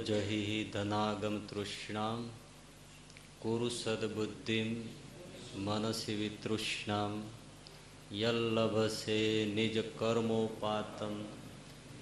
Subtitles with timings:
[0.00, 2.20] જહિ ધનાગમ તૃષ્ણામ
[3.40, 4.70] કુરુ સદબુદ્ધિમ
[5.58, 7.14] મનસી વિતૃષ્ણામ
[8.14, 9.18] યલ્લભસે
[9.48, 11.14] નિજ કર્મોપાતમ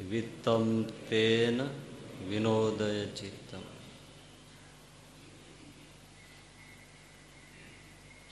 [0.04, 0.66] વિત્તમ
[1.08, 1.58] તેન
[2.28, 3.64] વિનોદય ચિત્તમ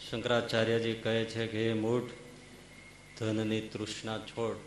[0.04, 2.12] શંકરાચાર્યજી કહે છે કે હે મૂઢ
[3.16, 4.60] ધનની તૃષ્ણા છોડ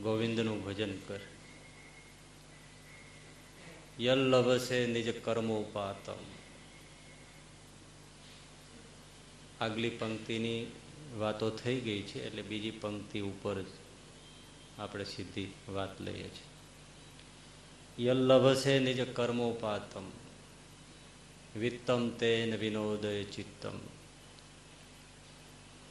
[0.00, 1.29] ગોવિંદનું ભજન કર
[4.00, 6.20] યલ્લભસે નિજ કર્મોપાતમ
[9.60, 10.66] આગલી પંક્તિની
[11.18, 13.66] વાતો થઈ ગઈ છે, એટલે બીજી પંક્તિ ઉપર જ
[14.78, 16.48] આપણે સીધી વાત લઈએ છીએ.
[18.04, 20.04] યલ્લભસે નિજ કર્મોપાતમ
[21.56, 23.78] વિત્તમ તેન વિનોદય ચિત્તમ.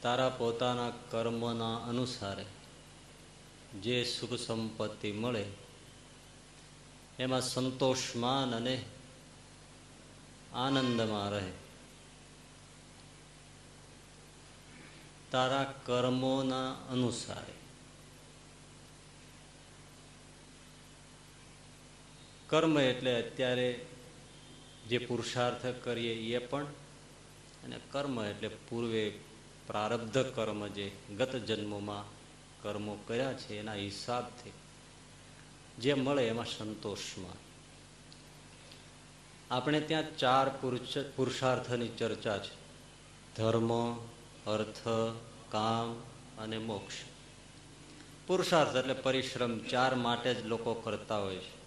[0.02, 2.44] તારા પોતાના કર્મના અનુસારે
[3.80, 5.44] જે સુખ સંપત્તિ મળે
[7.20, 8.84] એમાં સંતોષમાન અને
[10.54, 11.52] આનંદમાં રહે.
[15.30, 17.52] તારા કર્મોના અનુસારે.
[22.46, 23.86] કર્મ એટલે અત્યારે
[24.88, 26.64] જે પુરુષાર્થ કરીએ એ પણ,
[27.64, 29.18] અને કર્મ એટલે પૂર્વે
[29.66, 32.04] પ્રારબ્ધ કર્મ જે ગત જન્મોમાં
[32.62, 34.52] કર્મો કર્યા છે એના હિસાબથી.
[35.80, 37.50] જે મળે એમાં સંતોષમાં.
[39.54, 42.60] આપણે ત્યાં ચાર પુરુષ પુરુષાર્થની ચર્ચા છે.
[43.36, 43.96] ધર્મ,
[44.46, 44.88] અર્થ,
[45.52, 46.02] કામ
[46.38, 46.94] અને મોક્ષ.
[48.26, 51.60] પુરુષાર્થ એટલે પરિશ્રમ ચાર માટે જ લોકો કરતા હોય છે.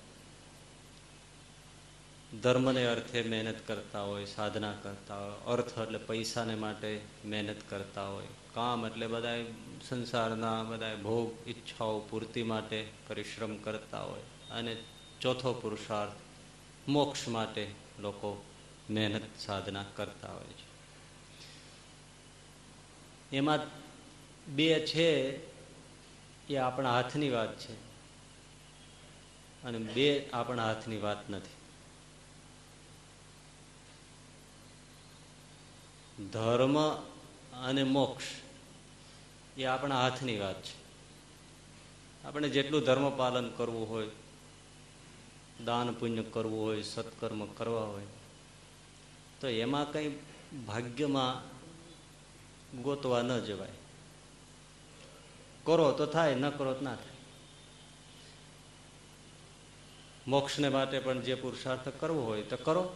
[2.41, 8.27] ધર્મને અર્થે મહેનત કરતા હોય, સાધના કરતા હોય, અર્થ એટલે પૈસાને માટે મહેનત કરતા હોય.
[8.53, 9.45] કામ એટલે બધા
[9.89, 14.19] સંસારના બધા ભોગ, ઈચ્છાઓ પૂર્તિ માટે પરિશ્રમ કરતા હોય.
[14.51, 14.77] અને
[15.21, 16.11] ચોથો પુરુષાર્થ,
[16.87, 18.43] મોક્ષ માટે લોકો
[18.89, 20.73] મહેનત સાધના કરતા હોય છે.
[23.35, 23.59] એમાં
[24.55, 25.39] બે છે,
[26.47, 27.73] એ આપણા હાથની વાત છે.
[29.63, 31.53] અને બે આપણા હાથની વાત નથી.
[36.25, 36.95] ધર્મ
[37.67, 38.42] અને મોક્ષ
[39.57, 40.83] એ આપણા હાથની વાત છે.
[42.23, 44.09] આપણે જેટલું ધર્મ પાલન કરવું હોય,
[45.65, 48.05] દાન પુણ્ય કરવું હોય, સત્કર્મ કરવા હોય,
[49.39, 50.19] તો એમાં કંઈ
[50.67, 51.53] ભાગ્યમાં
[52.83, 53.69] ગોતવા ન જવાય.
[55.63, 57.13] કરો તો થાય, ન કરો તો ના થાય.
[60.27, 62.95] મોક્ષને માટે પણ જે પુરુષાર્થ કરવો હોય તો કરો.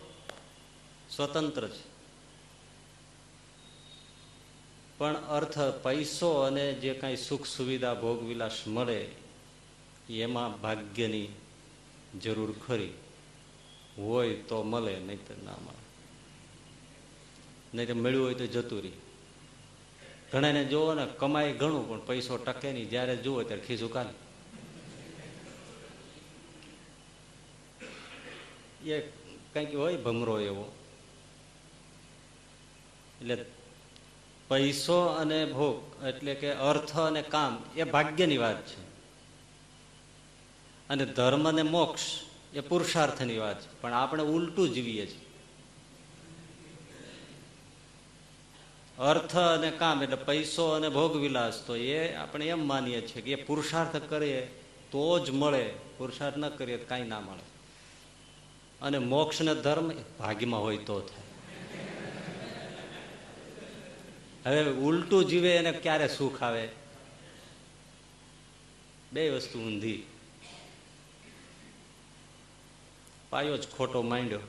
[1.09, 1.96] સ્વતંત્ર છે.
[4.97, 9.07] પણ અર્થ પૈસો અને જે કાંઈ સુખ સુવિધા ભોગવિલાસ મળે,
[10.09, 11.27] એમાં ભાગ્યની
[12.23, 12.89] જરૂર ખરી.
[13.97, 15.88] હોય તો મળે નહીં ના મળે.
[17.73, 18.91] નહીં તો મળ્યું હોય તો જતું રહી.
[20.31, 22.89] ઘણાને જોવો ને કમાય ઘણું, પણ પૈસો ટકે નહીં.
[22.89, 24.13] જ્યારે જુઓ ત્યારે ખીસું કાલે.
[28.89, 29.01] એ
[29.53, 30.71] કંઈક હોય ભમરો એવો.
[33.21, 33.56] એટલે
[34.47, 38.81] પૈસો અને ભોગ, એટલે કે અર્થ અને કામ, એ ભાગ્યની વાત છે.
[40.89, 42.01] અને ધર્મ અને મોક્ષ
[42.53, 43.81] એ પુરુષાર્થની વાત છે.
[43.81, 45.27] પણ આપણે ઉલટું જીવીએ છીએ.
[48.99, 53.31] અર્થ અને કામ, એટલે પૈસો અને ભોગ વિલાસ, તો એ આપણે એમ માનીએ છીએ કે
[53.31, 54.41] એ પુરુષાર્થ કરીએ
[54.91, 55.73] તો જ મળે.
[55.97, 57.44] પુરુષાર્થ ન કરીએ તો કાંઈ ના મળે.
[58.81, 61.26] અને મોક્ષ ને ધર્મ ભાગ્યમાં હોય તો થાય.
[64.47, 66.69] હવે ઉલટું જીવે એને ક્યારે સુખ આવે?
[69.13, 70.07] બે વસ્તુ ઊંધી.
[73.29, 74.39] પાયો જ ખોટો માંડ્યો.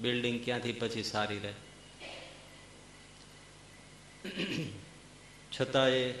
[0.00, 1.52] બિલ્ડિંગ ક્યાંથી પછી સારી રહે?
[5.60, 6.14] છતાં એ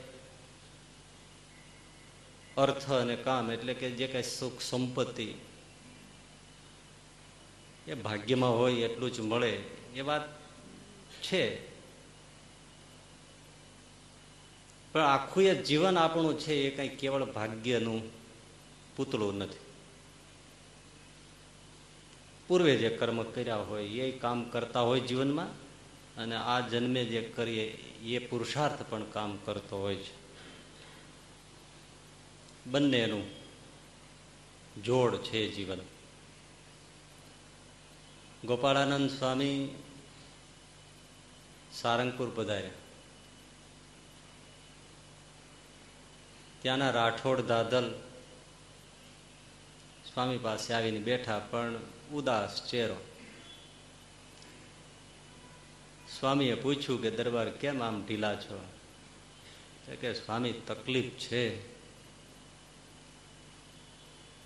[2.56, 5.34] અર્થ અને કામ એટલે કે જે કઈ સુખ સંપત્તિ
[7.86, 9.60] એ ભાગ્યમાં હોય એટલું જ મળે.
[9.94, 10.40] એ વાત
[11.22, 11.67] છે.
[14.92, 18.02] પણ આખું એ જીવન આપણું છે એ કઈ કેવળ ભાગ્યનું
[18.96, 19.56] પૂતળું નથી.
[22.48, 25.48] પૂર્વે જે કર્મ કર્યા હોય, એ કામ કરતા હોય જીવનમાં
[26.16, 27.64] અને આ જન્મે જે કરીએ,
[28.02, 30.18] એ પુરુષાર્થ પણ કામ કરતો હોય છે.
[32.66, 33.24] બંનેનું
[34.82, 35.78] જોડ છે જીવન.
[38.44, 39.68] ગોપાળાનંદ સ્વામી
[41.72, 42.70] સારંગપુર પધાર્યા.
[46.62, 47.94] ત્યાંના રાઠોડ દાદલ
[50.14, 51.74] સ્વામી પાસે આવીને બેઠા, પણ
[52.12, 52.96] ઉદાસ ચહેરો.
[56.20, 58.64] સ્વામીએ પૂછ્યું કે, દરબાર કેમ આમ ઢીલા છો?
[60.00, 61.68] કે, સ્વામી, તકલીફ છે.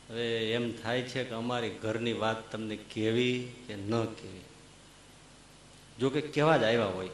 [0.09, 4.41] હવે એમ થાય છે કે, અમારી ઘરની વાત તમને કેવી કે ન કેવી?
[6.01, 7.09] જો કે કેવા જ આવ્યા હોય.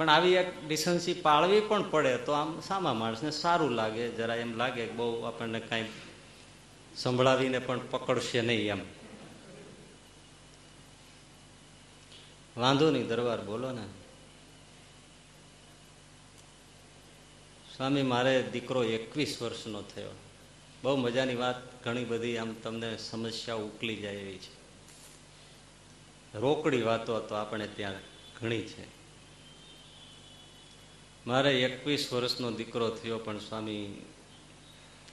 [0.00, 4.56] પણ આવી એક ડિસન્સી પાળવી પણ પડે તો આમ સામા માણસને સારું લાગે, જરા એમ
[4.56, 5.88] લાગે બહુ આપણને કાંઈ
[6.96, 8.80] સંભળાવીને પણ પકડશે નહીં એમ.
[12.56, 13.82] વાંધો નહીં દરબાર બોલો ને.
[17.76, 20.10] સ્વામી, મારે દીકરો એકવીસ વર્ષનો થયો.
[20.82, 24.54] બહુ મજાની વાત, ઘણી બધી આમ તમને સમસ્યા ઉકલી જાય એવી છે.
[26.38, 27.94] રોકડી વાતો તો આપણે ત્યાં
[28.40, 28.99] ઘણી છે.
[31.30, 34.06] મારે એકવીસ વર્ષનો દીકરો થયો, પણ સ્વામી,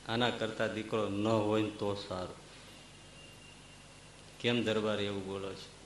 [0.08, 2.36] આના કરતા દીકરો ન હોય તો સારું.
[4.40, 5.78] કેમ દરબાર એવું બોલો છે?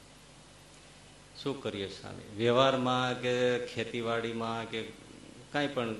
[1.43, 2.37] શું કરીએ સ્વામી?
[2.37, 4.81] વ્યવહારમાં કે ખેતીવાડીમાં કે
[5.51, 5.95] કાંઈ પણ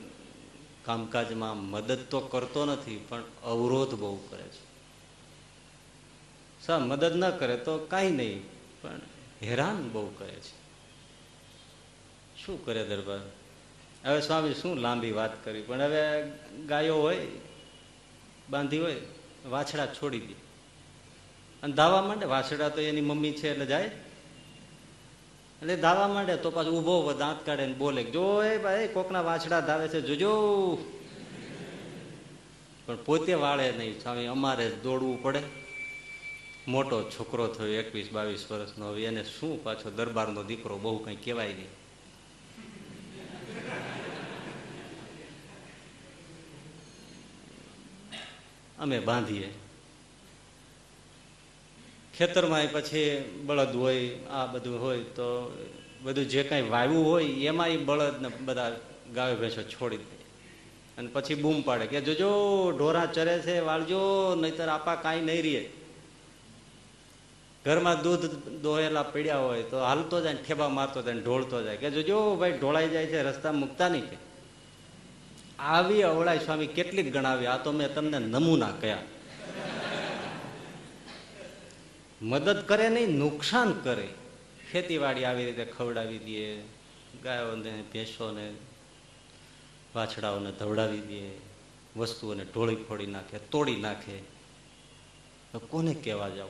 [0.85, 4.71] કામકાજમાં મદદ તો કરતો નથી, પણ અવરોધ બહુ કરે છે.
[6.65, 8.43] સા, મદદ ન કરે તો કાંઈ નહીં,
[8.81, 8.99] પણ
[9.41, 10.61] હેરાન બહુ કરે છે.
[12.45, 13.40] શું કરે દરબાર?
[14.05, 15.61] હવે સ્વામી શું લાંબી વાત કરી?
[15.61, 16.31] પણ હવે
[16.65, 17.27] ગાયો હોય,
[18.49, 18.95] બાંધી હોય,
[19.49, 20.33] વાછડા છોડી દે.
[21.63, 22.25] અને ધાવા માંડે?
[22.25, 23.83] વાછડા તો એની મમ્મી છે એટલે જાય.
[25.61, 29.59] એટલે ધાવા માંડે તો પાછું ઊભો દાંત કાઢે ને બોલે જો એ ભાઈ, કોકના વાછડા
[29.59, 30.31] ધાવે છે, જોજો.
[32.85, 34.01] પણ પોતે વાળે નહીં.
[34.01, 35.41] સ્વામી, અમારે દોડવું પડે.
[36.67, 38.87] મોટો છોકરો થયો, એકવીસ બાવીસ વર્ષનો.
[38.87, 41.80] હવે એને શું પાછો દરબારનો દીકરો બહુ કંઈ કહેવાય નહીં.
[48.81, 49.49] અમે બાંધીએ.
[52.17, 55.57] ખેતરમાં પછી બળદ હોય, આ બધું હોય તો
[56.01, 58.79] બધું જે કાંઈ વાવ્યું હોય એમાં બળદ ને બધા
[59.15, 60.17] ગાયો ભેંસો છોડી દે.
[60.97, 62.31] અને પછી બૂમ પાડે કે, જોજો,
[62.77, 64.01] ઢોરા ચરે છે વાળજો
[64.35, 65.63] નહીતર આપા કાંઈ નહીં રહીએ
[67.65, 68.25] ઘરમાં દૂધ
[68.61, 72.89] દોહેલા પીડ્યા હોય તો હાલતો જાય ઠેબા મારતો જાય ઢોળતો જાય કે, જોજો, ભાઈ, ઢોળાઈ
[72.89, 74.30] જાય છે, રસ્તા મૂકતા નહીં કે.
[75.61, 78.97] આવી અવળાઈ સ્વામી કેટલીક ગણાવી, આ તો મેં તમને નમૂના કયા.
[82.21, 84.07] મદદ કરે નહીં, નુકસાન કરે.
[84.71, 86.63] ખેતીવાડી આવી રીતે ખવડાવી દઈએ
[87.23, 88.53] ગાયોને, ભેંસોને,
[89.95, 91.37] વાછડાઓને ધવડાવી દે,
[91.99, 94.17] વસ્તુઓને ઢોળી ફોડી નાખે, તોડી નાખે.
[95.51, 96.49] તો કોને કહેવા જાવ?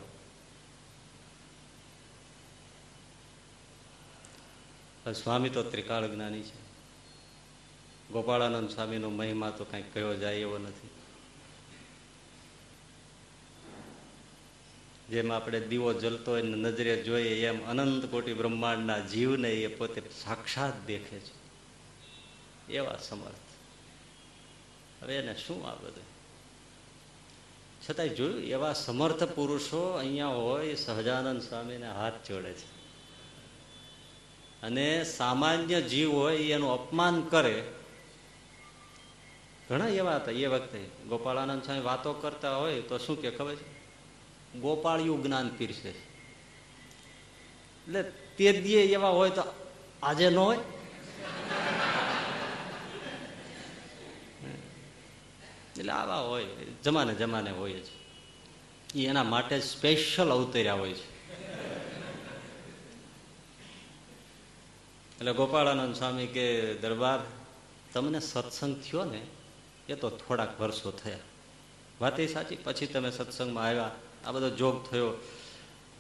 [5.11, 6.60] સ્વામી તો ત્રિકાળ જ્ઞાની છે.
[8.11, 10.89] ગોપાળાનંદ સ્વામીનો મહિમા તો કંઈક કયો જાય એવો નથી.
[15.09, 20.73] જેમ આપણે દીવો જલતો હોય નજરે જોઈએ એમ અનંત કોટી બ્રહ્માંડના જીવને એ પોતે સાક્ષાત
[20.87, 21.41] દેખે છે.
[22.73, 23.33] એવા સમર્થ.
[25.03, 26.03] હવે એને શું આ બધું?
[27.89, 32.81] છતાંય જોયું, એવા સમર્થ પુરુષો અહીંયા હોય, સહજાનંદ સ્વામીને હાથ જોડે છે.
[34.61, 37.63] અને સામાન્ય જીવ હોય, એનું અપમાન કરે
[39.71, 41.07] ઘણા એવા હતા એ વખતે.
[41.07, 43.81] ગોપાળાનંદ સ્વામી વાતો કરતા હોય તો શું કે ખબર છે?
[44.59, 48.03] ગોપાળિયું જ્ઞાન પીરશે એટલે
[48.37, 49.43] તે દીએ એવા હોય તો
[50.03, 50.57] આજે ન હોય.
[55.77, 56.45] એટલે આવા હોય,
[56.83, 57.85] જમાને જમાને હોય જ.
[58.95, 61.11] એ એના માટે સ્પેશિયલ અવતર્યા હોય છે.
[65.15, 67.19] એટલે ગોપાળાનંદ સ્વામી કે, દરબાર,
[67.93, 69.21] તમને સત્સંગ થયો ને
[69.91, 71.17] એ તો થોડાક વર્ષો થયા.
[72.01, 73.91] વાત એ સાચી, પછી તમે સત્સંગમાં આવ્યા,
[74.25, 75.13] આ બધો જોગ થયો.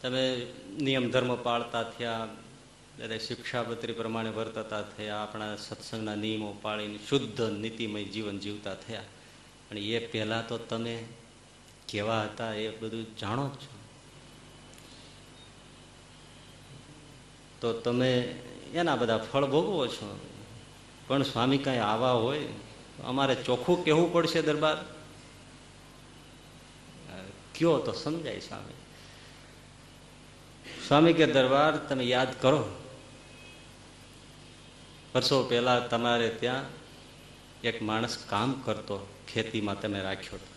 [0.01, 0.47] તમે
[0.81, 2.27] નિયમ ધર્મ પાળતા થયા,
[2.99, 9.01] એટલે શિક્ષાપત્રી પ્રમાણે વર્તતા થયા, આપણા સત્સંગના નિયમો પાળીને શુદ્ધ, નીતિમય જીવન જીવતા થયા.
[9.69, 11.05] પણ એ પહેલાં તો તમે
[11.87, 13.79] કેવા હતા એ બધું જાણો જ છો.
[17.61, 18.21] તો તમે
[18.73, 20.19] એના બધા ફળ ભોગવો છો.
[21.07, 22.47] પણ સ્વામી કાંઈ આવા હોય?
[23.03, 24.77] અમારે ચોખ્ખું કહેવું પડશે દરબાર?
[27.55, 28.73] કયો તો સમજાય સ્વામી.
[30.87, 32.69] સ્વામી કે, દરબાર તમે યાદ કરો.
[35.15, 36.63] વર્ષો પહેલા તમારે ત્યાં
[37.63, 40.51] એક માણસ કામ કરતો, ખેતીમાં તમે રાખ્યો હતો.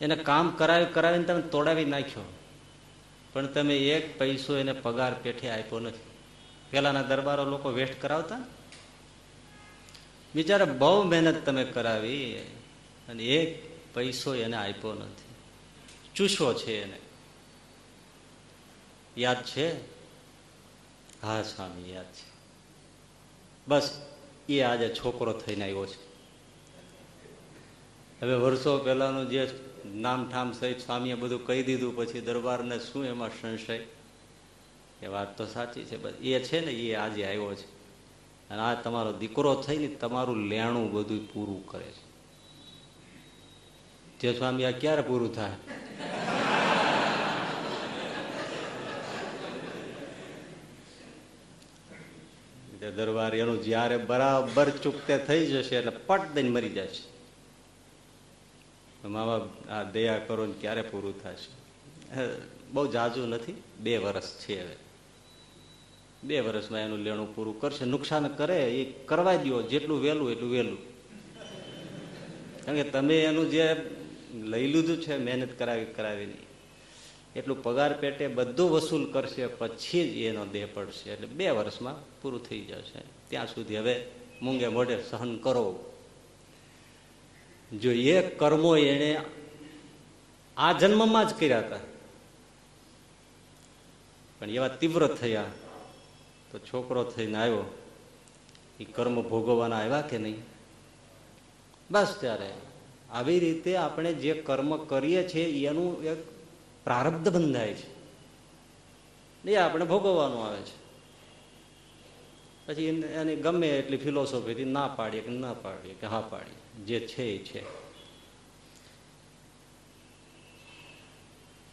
[0.00, 2.32] એને કામ કરાવી, કરાવીને તમે તોડાવી નાખ્યો.
[3.32, 6.10] પણ તમે એક પૈસો એને પગાર પેઠે આપ્યો નથી.
[6.70, 8.44] પહેલાના દરબારો લોકો વેસ્ટ કરાવતા?
[10.34, 12.38] બિચારે બહુ મહેનત તમે કરાવી
[13.08, 15.28] અને એક પૈસો એને આપ્યો નથી.
[16.14, 16.98] ચૂસો છે એને.
[19.16, 19.80] યાદ છે?
[21.22, 22.38] હા, સ્વામી, યાદ છે.
[23.68, 24.00] બસ,
[24.48, 26.08] એ આજે છોકરો થઈને આવ્યો છે.
[28.22, 29.60] હવે વર્ષો પહેલાનું જે
[29.94, 33.86] નામ ઠામ સહિત સ્વામીએ બધું કહી દીધું, પછી દરબારને શું એમાં સંશય?
[35.02, 37.77] એ વાત તો સાચી છે બસ એ છે ને, એ આજે આવ્યો છે.
[38.50, 42.04] અને આ તમારો દીકરો થઈને તમારું લેણું બધું પૂરું કરે છે.
[44.20, 45.56] જે સ્વામી આ ક્યારે પૂરું થાય?
[52.96, 57.06] દરબાર એનું જયારે બરાબર ચૂકતે થઈ જશે એટલે પટ દઈને મરી જશે
[59.08, 61.50] મા બાપ આ દયા કરો ને ક્યારે પૂરું થશે
[62.72, 63.62] બહુ જાજુ નથી.
[63.80, 64.76] બે વર્ષ છે હવે.
[66.24, 70.98] બે વર્ષમાં એનું લેણું પૂરું કરશે, નુકસાન કરે, એ કરવા દો જેટલું વહેલું એટલું વહેલું
[72.64, 73.76] કારણ કે તમે એનું જે
[74.34, 76.46] લઈ લીધું છે, મહેનત કરાવી, કરાવીની,
[77.36, 81.10] એટલું પગાર પેટે બધું વસૂલ કરશે, પછી જ એનો દેહ પડશે.
[81.10, 83.02] એટલે બે વર્ષમાં પૂરું થઈ જશે.
[83.28, 84.04] ત્યાં સુધી હવે
[84.42, 85.92] મૂંગે મોઢે સહન કરો.
[87.80, 89.20] જો એ કર્મો એને
[90.56, 91.76] આ જન્મમાં જ કર્યા હતા.
[94.38, 95.44] પણ એવા તીવ્ર થયા.
[96.52, 97.78] તો છોકરો થઈને આવ્યો.
[98.80, 100.42] એ કર્મ ભોગવવાના આવ્યા કે નહીં?
[101.90, 102.54] બસ ત્યારે
[103.10, 106.18] આવી રીતે આપણે જે કર્મ કરીએ છીએ, એનું એક
[106.84, 107.98] પ્રારબ્ધ બંધાય છે.
[109.44, 110.88] એ આપણે ભોગવવાનું આવે છે.
[112.66, 117.24] પછી એને ગમે એટલી ફિલોસોફીથી ના પાડીએ કે ના પાડીએ કે હા પાડીએ, જે છે
[117.24, 117.64] એ છે.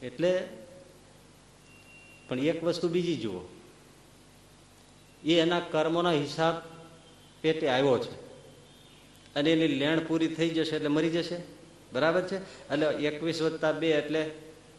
[0.02, 0.48] એટલે
[2.28, 3.55] પણ એક વસ્તુ બીજી જુઓ.
[5.26, 6.54] એ એના કર્મોના હિસાબ
[7.42, 8.26] પેટે આવ્યો છે.
[9.36, 11.38] અને એની લેણ પૂરી થઈ જશે એટલે મરી જશે.
[11.94, 12.38] બરાબર છે?
[12.38, 14.32] એટલે એકવીસ વત્તા બે એટલે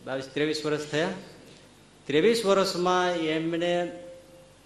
[0.07, 1.09] બાવીસ, ત્રેવીસ વર્ષ થયા.
[2.07, 4.03] ત્રેવીસ વર્ષમાં એમણે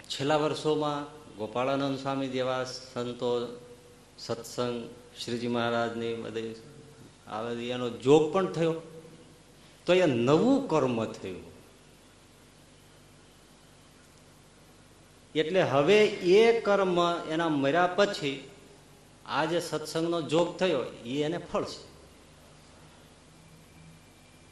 [0.03, 3.61] છેલ્લા વર્ષોમાં ગોપાળાનંદ સ્વામી જેવા સંતો,
[4.19, 4.89] સત્સંગ,
[5.25, 8.75] શ્રીજી મહારાજની બધી એનો જોગ પણ થયો.
[9.87, 11.50] તો એ નવું કર્મ થયું.
[15.35, 16.99] એટલે હવે એ કર્મ
[17.31, 18.51] એના મર્યા પછી
[19.27, 21.91] આ જે સત્સંગનો જોગ થયો, એ એને ફળશે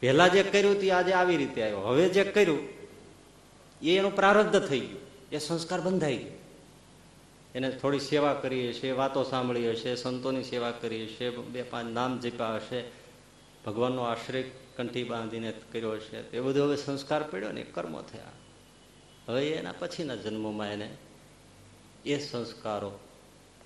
[0.01, 1.79] પહેલા જે કર્યું તે આજે આવી રીતે આવ્યો.
[1.79, 2.59] હવે જે કર્યું,
[3.83, 5.01] એ એનું પ્રારબ્ધ થઈ ગયું.
[5.33, 6.33] એ સંસ્કાર બંધાઈ ગયો.
[7.55, 12.21] એને થોડી સેવા કરી હશે, વાતો સાંભળી હશે, સંતોની સેવા કરી હશે, બે પાંચ નામ
[12.21, 12.85] જીપા હશે,
[13.67, 14.43] ભગવાનનો આશ્રય
[14.77, 16.23] કંઠી બાંધીને કર્યો હશે.
[16.23, 18.38] તે બધું હવે સંસ્કાર પડ્યો ને કર્મો થયા.
[19.29, 20.97] હવે એના પછીના જન્મોમાં એને
[22.05, 22.99] એ સંસ્કારો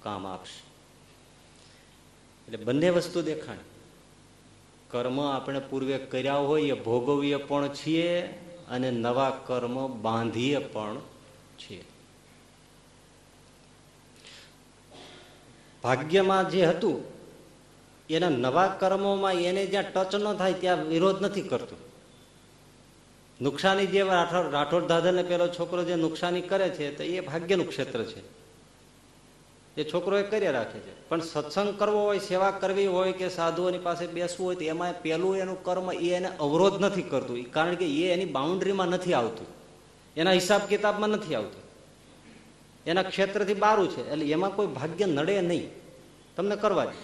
[0.03, 0.63] કામ આપશે.
[2.47, 3.59] એટલે બંને વસ્તુ દેખાણી.
[4.91, 8.25] કર્મ આપણે પૂર્વે કર્યા હોઈએ, ભોગવીએ પણ છીએ
[8.69, 11.01] અને નવા કર્મ બાંધીએ પણ
[11.59, 11.85] છીએ.
[15.83, 17.05] ભાગ્યમાં જે હતું,
[18.11, 21.92] એના નવા કર્મોમાં એને જ્યાં ટચ ન થાય, ત્યાં વિરોધ નથી કરતું.
[23.43, 28.03] નુકસાની જે રાઠોડ રાઠોડ દાદાને પેલો છોકરો જે નુકસાની કરે છે, તો એ ભાગ્યનું ક્ષેત્ર
[28.03, 28.21] છે.
[29.77, 31.09] એ છોકરો એ કર્યા રાખે છે.
[31.09, 35.37] પણ સત્સંગ કરવો હોય, સેવા કરવી હોય કે સાધુઓની પાસે બેસવું હોય, તો એમાં પેલું
[35.37, 37.43] એનું કર્મ એ એને અવરોધ નથી કરતું.
[37.43, 39.47] કારણ કે એ એની બાઉન્ડ્રીમાં નથી આવતું.
[40.17, 41.63] એના હિસાબ કિતાબમાં નથી આવતું.
[42.87, 44.11] એના ક્ષેત્રથી બારું છે.
[44.11, 45.71] એટલે એમાં કોઈ ભાગ્ય નડે નહીં.
[46.37, 46.97] તમને કરવા દે.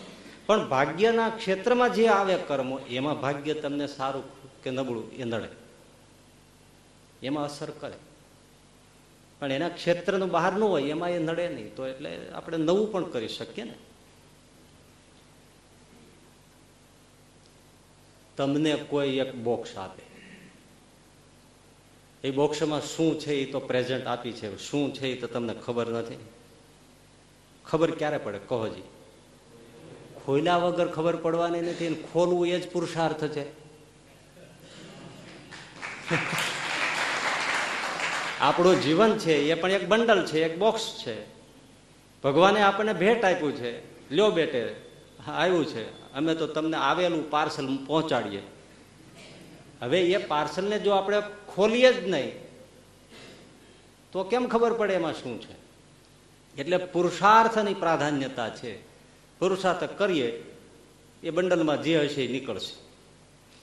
[0.47, 4.23] પણ ભાગ્યના ક્ષેત્રમાં જે આવે કર્મો, એમાં ભાગ્ય તમને સારું
[4.63, 5.68] કે નબળું એ નડે.
[7.23, 7.95] એમાં અસર કરે.
[9.41, 11.75] પણ એના ક્ષેત્રનું બહારનું હોય, એમાં એ નડે નહીં.
[11.75, 13.75] તો એટલે આપણે નવું પણ કરી શકીએ ને.
[18.37, 20.03] તમને કોઈ એક બોક્સ આપે.
[22.29, 24.59] એ બોક્સમાં શું છે એ તો પ્રેઝન્ટ આપી છે.
[24.59, 26.19] શું છે એ તો તમને ખબર નથી.
[27.65, 28.39] ખબર ક્યારે પડે?
[28.39, 28.83] કહો જી.
[30.25, 33.69] ખોલ્યા વગર ખબર પડવાની નથી ખોલવું એ જ પુરુષાર્થ છે.
[38.41, 41.17] આપણું જીવન છે, એ પણ એક બંડલ છે, એક બોક્સ છે.
[42.25, 43.73] ભગવાને આપણને ભેટ આપ્યું છે.
[44.15, 44.75] લ્યો બેટે,
[45.27, 46.13] આવ્યું છે.
[46.13, 48.43] અમે તો તમને આવેલું પાર્સલ પહોંચાડીએ.
[49.83, 51.23] હવે એ પાર્સલને જો આપણે
[51.55, 52.33] ખોલીએ જ નહીં,
[54.13, 55.57] તો કેમ ખબર પડે એમાં શું છે?
[56.61, 58.83] એટલે પુરુષાર્થની પ્રાધાન્યતા છે.
[59.39, 60.45] પુરુષાર્થ કરીએ,
[61.23, 62.88] એ બંડલમાં જે હશે એ નીકળશે.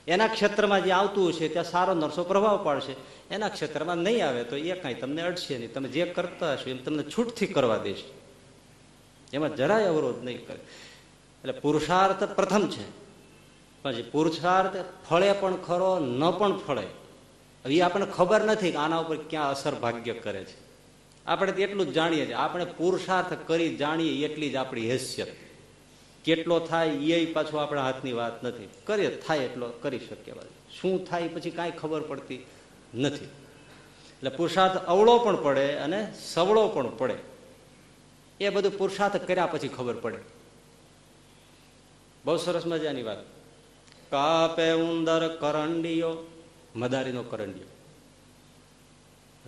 [0.08, 2.96] એના ક્ષેત્રમાં જે આવતું હશે, ત્યાં સારો નરસો પ્રભાવ પાડશે.
[3.32, 5.74] એના ક્ષેત્રમાં નહીં આવે તો એ કાંઈ તમને અડશે નહીં.
[5.74, 8.26] તમે જે કરતા હશો એમ તમને છૂટથી કરવા દેશે.
[9.34, 10.60] એમાં જરાય અવરોધ નહીં કરે.
[11.42, 13.06] એટલે પુરુષાર્થ પ્રથમ છે.
[13.84, 14.78] પછી પુરુષાર્થ
[15.10, 16.88] ફળે પણ ખરો, ન પણ ફળે.
[17.70, 20.66] એ આપણને ખબર નથી કે આના ઉપર ક્યાં અસર ભાગ્ય કરે છે.
[21.26, 22.34] આપણે એટલું જ જાણીએ છીએ.
[22.34, 25.28] આપણે પુરુષાર્થ કરી જાણીએ એટલી જ આપણી હેસિયત.
[26.26, 28.70] કેટલો થાય એ પાછું આપણા હાથની વાત નથી.
[28.84, 30.34] કરીએ થાય એટલો, કરી શકીએ
[30.80, 32.46] શું થાય પછી કાંઈ ખબર પડતી
[32.96, 33.26] નથી.
[33.26, 37.16] એટલે પુરુષાર્થ અવળો પણ પડે અને સવળો પણ પડે.
[38.40, 40.18] એ બધું પુરુષાર્થ કર્યા પછી ખબર પડે.
[42.26, 43.18] બહુ સરસ મજાની વાત.
[44.10, 46.28] કાપે ઉંદર કરંડીયો,
[46.76, 47.68] મદારીનો કરંડિયો.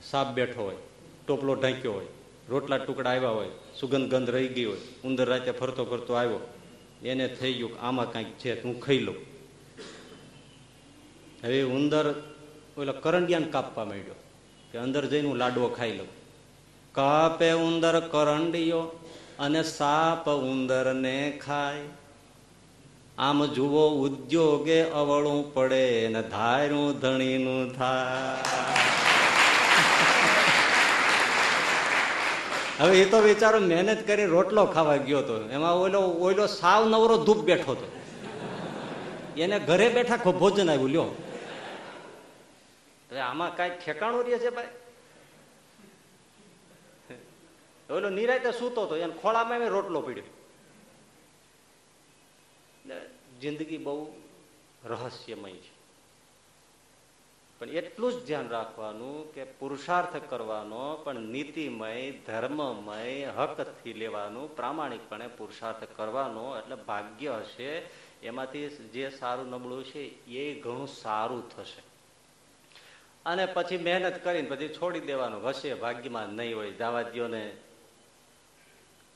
[0.04, 0.76] સાપ બેઠો હોય,
[1.28, 2.06] ટોપલો ઢાંક્યો હોય,
[2.50, 6.40] રોટલા ટુકડા આવ્યા હોય, સુગંધ ગંધ રહી ગઈ હોય, ઉંદર રાતે ફરતો ફરતો આવ્યો.
[7.04, 9.16] એને થઈ ગયું કે આમાં કાંઈક છે હું ખાઈ લઉં.
[11.44, 12.14] હવે ઉંદર
[12.78, 14.16] ઓલા કરંડિયાને કાપવા માંડ્યો
[14.72, 16.08] કે અંદર જઈને હું લાડવો ખાઈ લઉં.
[16.94, 19.00] કાપે ઉંદર કરંડિયો
[19.40, 21.82] અને સાપ ઉંદરને ખાય.
[23.18, 29.07] આમ જુઓ ઉદ્યોગે અવળું પડે ને ધાર્યું ધણીનું થાય.
[32.80, 37.18] હવે એ તો વિચારો મહેનત કરી રોટલો ખાવા ગયો હતો એમાં ઓલો ઓલો સાવ નવરો
[37.18, 37.88] ધૂપ બેઠો હતો.
[39.38, 41.10] એને ઘરે બેઠા ભોજન આવ્યું લ્યો.
[43.12, 44.74] હવે આમાં કઈ ઠેકાણું રહે છે ભાઈ?
[47.90, 50.30] ઓલો નિરાયતે સૂતો હતો, એને ખોળામાં એમ રોટલો પીડ્યો.
[53.42, 54.14] જિંદગી બહુ
[54.86, 55.77] રહસ્યમય છે.
[57.60, 65.84] પણ એટલું જ ધ્યાન રાખવાનું કે પુરુષાર્થ કરવાનો, પણ નીતિમય, ધર્મમય હકથી લેવાનું, પ્રામાણિકપણે પુરુષાર્થ
[65.96, 67.82] કરવાનો એટલે ભાગ્ય હશે.
[68.24, 71.82] એમાંથી જે સારું નબળું છે એ ઘણું સારું થશે.
[73.26, 77.58] અને પછી મહેનત કરીને પછી છોડી દેવાનું, હશે, ભાગ્યમાં નહીં હોય દાવાદીઓને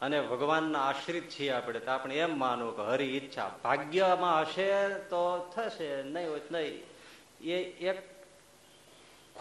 [0.02, 5.52] અને ભગવાનના આશ્રિત છીએ આપણે, તો આપણે એમ માનવું કે હરી ઈચ્છા, ભાગ્યમાં હશે તો
[5.56, 6.84] થશે, નહીં હોય નહીં.
[7.44, 8.11] એ એક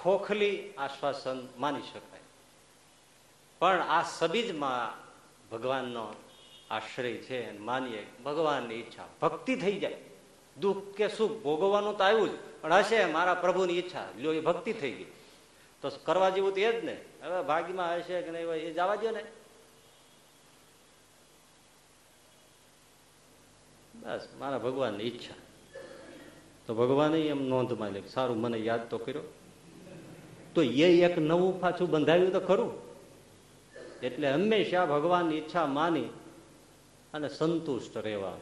[0.03, 2.21] ખોખલી આશ્વાસન માની શકાય.
[3.59, 5.11] પણ આ સબીજમાં
[5.51, 6.15] ભગવાનનો
[6.71, 9.97] આશ્રય છે માનીએ ભગવાનની ઈચ્છા ભક્તિ થઈ જાય.
[10.61, 14.09] દુઃખ કે સુખ ભોગવવાનું તો આવ્યું જ, પણ હશે મારા પ્રભુની ઈચ્છા.
[14.19, 15.07] લ્યો, એ ભક્તિ થઈ ગઈ.
[15.83, 17.01] તો કરવા જેવું તો એ જ ને.
[17.23, 19.25] હવે ભાગ્યમાં હશે કે નહીં એ જવા દો ને.
[23.95, 25.35] બસ, મારા ભગવાનની ઈચ્છા.
[26.67, 29.23] તો ભગવાને એમ નોંધમાં લે સારું, મને યાદ તો કર્યો.
[30.55, 32.91] તો એ એક નવું પાછું બંધાવ્યું તો ખરું.
[34.01, 36.05] એટલે હંમેશા ભગવાનની ઈચ્છા માની
[37.15, 38.37] અને સંતુષ્ટ રહેવા.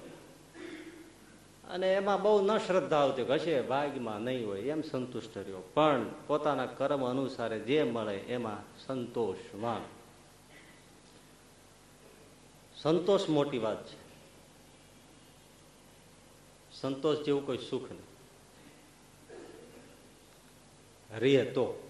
[1.71, 5.61] અને એમાં બહુ ન શ્રદ્ધા આવતી હશે ભાગમાં નહીં હોય, એમ સંતુષ્ટ રહ્યો.
[5.75, 9.81] પણ પોતાના કર્મ અનુસારે જે મળે એમાં સંતોષ માન.
[12.77, 14.09] સંતોષ મોટી વાત છે.
[16.81, 18.09] સંતોષ જેવું કોઈ સુખ નહીં
[21.19, 21.88] રે તો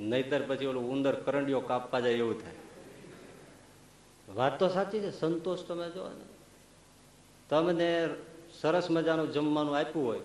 [0.00, 2.54] નહીતર પછી ઓલું ઉંદર કરંડીઓ કાપવા જાય એવું થાય.
[4.34, 6.24] વાત તો સાચી છે, સંતોષ તમે જો ને.
[7.48, 8.08] તમને
[8.60, 10.20] સરસ મજાનું જમવાનું આપ્યું હોય,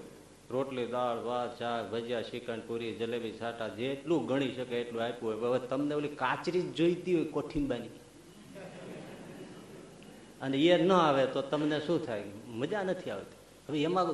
[0.49, 5.49] રોટલી, દાળ, ભાત, શાક, ભજીયા, શ્રીખંડ, પૂરી, જલેબી સાટા જેટલું ગણી શકે એટલું આપ્યું હોય.
[5.49, 7.87] હવે તમને ઓલી કાચરી જ જોઈતી હોય કોઠીંબાની
[10.41, 12.23] અને એ ન આવે તો તમને શું થાય?
[12.47, 13.35] મજા નથી આવતી.
[13.69, 14.07] હવે એમાં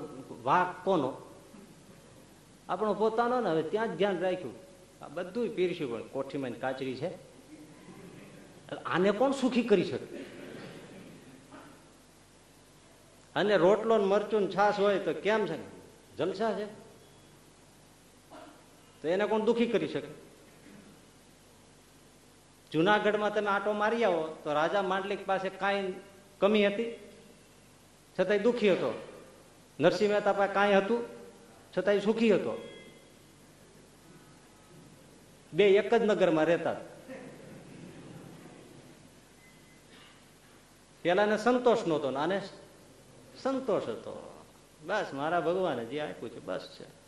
[0.44, 1.14] વાક કોનો?
[2.70, 4.69] આપણો પોતાનો ને, હવે ત્યાં જ ધ્યાન રાખ્યું.
[5.02, 7.10] આ બધું પીરસ્યું પણ કોઠીમાં કાચરી છે.
[8.86, 10.18] આને કોણ સુખી કરી શકે?
[13.36, 15.58] અને રોટલો મરચું છાસ હોય તો કેમ છે?
[16.18, 16.66] જલસા છે.
[19.02, 20.08] તો એને કોણ દુખી કરી શકે?
[22.72, 25.94] જુનાગઢમાં તમે આટો મારી આવો તો રાજા માંડલિક પાસે કાંઈ
[26.40, 27.00] કમી હતી?
[28.20, 29.08] છતાંય દુખી હતો.
[29.80, 31.06] નરસિંહ મહેતા પાસે કાંઈ હતું?
[31.78, 32.79] છતાંય સુખી હતો.
[35.54, 36.76] બે એક જ નગરમાં રહેતા.
[41.02, 42.42] પેલાને સંતોષ નહોતો આને
[43.42, 44.44] સંતોષ હતો.
[44.86, 47.00] બસ મારા ભગવાને જે આપ્યું છે, બસ છે.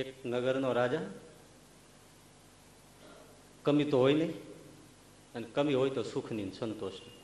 [0.00, 1.00] એક નગરનો રાજા.
[3.62, 4.42] કમી તો હોય નહીં,
[5.34, 7.17] અને કમી હોય તો સુખની સંતોષની.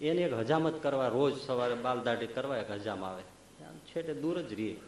[0.00, 3.22] એને એક હજામત કરવા રોજ સવારે બાલદાઢી કરવા એક હજામ આવે.
[3.64, 4.80] આમ છેટે દૂર જ રહીએ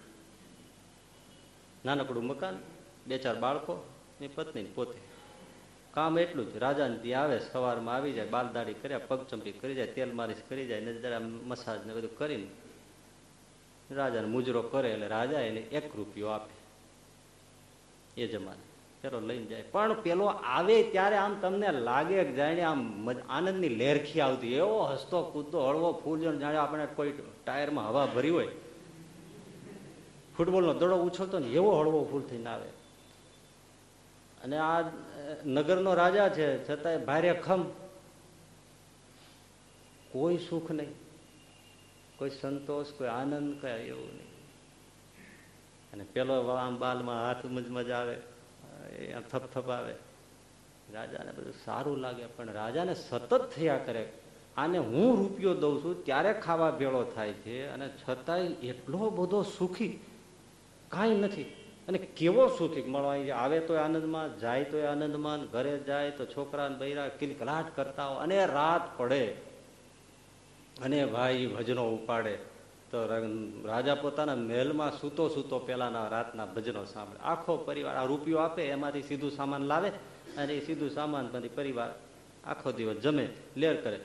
[1.85, 2.59] નાનકડું મકાન,
[3.07, 3.88] બે ચાર બાળકો,
[4.20, 4.99] ને પત્ની પોતે.
[5.94, 6.57] કામ એટલું જ.
[6.57, 10.81] રાજાને ત્યાં આવે, સવારમાં આવી જાય બાલદાડી કર્યા, પગચંપી કરી જાય, તેલ માલિશ કરી જાય
[10.81, 12.46] ને જરા મસાજ ને બધું કરીને
[13.94, 16.61] રાજાને મુજરો કરે એટલે રાજા એને એક રૂપિયો આપે.
[18.20, 18.69] એ જમાને.
[19.02, 19.62] પેલો લઈને જાય.
[19.62, 24.54] પણ પેલો આવે ત્યારે આમ તમને લાગે કે જાણે આમ આનંદની લેરખી આવતી.
[24.54, 27.12] એવો હસતો કૂદતો, હળવો ફૂલ જાણે આપણે કોઈ
[27.44, 28.48] ટાયરમાં હવા ભરી હોય.
[30.36, 32.68] ફૂટબોલનો દડો ઉછળતો ને એવો હળવો ફૂલ થઈને આવે.
[34.44, 34.90] અને આ
[35.46, 37.62] નગરનો રાજા છે, છતાંય ભારે ખમ.
[40.10, 40.94] કોઈ સુખ નહીં.
[42.16, 44.30] કોઈ સંતોષ, કોઈ આનંદ, કઈ એવું નહીં.
[45.92, 48.29] અને પેલો આમ બાલમાં હાથ મજ આવે.
[49.30, 49.94] થપ થપ આવે
[50.94, 54.12] રાજાને બધું સારું લાગે, પણ રાજાને સતત થયા કરે.
[54.56, 60.00] આને હું રૂપિયો દઉં છું, ત્યારે ખાવા ભેળો થાય છે, અને છતાંય એટલો બધો સુખી
[60.88, 61.42] કાંઈ નથી.
[61.88, 62.82] અને કેવો સુખી?
[62.82, 68.22] મળવા આવે તો આનંદમાં, જાય તો આનંદમાં, ઘરે જાય તો છોકરાને બૈરા કિલકલાટ કરતા હોય,
[68.22, 69.26] અને રાત પડે.
[70.82, 72.38] અને ભાઈ ભજનો ઉપાડે.
[72.90, 73.07] તો
[73.64, 77.18] રાજા પોતાના મહેલમાં સૂતો સૂતો પેલાના રાતના ભજનો સાંભળે.
[77.18, 79.90] આખો પરિવાર આ રૂપિયો આપે, એમાંથી સીધું સામાન લાવે
[80.37, 81.90] અને એ સીધું સામાન પછી પરિવાર
[82.44, 84.00] આખો દિવસ જમે, લેર કરે.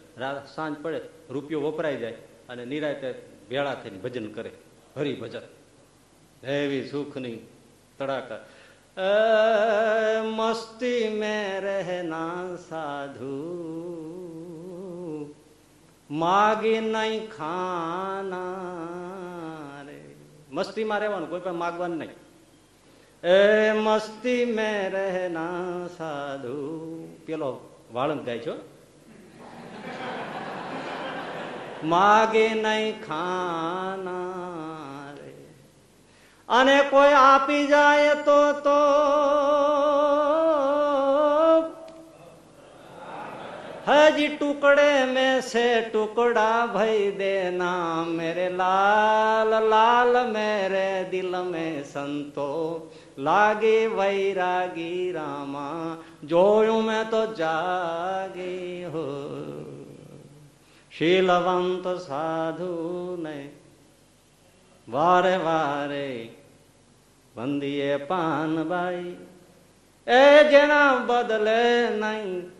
[0.55, 2.11] સાંજ પડે, રૂપિયો વપરાઈ જાય
[2.49, 3.11] અને નિરાયતે
[3.49, 4.51] ભેળા થઈને ભજન કરે.
[4.97, 5.41] હરિભજન.
[6.47, 7.37] એવી સુખની
[7.97, 8.45] તડાકા.
[10.23, 14.14] મસ્તી મેં રહેના સાધુ.
[16.09, 18.43] માગી નહીં ખાના
[19.87, 19.97] રે
[20.51, 22.17] મસ્તીમાં રહેવાનું, કોઈ પણ માગવાનું નહીં.
[23.23, 23.35] એ
[23.85, 26.55] મસ્તી મેં રહેના સાધુ.
[27.25, 27.49] પેલો
[27.93, 28.55] વાળંદ ગાય છો
[31.83, 34.33] માગે નહીં ખાના
[35.17, 35.33] રે
[36.49, 38.79] અને કોઈ આપી જાય તો તો
[43.87, 52.91] હજી ટુકડે મેં છે ટુકડા ભઈ દેના મેરે લાલ લાલ મેરે દિલ મેં સંતો.
[53.17, 59.05] લાગે વૈરાગી રામા, જોયું મેં તો જાગી હો.
[60.97, 62.73] શીલવંત સાધુ
[63.21, 63.49] ને
[64.89, 66.29] વારે વારે
[67.35, 69.15] વંદીએ પાનબાઈ.
[70.07, 72.54] એ જેના બદલે નહીં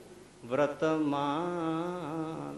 [0.50, 2.58] વ્રતમાન.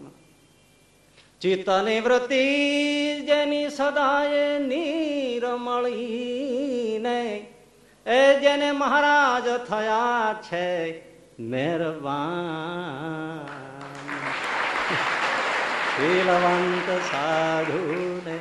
[1.40, 5.98] ચિત્તની વૃત્તિ જેની સદાય નીરમળી
[7.02, 7.46] ને
[8.06, 11.02] એ જેને મહારાજ થયા છે
[11.40, 13.46] મહેરબાન
[15.96, 18.38] શીલવંત સાધુ ને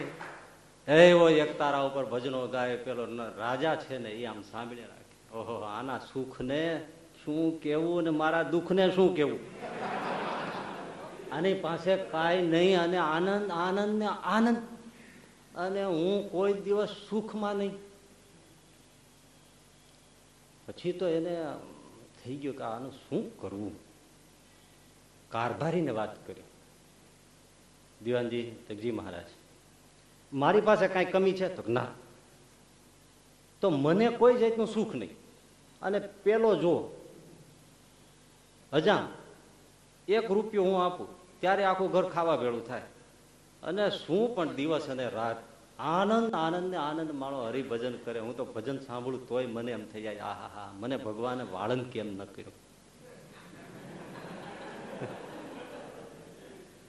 [0.88, 3.08] એવો એક તારા ઉપર ભજનો ગાય, પેલો
[3.38, 5.34] રાજા છે ને એ આમ સાંભળી રાખે.
[5.34, 6.82] ઓહો, આના સુખ ને
[7.28, 9.40] શું કેવું ને મારા દુઃખ ને શું કેવું?
[11.32, 14.58] આની પાસે કાંઈ નહીં અને આનંદ આનંદ ને આનંદ.
[15.56, 17.74] અને હું કોઈ દિવસ સુખમાં નહીં.
[20.68, 21.36] પછી તો એને
[22.24, 23.72] થઈ ગયું કે આનું શું કરવું?
[25.30, 26.44] કારભારીને વાત કરી.
[28.04, 29.26] દિવાનજી જગજી મહારાજ,
[30.34, 31.56] મારી પાસે કાંઈ કમી છે?
[31.56, 31.88] તો ના.
[33.62, 35.16] તો મને કોઈ જાતનું સુખ નહીં.
[35.82, 36.97] અને પેલો જો
[38.74, 39.08] હજામ.
[40.08, 41.08] એક રૂપિયો હું આપું,
[41.40, 42.82] ત્યારે આખું ઘર ખાવા ભેળું થાય.
[43.64, 45.36] અને શું પણ દિવસ અને રાત
[45.80, 48.20] આનંદ આનંદ ને આનંદ માણો હરિભજન કરે.
[48.20, 52.08] હું તો ભજન સાંભળું તોય મને એમ થઈ જાય, આહા, હા, મને ભગવાને વાળંદ કેમ
[52.08, 52.52] ન કર્યો?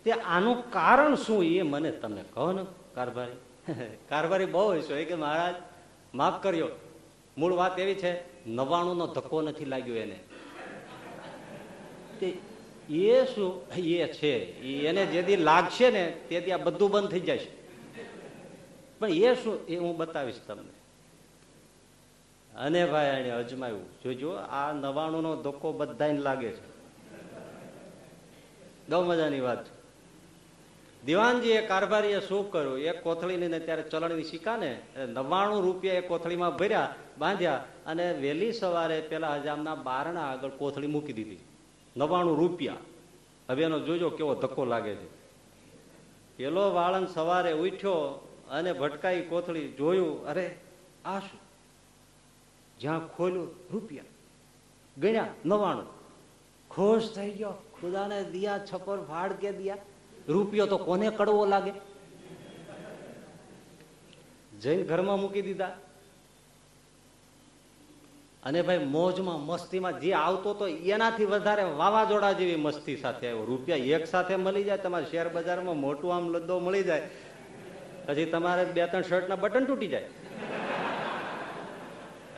[0.05, 2.65] તે આનું કારણ શું એ મને તમે કહો ને,
[2.95, 3.73] કારભારી.
[4.09, 5.55] કારભારી બહુ હશો કે મહારાજ?
[6.15, 6.69] માફ કર્યો
[7.39, 10.21] મૂળ વાત એવી છે નવાણું નો ધક્કો નથી લાગ્યો એને.
[12.21, 12.39] તે
[12.95, 13.69] એ શું?
[13.69, 14.61] એ છે.
[14.63, 17.51] એને જેથી લાગશે ને તેથી આ બધું બંધ થઈ જશે.
[18.99, 19.67] પણ એ શું?
[19.67, 20.79] એ હું બતાવીશ તમને.
[22.57, 24.03] અને ભાઈ, એને અજમાવ્યું.
[24.05, 26.79] જોજો, આ નવાણું નો ધક્કો બધાને લાગે છે.
[28.89, 29.79] બહુ મજાની વાત છે.
[31.07, 32.79] દિવાનજી એ કારભારીએ શું કર્યું?
[32.79, 39.01] એક કોથળી ને ત્યારે ચલણની સિક્કાને નવ્વાણું રૂપિયા એ કોથળીમાં ભર્યા, બાંધ્યા અને વહેલી સવારે
[39.01, 41.39] પેલા હજામના બારણા આગળ કોથળી મૂકી દીધી.
[41.99, 42.77] નવ્વાણું રૂપિયા.
[43.51, 45.19] હવે એનો જોજો કેવો ધક્કો લાગે છે.
[46.37, 50.57] પેલો વાળંદ સવારે ઉઠ્યો અને ભટકાઈ કોથળી જોયું, અરે,
[51.05, 51.41] આ શું?
[52.81, 54.05] જ્યાં ખોલ્યું, રૂપિયા.
[54.99, 55.87] ગણ્યા નવાણું
[56.71, 57.51] ખુશ થઈ ગયો.
[57.51, 59.77] ખુદાને દિયા, છપર ફાડ કે દિયા?
[60.29, 61.73] રૂપિયો તો કોને કડવો લાગે?
[64.61, 65.77] જઈને ઘરમાં મૂકી દીધા.
[68.45, 73.45] અને ભાઈ મોજમાં, મસ્તીમાં જે આવતો તો એનાથી વધારે વાવાઝોડા જેવી મસ્તી સાથે આવ્યો.
[73.45, 77.11] રૂપિયા એક સાથે મળી જાય, તમારે શેર બજારમાં મોટું આમ લદ્દો મળી જાય.
[78.07, 80.07] પછી તમારે બે ત્રણ શર્ટના બટન તૂટી જાય.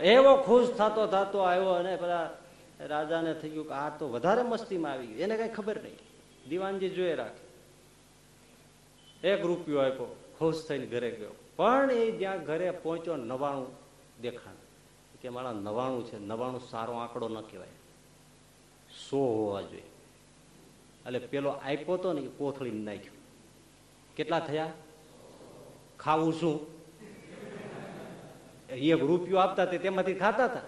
[0.03, 2.31] એવો ખુશ થતો થતો આવ્યો અને પેલા
[2.81, 5.21] રાજાને થઈ ગયું કે આ તો વધારે મસ્તીમાં આવી ગયું.
[5.21, 5.99] એને કઈ ખબર નહીં.
[6.49, 7.45] દિવાનજી જોઈ રાખે.
[9.29, 11.35] એક રૂપિયો આપ્યો, ખુશ થઈને ઘરે ગયો.
[11.57, 13.71] પણ એ જ્યાં ઘરે પહોંચ્યો, નવાણું
[14.23, 14.60] દેખાણ.
[15.23, 17.69] કે મારા નવાણું છે, નવાણું સારો આંકડો ન કહેવાય.
[19.11, 19.83] સો હોવા જોઈએ.
[21.07, 23.13] એટલે પેલો આપ્યો હતો ને એ કોથળી નાખ્યો.
[24.17, 24.73] કેટલા થયા?
[25.99, 26.81] ખાવું શું?
[28.69, 30.61] એક રૂપિયો આપતા તે તેમાંથી ખાતા હતા.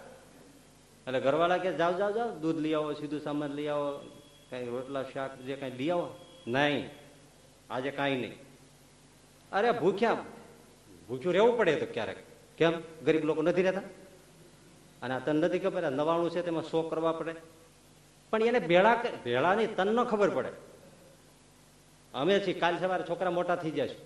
[1.07, 3.99] એટલે ઘરવાળા કે જાઓ જાઓ જાઓ, દૂધ લઈ આવો, સીધું સામાન લઈ આવો,
[4.51, 6.15] કઈ રોટલા, શાક, જે કઈ લઈ આવો.
[6.47, 6.91] નહીં,
[7.71, 8.35] આજે કાંઈ નહીં.
[9.53, 10.17] અરે ભૂખ્યા,
[11.09, 12.17] ભૂખ્યું રહેવું પડે તો ક્યારેક.
[12.57, 12.73] કેમ?
[13.05, 13.83] ગરીબ લોકો નથી રહેતા?
[15.03, 17.35] અને આ તને નથી ખબર નવાણું છે તેમાં સો કરવા પડે.
[18.31, 20.49] પણ એને ભેળા ભેળા નહીં તન ન ખબર પડે.
[22.15, 23.97] અમે છીએ, કાલ સવારે છોકરા મોટા થઈ જશે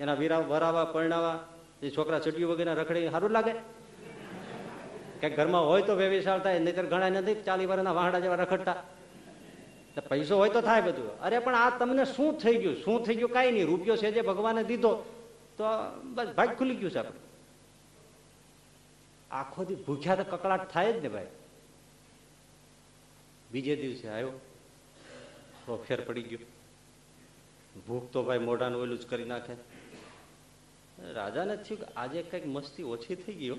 [0.00, 1.38] એના વીરા વરાવા, પરણાવા,
[1.82, 3.52] એ છોકરા ચટીયું વગેરે રખડી સારું લાગે.
[5.20, 8.76] કે ઘરમાં હોય તો વ્યવસાય થાય નહીતર ઘણા નથી, ચાલી વર્ષના વાહડા જેવા રખડતા.
[10.08, 11.20] પૈસો હોય તો થાય બધું.
[11.20, 12.76] અરે પણ આ તમને શું થઈ ગયું?
[12.76, 13.30] શું થઈ ગયું?
[13.30, 13.66] કાંઈ નહીં.
[13.66, 14.94] રૂપિયો છે જે ભગવાને દીધો,
[15.58, 15.64] તો
[16.04, 17.31] બસ ભાગ ખુલી ગયું છે આપણે.
[19.32, 21.26] આખો દી ભૂખ્યા તો કકડાટ થાય જ ને ભાઈ.
[23.52, 24.30] બીજે દિવસે આવ્યો.
[25.66, 26.38] તો ફેર પડી ગયો.
[27.86, 29.54] ભૂખ તો ભાઈ મોઢાનું ઓલું જ કરી નાખે.
[31.12, 33.56] રાજાને થયું કે આજે કંઈક મસ્તી ઓછી થઈ ગયો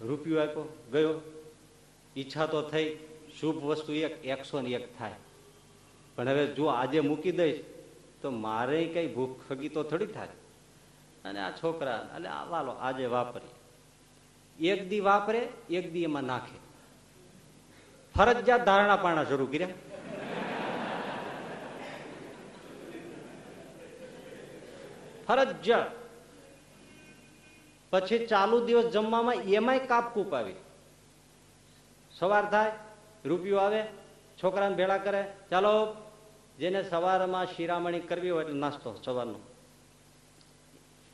[0.00, 1.20] રૂપિયો આપ્યો, ગયો.
[2.16, 2.96] ઈચ્છા તો થઈ,
[3.40, 5.12] શુભ વસ્તુ એક, એકસો ને એક થાય.
[6.16, 7.64] પણ હવે જો આજે મૂકી દઈશ,
[8.22, 10.28] તો મારે કઈ ભૂખ ખગી તો થોડી થાય.
[11.26, 13.56] અને આ છોકરા, એટલે વાલો આજે વાપરીએ
[14.60, 16.58] એક દી વાપરે, એક દી એમાં નાખે.
[18.16, 19.68] ફરજિયાત ધારણા પાણા શરૂ કર્યા.
[25.28, 25.90] ફરજિયાત.
[27.90, 30.54] પછી ચાલુ દિવસ જમવામાં એમાંય કાપ કૂપ આવી.
[32.18, 32.72] સવાર થાય,
[33.24, 33.82] રૂપિયો આવે,
[34.42, 35.96] છોકરાને ભેળા કરે, ચાલો,
[36.58, 39.55] જેને સવારમાં શિરામણી કરવી હોય એટલે નાસ્તો, સવારનો.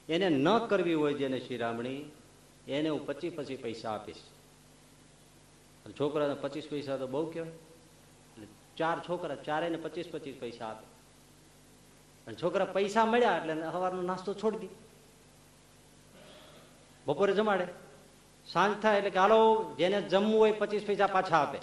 [0.08, 2.04] એને ન કરવી હોય જેને શિરામણી
[2.68, 4.16] એને હું પચીસ પચીસ પૈસા આપીશ.
[6.00, 7.50] છોકરાને પચીસ પૈસા તો બહુ કહેવાય.
[8.76, 10.86] ચાર છોકરા ચારેને પચીસ પચીસ પૈસા આપે.
[12.26, 14.68] અને છોકરા પૈસા મળ્યા એટલે સવારનો નાસ્તો છોડી દે.
[17.06, 17.66] બપોરે જમાડે.
[18.46, 21.58] સાંજ થાય એટલે કે હાલો, જેને જમવું હોય પચીસ પૈસા પાછા આપે.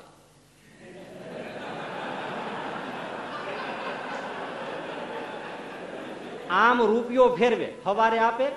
[6.50, 7.70] આમ રૂપિયો ફેરવે.
[7.84, 8.48] સવારે આપે,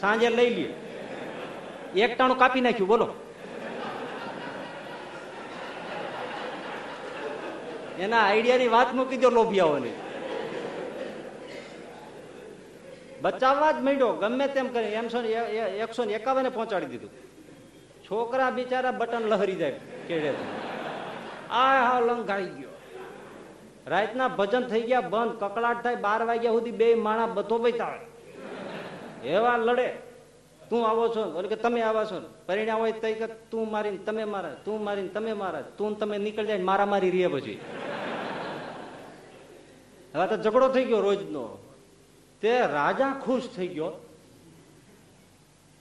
[0.00, 0.66] સાંજે લઈ લે.
[2.02, 3.08] એકટાણું કાપી નાખ્યું, બોલો.
[7.98, 9.94] એના આઈડિયાની વાત મૂકી દો લોભિયાઓની.
[13.22, 14.94] બચાવવા જ માંડ્યો, ગમે તેમ કરી.
[15.00, 15.28] એમસો ને
[15.84, 17.12] એકસો ને એકાવને પહોંચાડી દીધું.
[18.04, 20.30] છોકરા બિચારા બટન લહરી જાય, કેડે
[21.50, 22.73] આ હા લંઘાઈ ગયો.
[23.86, 27.98] રાતના ભજન થઈ ગયા, બંધ કકડાટ થાય, બાર વાગ્યા સુધી બે માણા બધો બતાવે
[29.28, 29.94] એવા લડે.
[30.70, 31.22] તું આવો છો?
[31.24, 32.34] ઓલે કે તમે આવા છો?
[32.46, 36.46] પરિણામ હોય તઈ કે તું મારીને તમે મારા, તું મારીને તમે મારા, તું તમે નીકળી
[36.46, 37.60] જાય મારા મારી રીએ પછી.
[40.14, 41.58] હવે તો ઝઘડો થઈ ગયો રોજનો.
[42.40, 44.06] તે રાજા ખુશ થઈ ગયો.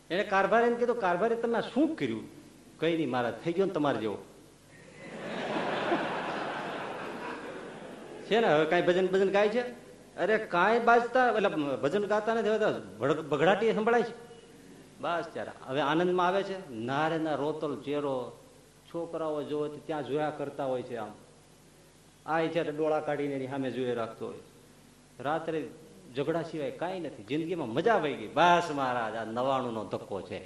[0.10, 2.24] એને કારભારી કીધું, કારભારી, તમે શું કર્યું?
[2.80, 4.18] કઈ નહીં મારા, થઈ ગયો ને તમારે જેવો.
[8.24, 8.48] છે ને?
[8.48, 9.62] હવે કાંઈ ભજન ભજન ગાય છે?
[10.18, 12.50] અરે કાંઈ બાજતા, એટલે ભજન ગાતા નથી
[13.22, 14.34] ભગડાટી સંભળાય છે.
[15.02, 15.52] બસ ત્યારે.
[15.64, 16.74] હવે આનંદમાં આવે છે.
[16.74, 18.38] નારે ના રોતલ ચેરો,
[18.94, 21.12] છોકરાઓ જોવો ત્યાં જોયા કરતા હોય છે આમ.
[22.26, 24.38] આ જયારે ડોળા કાઢીને એની સામે જોઈ રાખતો હોય.
[25.20, 25.68] રાત્રે
[26.16, 27.24] ઝઘડા સિવાય કાંઈ નથી.
[27.24, 28.28] જિંદગીમાં મજા આવી ગઈ.
[28.28, 30.46] બસ મહારાજ, આ નવાણું નો ધક્કો છે.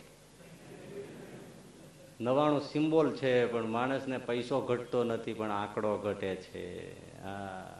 [2.22, 7.07] નવાણું સિમ્બોલ છે, પણ માણસને પૈસો ઘટતો નથી, પણ આંકડો ઘટે છે.
[7.24, 7.74] હા.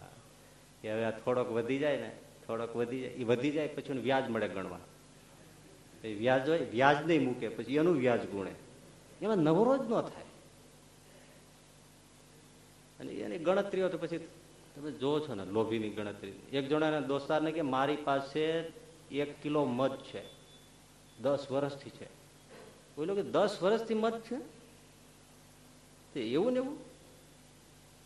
[0.84, 2.12] હવે આ થોડોક વધી જાય ને,
[2.48, 4.80] થોડોક વધી જાય, એ વધી જાય પછી વ્યાજ મળે ગણવા.
[6.04, 8.56] વ્યાજ હોય, વ્યાજ નહીં મૂકે, પછી એનું વ્યાજ ગુણે.
[9.22, 10.24] એમાં નવરો જ ન થાય.
[13.00, 14.18] અને એની ગણતરીઓ તો પછી
[14.76, 16.34] તમે જોવો છો ને, લોભીની ગણતરી.
[16.54, 18.42] એક જણાના દોસ્તારને કે મારી પાસે
[19.12, 20.22] એક કિલો મધ છે.
[21.22, 22.06] દસ વર્ષથી છે.
[22.96, 24.58] બોલો કે દસ વર્ષથી મધ છે?
[26.20, 26.87] એવું ને એવું?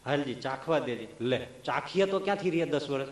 [0.05, 1.39] હાલજી ચાખવા દેજી લે.
[1.65, 3.09] ચાખીએ તો ક્યાંથી રહીએ દસ વર્ષ?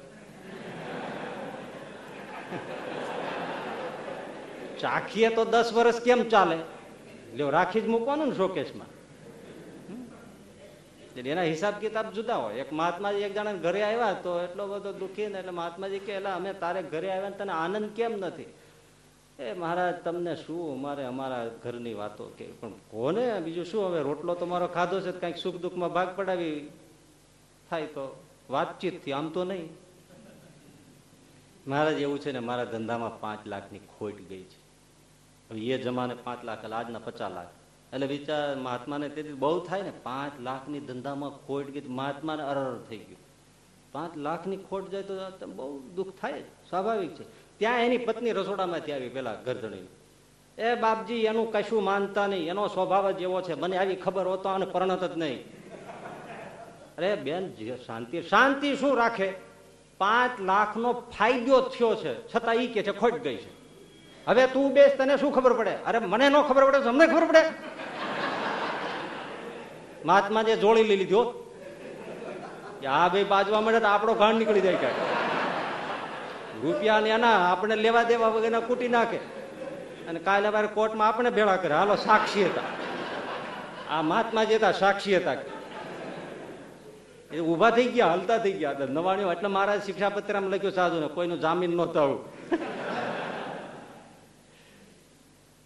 [4.82, 6.58] ચાખીએ તો દસ વર્ષ કેમ ચાલે?
[7.36, 8.92] લ્યો રાખી જ મૂકવાનું ને શોકેશમાં
[11.18, 12.56] એટલે એના હિસાબ કિતાબ જુદા હોય.
[12.64, 16.32] એક મહાત્માજી એક જણા ઘરે આવ્યા તો એટલો બધો દુઃખી ને એટલે મહાત્માજી કે એટલે
[16.32, 18.50] અમે તારે ઘરે આવ્યા ને તને આનંદ કેમ નથી?
[19.40, 20.62] એ મહારાજ તમને શું?
[20.74, 23.26] અમારે અમારા ઘરની વાતો કે પણ કોને?
[23.46, 23.82] બીજું શું?
[23.88, 26.58] હવે રોટલો તો મારો ખાધો છે કંઈક સુખ દુઃખમાં ભાગ પડાવી
[27.70, 28.04] થાય તો
[28.50, 29.70] વાતચીતથી આમ તો નહીં.
[31.68, 34.60] મહારાજ એવું છે ને, મારા ધંધામાં પાંચ લાખની ખોટ ગઈ છે.
[35.50, 37.52] હવે એ જમાને પાંચ લાખ આજના પચાસ લાખ.
[37.94, 42.98] એટલે વિચાર મહાત્માને તેથી બહુ થાય ને, પાંચ લાખની ધંધામાં ખોટ ગઈ, મહાત્માને અરર થઈ
[42.98, 43.22] ગયું.
[43.92, 47.26] પાંચ લાખની ખોટ જાય તો બહુ દુઃખ થાય સ્વાભાવિક છે.
[47.60, 49.88] ત્યાં એની પત્ની રસોડામાંથી આવી પેલા ગરદણી
[50.58, 53.54] એ બાપજી, એનું કશું માનતા નહીં, એનો સ્વભાવ જ એવો છે.
[53.54, 55.40] મને આવી ખબર હોતો આને પરણત જ નહીં.
[57.00, 57.44] અરે બેન
[57.86, 59.30] શાંતિ શાંતિ શું રાખે?
[59.98, 63.52] પાંચ લાખનો ફાયદો થયો છે, છતાં ઈ કે છે ખોટ ગઈ છે.
[64.28, 65.74] હવે તું બેસ, તને શું ખબર પડે?
[65.88, 67.44] અરે મને ન ખબર પડે તમને ખબર પડે.
[70.06, 71.22] મહાત્મા જે જોડી લઈ લીધો
[72.82, 74.96] કે આ ભાઈ બાજવા મળે તો આપણો ઘાણ નીકળી જાય ક્યાંક.
[76.64, 79.18] રૂપિયા ને એના આપણે લેવા દેવા વગર કૂટી નાખે.
[80.10, 82.68] અને કાલે વારે કોર્ટમાં આપણે ભેળા કરે હાલો, સાક્ષી હતા.
[83.90, 85.36] આ મહાત્મા જે હતા, સાક્ષી હતા.
[87.32, 88.88] એ ઊભા થઈ ગયા, હલતા થઈ ગયા.
[88.90, 92.22] નવાણ્યું એટલે મારા શિક્ષાપત્રમાં લખ્યું સાધુ ને કોઈનું જામીન નહોતું આવું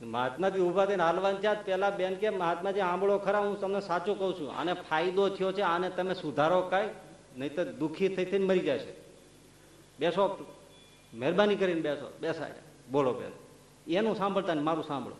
[0.02, 4.34] મહાત્માજી ઊભા થઈને હાલવાન ત્યાં પેલા બેન કે, મહાત્માજી, આંબળો ખરા, હું તમને સાચું કહું
[4.40, 4.50] છું.
[4.60, 6.90] આને ફાયદો થયો છે, આને તમે સુધારો કાંઈ,
[7.38, 8.92] નહીં તો દુઃખી થઈ થઈને મરી જશે
[10.00, 10.24] બેસો,
[11.14, 12.60] મહેરબાની કરીને બેસો બેસાય
[12.92, 13.34] બોલો બેન.
[13.94, 15.18] એનું સાંભળતા ને મારું સાંભળો.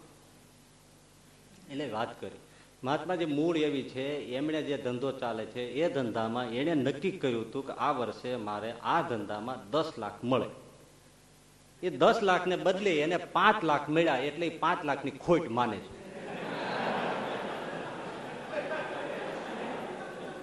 [1.72, 2.43] એટલે વાત કરી.
[2.84, 7.68] મહાત્માજી મૂળ એવી છે, એમણે જે ધંધો ચાલે છે, એ ધંધામાં એણે નક્કી કર્યું હતું
[7.68, 10.46] કે આ વર્ષે મારે આ ધંધામાં દસ લાખ મળે.
[11.88, 16.04] એ દસ લાખને બદલે એને પાંચ લાખ મળ્યા એટલે પાંચ લાખની ખોટ માને છે.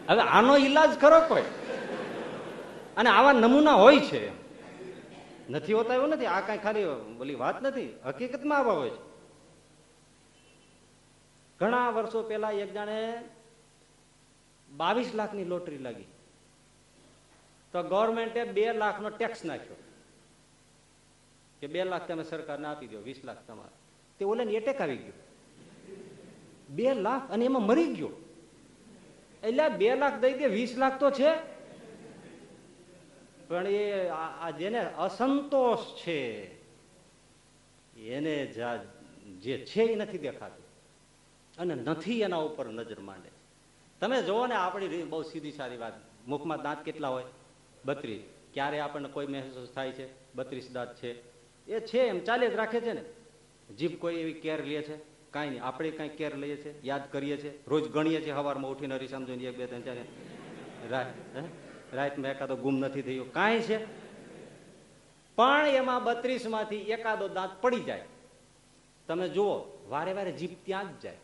[0.08, 1.42] હવે આનો ઈલાજ ખરો કોઈ.
[2.96, 4.30] અને આવા નમૂના હોય છે.
[5.50, 6.26] નથી હોતા એવું નથી.
[6.26, 6.84] આ કઈ ખાલી
[7.18, 7.94] બોલી વાત નથી.
[8.04, 9.09] હકીકતમાં આવા હોય છે.
[11.60, 13.24] ઘણા વર્ષો પહેલા એક જાણે
[14.68, 16.04] બાવીસ લાખની લોટરી લાગી.
[17.72, 19.76] તો ગવર્મેન્ટે બે લાખનો ટેક્સ નાખ્યો.
[21.60, 23.76] કે બે લાખ તમે સરકારને આપી દો, વીસ લાખ તમારે.
[24.18, 25.12] તે ઓલે એટેક આવી ગયો.
[26.70, 28.10] બે લાખ અને એમાં મરી ગયો.
[29.42, 31.32] એટલે બે લાખ દઈ દે, વીસ લાખ તો છે.
[33.48, 36.20] પણ એ આ જેને અસંતોષ છે,
[37.96, 38.34] એને
[39.42, 40.69] જે છે એ નથી દેખાતું.
[41.60, 43.30] અને નથી એના ઉપર નજર માંડે.
[44.00, 45.92] તમે જુઓ ને આપણી બહુ સીધી સારી વાત.
[46.28, 47.24] મુખમાં દાંત કેટલા હોય?
[47.84, 48.22] બત્રીસ.
[48.54, 50.34] ક્યારે આપણને કોઈ મહેસૂસ થાય છે?
[50.34, 51.20] બત્રીસ દાંત છે.
[51.66, 53.04] એ છે એમ, ચાલે જ રાખે છે ને.
[53.74, 54.96] જીભ કોઈ એવી કેર લે છે?
[55.30, 55.62] કાંઈ નહીં.
[55.62, 59.44] આપણે કાંઈ કેર લઈએ છીએ યાદ કરીએ છીએ રોજ ગણીએ છીએ સવારમાં ઉઠીને હરીસામ જોઈને
[59.44, 61.06] એક, બે, ત્રણ, ચાર?
[61.92, 63.24] રાતમાં એકાદો ગુમ નથી થયો.
[63.24, 63.84] કાંઈ છે?
[65.36, 68.04] પણ એમાં બત્રીસમાંથી એકાદો દાંત પડી જાય.
[69.06, 71.16] તમે જુઓ, વારે વારે જીભ ત્યાં જ જાય.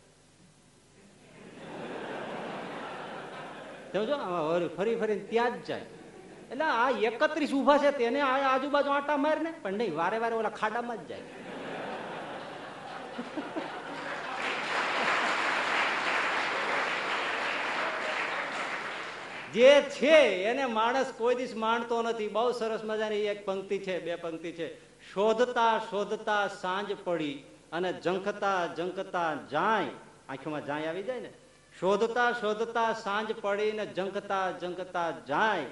[3.97, 5.85] તમે જો આમાં વળી ફરી ફરી ત્યાં જ જાય.
[6.51, 10.49] એટલે આ એકત્રીસ ઊભા છે તેને આજુબાજુ આટા માર ને પણ નહીં, વારે વારે ઓલા
[10.49, 11.25] ખાડામાં જ જાય.
[19.53, 22.27] જે છે, એને માણસ કોઈ દિવસ માણતો નથી.
[22.27, 24.69] બહુ સરસ મજાની એક પંક્તિ છે, બે પંક્તિ છે.
[25.13, 27.35] શોધતા શોધતા સાંજ પડી
[27.71, 29.91] અને જંખતા જંખતા જાય.
[30.29, 31.31] આંખીમાં જાય આવી જાય ને.
[31.79, 35.65] શોધતા શોધતા સાંજ પડીને જંકતા ઝંખતા જાય.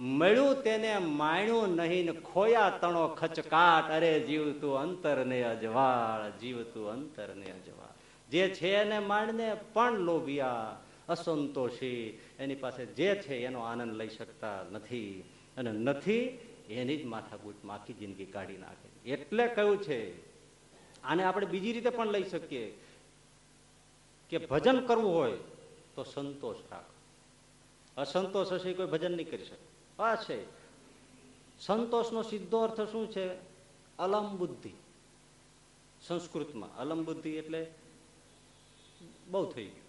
[0.00, 3.90] મળ્યું તેને માણ્યું નહીં, ખોયા તણો ખચકાટ.
[3.90, 7.94] અરે જીવતું અંતર ને અજવાળ જીવતું અંતર ને અજવાળ.
[8.30, 12.20] જે છે એને માણને પણ લોભિયા, અસંતોષી.
[12.38, 15.24] એની પાસે જે છે એનો આનંદ લઈ શકતા નથી.
[15.56, 16.38] અને નથી,
[16.70, 19.10] એની જ માથાકૂટમાં આખી જિંદગી કાઢી નાખે.
[19.10, 20.20] એટલે કયું છે,
[21.02, 22.78] આને આપણે બીજી રીતે પણ લઈ શકીએ.
[24.28, 25.32] કે ભજન કરવું હોય
[25.94, 26.84] તો સંતોષ રાખ.
[27.96, 30.02] અસંતોષ હશે કોઈ ભજન નહીં કરી શકે.
[30.02, 30.44] આ છે.
[31.60, 33.34] સંતોષનો સીધો અર્થ શું છે?
[33.98, 34.72] અલમ બુદ્ધિ.
[36.02, 37.74] સંસ્કૃતમાં અલમ બુદ્ધિ એટલે
[39.26, 39.86] બહુ થઈ ગયું.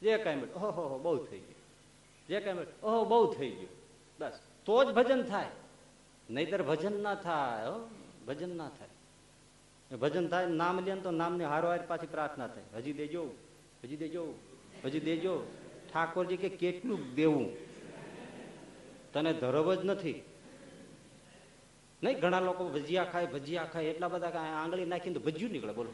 [0.00, 1.54] જે કાંઈ મળ્યું ઓહો હો બહુ થઈ ગયું.
[2.28, 3.68] જે કાંઈ મળ્યું ઓહો, બહુ થઈ ગયું.
[4.20, 4.40] બસ.
[4.64, 5.50] તો જ ભજન થાય.
[6.30, 7.66] નહીતર ભજન ના થાય
[8.26, 8.88] ભજન ના થાય.
[9.96, 12.62] ભજન થાય નામ લે તો નામની હારવાર પાછી પ્રાર્થના થાય.
[12.76, 13.30] હજી દેજો
[13.84, 14.34] હજી દેજો
[14.84, 15.46] હજી દેજો.
[15.92, 17.56] ઠાકોરજી કે કેટલું દેવું?
[19.12, 20.22] તને ધરવ જ નથી.
[22.02, 25.90] નહીં, ઘણા લોકો ભજીયા ખાય ભજીયા ખાય, એટલા બધા આંગળી નાખીને તો નીકળે, બોલો.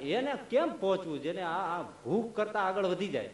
[0.00, 1.22] એને કેમ પહોંચવું?
[1.22, 3.30] જેને આ ભૂખ કરતા આગળ વધી જાય.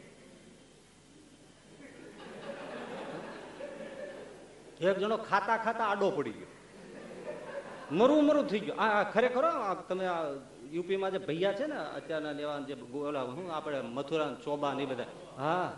[4.80, 6.55] એક જણો ખાતા ખાતા આડો પડી ગયો.
[7.92, 8.80] મરું મરું થઈ ગયું.
[8.80, 10.24] આ ખરેખર તમે આ
[10.72, 15.04] યુપીમાં જે ભૈયા છે ને, અત્યારના લેવા જે ઓલા હું આપણે મથુરા, ચોબા ને બધા.
[15.38, 15.72] હા.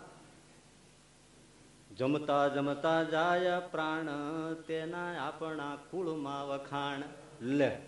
[1.97, 4.07] જમતા જમતા જાય પ્રાણ,
[4.53, 7.01] તેના આપણા કુળમાં વખાણ.
[7.41, 7.81] લે.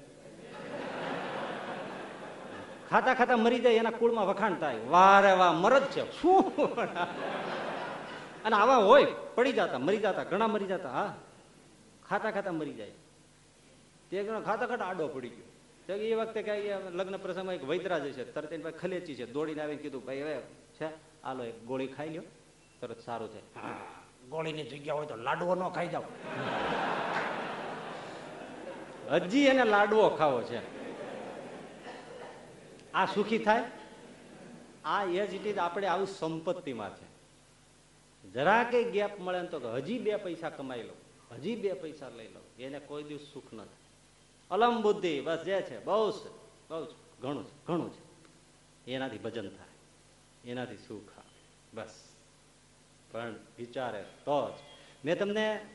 [2.90, 4.80] ખાતા ખાતા મરી જાય, એના કુળમાં વખાણ થાય.
[4.90, 6.22] વારે વાહ, મરદ છે.
[6.22, 6.66] શું
[8.46, 11.14] અને આવા હોય, પડી જતા, મરી જતા, ઘણા મરી જતા, હા.
[12.10, 12.92] ખાતા ખાતા મરી જાય.
[14.12, 15.50] તે જણો ખાતા ખાતા આડો પડી ગયો.
[15.88, 19.26] તો એ વખતે કઈ લગ્ન પ્રસંગમાં એક વૈદરા જ છે તરત એની પાસે ખલેચી છે.
[19.36, 20.36] દોડીને આવીને કીધું ભાઈ હવે
[20.78, 20.88] છે
[21.24, 22.26] આલો એક ગોળી ખાઈ લ્યો
[22.82, 23.42] તરત સારું છે
[24.30, 26.06] ગોળીની જગ્યા હોય તો લાડવો ન ખાઈ જાવ
[29.28, 30.60] હજી એને લાડવો ખાવો છે.
[32.94, 33.66] આ સુખી થાય?
[34.86, 37.08] આ એ જ રીતે આપણે આવું સંપત્તિમાં છે.
[38.24, 40.96] જરા કઈ ગેપ મળે તો હજી બે પૈસા કમાઈ લો
[41.36, 42.42] હજી બે પૈસા લઈ લો.
[42.60, 43.81] એને કોઈ દિવસ સુખ નથી
[44.52, 46.30] અલમ બુદ્ધિ, બસ જે છે, બહુ છે
[46.70, 48.92] બહુ છે ઘણું છે ઘણું છે.
[48.92, 51.34] એનાથી ભજન થાય, એનાથી સુખ આવે,
[51.74, 51.94] બસ.
[53.12, 54.54] પણ વિચારે તો જ.
[55.06, 55.66] મેં તમને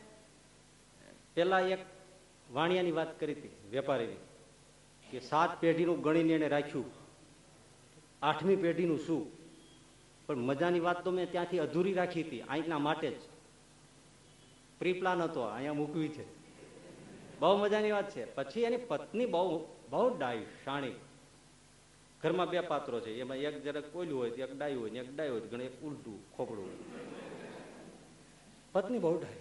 [1.35, 1.79] પેલા એક
[2.51, 4.21] વાણિયાની વાત કરી હતી, વેપારીની,
[5.11, 6.91] કે સાત પેઢીનું ગણીને એને રાખ્યું.
[8.23, 9.23] આઠમી પેઢીનું શું?
[10.27, 13.21] પણ મજાની વાત તો મેં ત્યાંથી અધૂરી રાખી હતી અહીંના માટે જ.
[14.79, 16.36] પ્રી પ્લાન હતો અહીંયા મૂકવી છે.
[17.39, 18.35] બહુ મજાની વાત છે.
[18.35, 20.93] પછી એની પત્ની બહુ બહુ ડાઈ શાણી
[22.23, 23.21] ઘરમાં બે પાત્રો છે.
[23.21, 26.71] એમાં એક જરાક કોયલું હોય, એક ડાયું હોય એક ડાયું હોય ઘણી ઉલટું ખોપડું
[28.73, 29.37] પત્ની બહુ ડાય.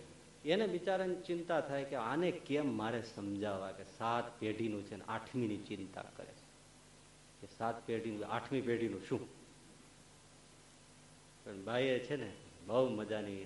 [0.49, 5.57] એને બિચારાની ચિંતા થાય કે આને કેમ મારે સમજાવવા કે સાત પેઢીનું છે ને આઠમીની
[5.57, 6.45] ચિંતા કરે છે.
[7.41, 9.27] કે સાત પેઢીનું, આઠમી પેઢીનું શું?
[11.43, 12.31] પણ ભાઈએ છે ને
[12.67, 13.45] બહુ મજાની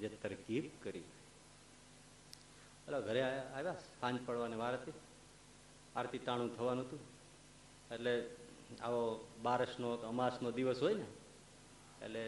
[0.00, 1.02] જે તરકીબ કરી.
[2.86, 4.96] એટલે ઘરે આવ્યા, સાંજ પડવાની વાર હતી.
[5.96, 7.02] આરતી ટાણું થવાનું હતું.
[7.94, 8.12] એટલે
[8.86, 9.02] આવો
[9.42, 11.06] બારસનો અમાસનો દિવસ હોય ને,
[12.04, 12.22] એટલે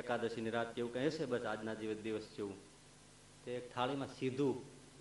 [0.00, 2.58] એકાદશીની રાત કેવું કંઈ હશે, બસ આજના જેવો દિવસ જેવું.
[3.44, 4.54] તે એક થાળીમાં સીધું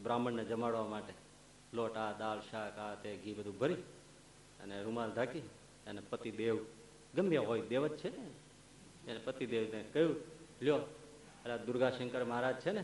[0.03, 1.13] બ્રાહ્મણને જમાડવા માટે
[1.73, 3.83] લોટ, આ દાળ, શાક, આ તે ઘી બધું ભરી
[4.61, 5.43] અને રૂમાલ ઢાંકી
[5.87, 6.57] અને પતિદેવ
[7.15, 8.25] ગમ્યા હોય દેવ જ છે ને,
[9.09, 10.15] એને પતિદેવને કહ્યું,
[10.61, 10.79] લ્યો
[11.43, 12.83] અરે દુર્ગાશંકર મહારાજ છે ને,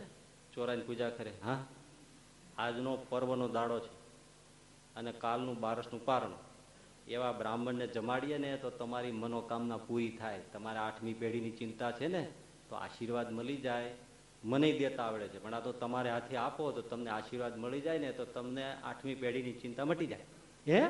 [0.54, 1.34] ચોરાની પૂજા કરે.
[1.44, 1.60] હા
[2.58, 4.08] આજનો પર્વનો દાડો છે.
[4.96, 6.38] અને કાલનું બારસનું પારણું.
[7.08, 10.42] એવા બ્રાહ્મણને જમાડીએ ને તો તમારી મનોકામના પૂરી થાય.
[10.54, 12.32] તમારે આઠમી પેઢીની ચિંતા છે ને
[12.70, 13.96] તો આશીર્વાદ મળી જાય.
[14.44, 15.40] મને દેતા આવડે છે.
[15.40, 19.16] પણ આ તો તમારે હાથે આપો તો તમને આશીર્વાદ મળી જાય ને તો તમને આઠમી
[19.16, 20.20] પેઢીની ચિંતા મટી જાય.
[20.68, 20.86] હે?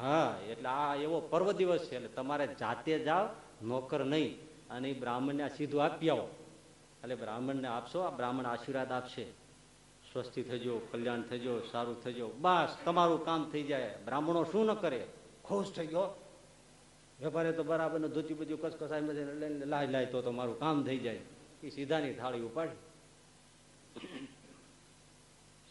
[0.00, 1.96] હા એટલે આ એવો પર્વ દિવસ છે.
[1.96, 3.28] એટલે તમારે જાતે જાઓ
[3.66, 4.52] નોકર નહીં.
[4.70, 6.28] અને એ બ્રાહ્મણને આ સીધું આપી આવો.
[7.02, 9.41] એટલે બ્રાહ્મણને આપશો આ બ્રાહ્મણ આશીર્વાદ આપશે.
[10.12, 13.98] સ્વસ્તિ થજો, કલ્યાણ થજો, સારું થજો, બસ, તમારું કામ થઈ જાય.
[14.04, 15.06] બ્રાહ્મણો શું ન કરે?
[15.44, 16.18] ખુશ થઈ ગયો.
[17.20, 19.02] વેપારે તો બરાબર ધોતી બધી કસકસાઈ
[19.66, 21.20] લાય લાય, તો તમારું કામ થઈ જાય.
[21.62, 22.78] એ સીધાની થાળી ઉપાડી.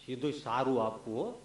[0.06, 1.42] સીધું સારું આપવું, હો.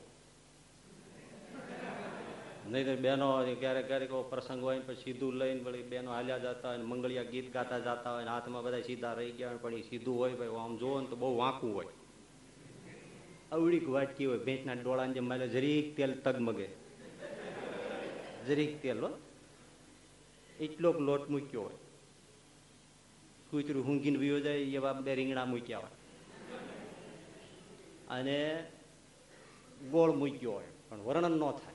[2.66, 6.68] નહીં તો બહેનો ક્યારેક ક્યારેક પ્રસંગ હોય ને પછી સીધું લઈને વળી બહેનો હાલ્યા જતા
[6.68, 10.34] હોય મંગળિયા ગીત ગાતા જતા હોય હાથમાં બધા સીધા રહી ગયા પણ એ સીધું હોય
[10.34, 11.86] ભાઈ, આમ જોવો ને તો બહુ વાંકું હોય.
[13.52, 14.38] અવડીક વાટકી હોય?
[14.38, 16.68] ભેંસના ડોળાને જેમ મારે જરીક તેલ તગમગે.
[18.46, 19.18] જરીક તેલ, હો.
[20.60, 21.74] એટલોક લોટ મૂક્યો હોય.
[23.50, 25.90] કૂતરું હુંઘીને વિયો જાય, એવા બે રીંગણા મૂક્યા હોય.
[28.08, 28.64] અને
[29.90, 30.64] ગોળ મૂક્યો હોય.
[30.88, 31.74] પણ વર્ણન ન થાય.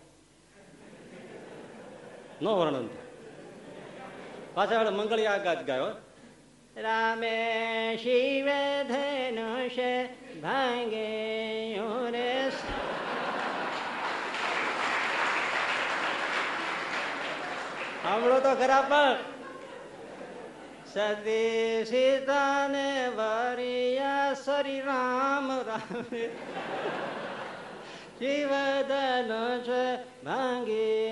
[2.42, 3.12] ન વર્ણન થાય.
[4.54, 5.84] પાછા આપણે મંગળિયા ગાત ગાયો
[6.78, 7.58] રામે
[8.04, 8.46] શિવ
[8.88, 9.80] ધનુષ
[10.44, 11.10] ભાંગે
[12.14, 12.30] રે
[18.04, 19.18] સાંભળો તો ખરા પણ.
[20.94, 22.88] સદી સીતાને
[23.18, 26.24] વરિયા સરી રામ રામે.
[28.20, 28.34] છે
[30.26, 31.06] ભાંગી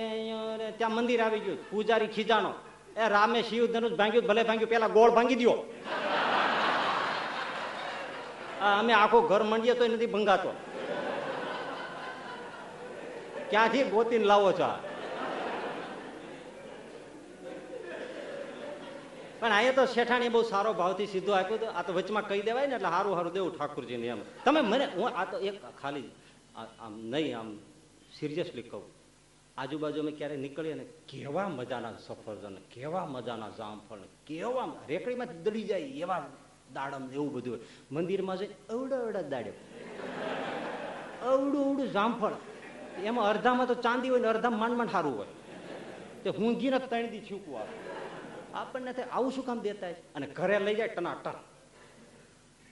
[0.78, 2.52] ત્યાં મંદિર આવી ગયું, પૂજારી ખીજાણો.
[2.98, 5.54] એ રામે શિવ ધનુષ ભાંગ્યું, ભલે ભાંગ્યું, પેલા ગોળ ભાંગી દો
[8.68, 10.52] અમે આખું ઘર મંડીએ તો નથી ભંગાતો.
[13.50, 14.70] ક્યાંથી ગોતીને લાવો છો
[19.40, 22.68] પણ અહીંયા તો શેઠાણી બહુ સારો ભાવથી સીધો આપ્યો તો આ તો વચમાં કહી દેવાય
[22.68, 24.22] ને એટલે સારું સારું દેવું ઠાકુરજીને એમ.
[24.46, 26.10] તમે મને, હું આ તો એક ખાલી
[26.84, 27.50] આમ નહીં, આમ
[28.18, 28.84] સિરિયસલી કહું.
[29.58, 35.90] આજુબાજુ અમે ક્યારેય નીકળીએ ને કેવા મજાના સફરજન, કેવા મજાના જામફળ, કેવા રેકડીમાંથી દડી જાય
[36.04, 36.22] એવા
[36.74, 37.64] દાડમ એવું બધું હોય.
[37.92, 39.52] મંદિરમાં જઈને અવડા અવડા દાડે
[41.22, 42.36] અવડું અવડું જામફળ.
[43.04, 45.28] એમાં અડધામાં તો ચાંદી હોય ને અડધા માંડ માંડ સારું હોય.
[46.24, 47.22] તે ઊંઘીને ત્રણ દી
[47.56, 47.74] આવે.
[48.54, 51.38] આપણને થાય, આવું શું કામ દેતા અને ઘરે લઈ જાય ટનાટન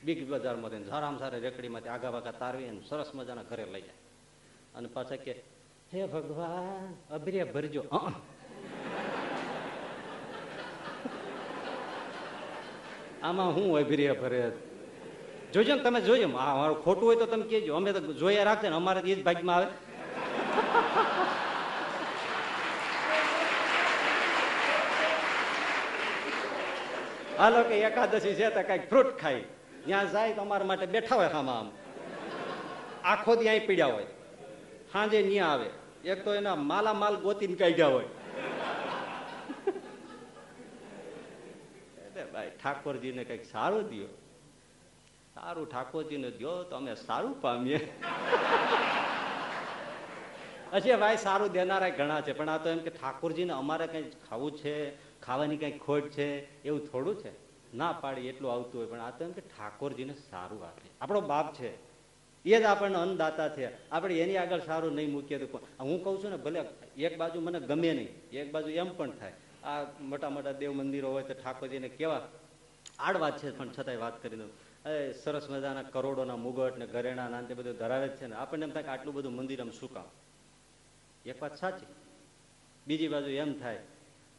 [0.03, 3.99] બિગ બજારમાં સારામાં સારા રેકડીમાંથી આગા વાગા તારવી અને સરસ મજાના ઘરે લઈ જાય.
[4.75, 5.33] અને પાછા કે,
[5.93, 7.83] હે ભગવાન અભિરે ભરજો.
[13.27, 14.41] આમાં હું અભિરે ભરે
[15.53, 17.71] જોજો ને તમે જોજો હા ખોટું હોય તો તમે કહેજો.
[17.79, 19.67] અમે તો જોયા રાખજો ને, અમારે એ જ ભાગમાં આવે.
[27.39, 29.43] હાલો કે એકાદશી છે તો કંઈક ફ્રૂટ ખાઈ.
[29.85, 31.69] ત્યાં જાય તો અમારા માટે બેઠા હોય આમાં આમ.
[33.11, 34.09] આખો ત્યાં પીડ્યા હોય.
[34.93, 35.69] સાંજે ત્યાં આવે.
[36.11, 38.09] એક તો એના માલા માલ ગોતીને કાઢ્યા હોય
[42.07, 44.07] એટલે ભાઈ, ઠાકોરજીને કંઈક સારું દો
[45.35, 47.79] સારું ઠાકોરજીને દો તો અમે સારું પામીએ.
[50.73, 54.51] હશે ભાઈ સારું દેનારા ઘણા છે, પણ આ તો એમ કે ઠાકોરજીને અમારે કઈ ખાવું
[54.61, 54.75] છે,
[55.25, 56.27] ખાવાની કઈ ખોટ છે,
[56.67, 57.31] એવું થોડું છે.
[57.73, 60.87] ના પાડી એટલું આવતું હોય, પણ આ તો એમ કે ઠાકોરજીને સારું આપે.
[61.01, 61.71] આપણો બાપ છે,
[62.45, 63.65] એ જ આપણને અન્નદાતા છે.
[63.91, 66.59] આપણે એની આગળ સારું નહીં મૂકીએ તો હું કઉ છું ને, ભલે
[67.07, 68.11] એક બાજુ મને ગમે નહીં,
[68.41, 69.35] એક બાજુ એમ પણ થાય.
[69.67, 72.21] આ મોટા મોટા દેવ મંદિરો હોય તો ઠાકોરજીને કેવા
[72.99, 74.51] આડવા છે, પણ છતાંય વાત કરી દઉં.
[75.23, 78.35] સરસ મજાના કરોડોના મુગટ ને ઘરેણા ના તે બધું ધરાવે જ છે ને.
[78.35, 80.07] આપણને એમ થાય કે આટલું બધું મંદિર આમ શું કામ?
[81.25, 81.89] એક વાત સાચી.
[82.87, 83.81] બીજી બાજુ એમ થાય,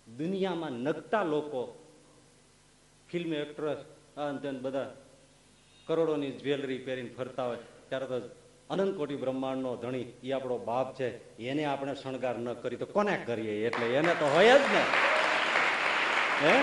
[0.07, 1.63] દુનિયામાં નગતા લોકો,
[3.09, 3.81] ફિલ્મ એક્ટ્રેસ
[4.65, 4.89] બધા
[5.87, 8.17] કરોડોની જ્વેલરી પહેરીને ફરતા હોય, ત્યારે તો
[8.71, 11.09] અનંત કોટી બ્રહ્માંડનો ધણી એ આપણો બાપ છે,
[11.51, 13.55] એને આપણે શણગાર ન કરી તો કોને કરીએ?
[13.67, 14.83] એટલે એને તો હોય જ ને.
[16.43, 16.55] હે?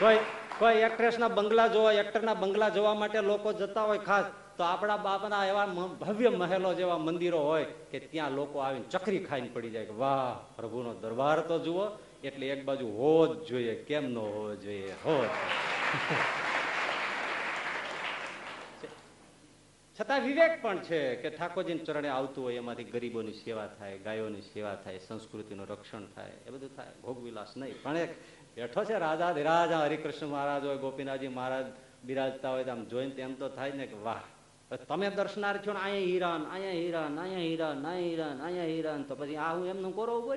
[0.00, 0.18] કોઈ
[0.58, 5.44] કોઈ એક્ટ્રેસના બંગલા જોવા એક્ટરના બંગલા જોવા માટે લોકો જતા હોય ખાસ, તો આપણા બાપના
[5.46, 5.66] એવા
[6.00, 10.36] ભવ્ય મહેલો જેવા મંદિરો હોય કે ત્યાં લોકો આવીને ચકરી ખાઈને પડી જાય કે વાહ,
[10.56, 11.84] પ્રભુનો દરબાર તો જુઓ,
[12.24, 15.16] એટલે એક બાજુ હોવો જ જોઈએ, કેમ ન હોવો જોઈએ હો
[20.00, 24.76] છતાં વિવેક પણ છે કે ઠાકોરજીને ચરણે આવતું હોય, એમાંથી ગરીબોની સેવા થાય, ગાયોની સેવા
[24.84, 26.92] થાય, સંસ્કૃતિનું રક્ષણ થાય, એ બધું થાય.
[27.04, 27.76] ભોગવિલાસ નહીં.
[27.84, 28.12] પણ એક
[28.56, 31.66] બેઠો છે રાજા ધીરાજા હરિકૃષ્ણ મહારાજ હોય, ગોપીનાથજી મહારાજ
[32.08, 34.24] બિરાજતા હોય આમ જોઈને તેમ તો થાય ને કે વાહ.
[34.88, 39.36] તમે દર્શનાર્થીઓ ને અહીંયા હીરાન અહીંયા હીરાન અહીંયા હીરાન અહીંયા હીરાન અહીંયા હીરાન, તો પછી
[39.36, 40.34] આ હું એમનું કોરો ઊભો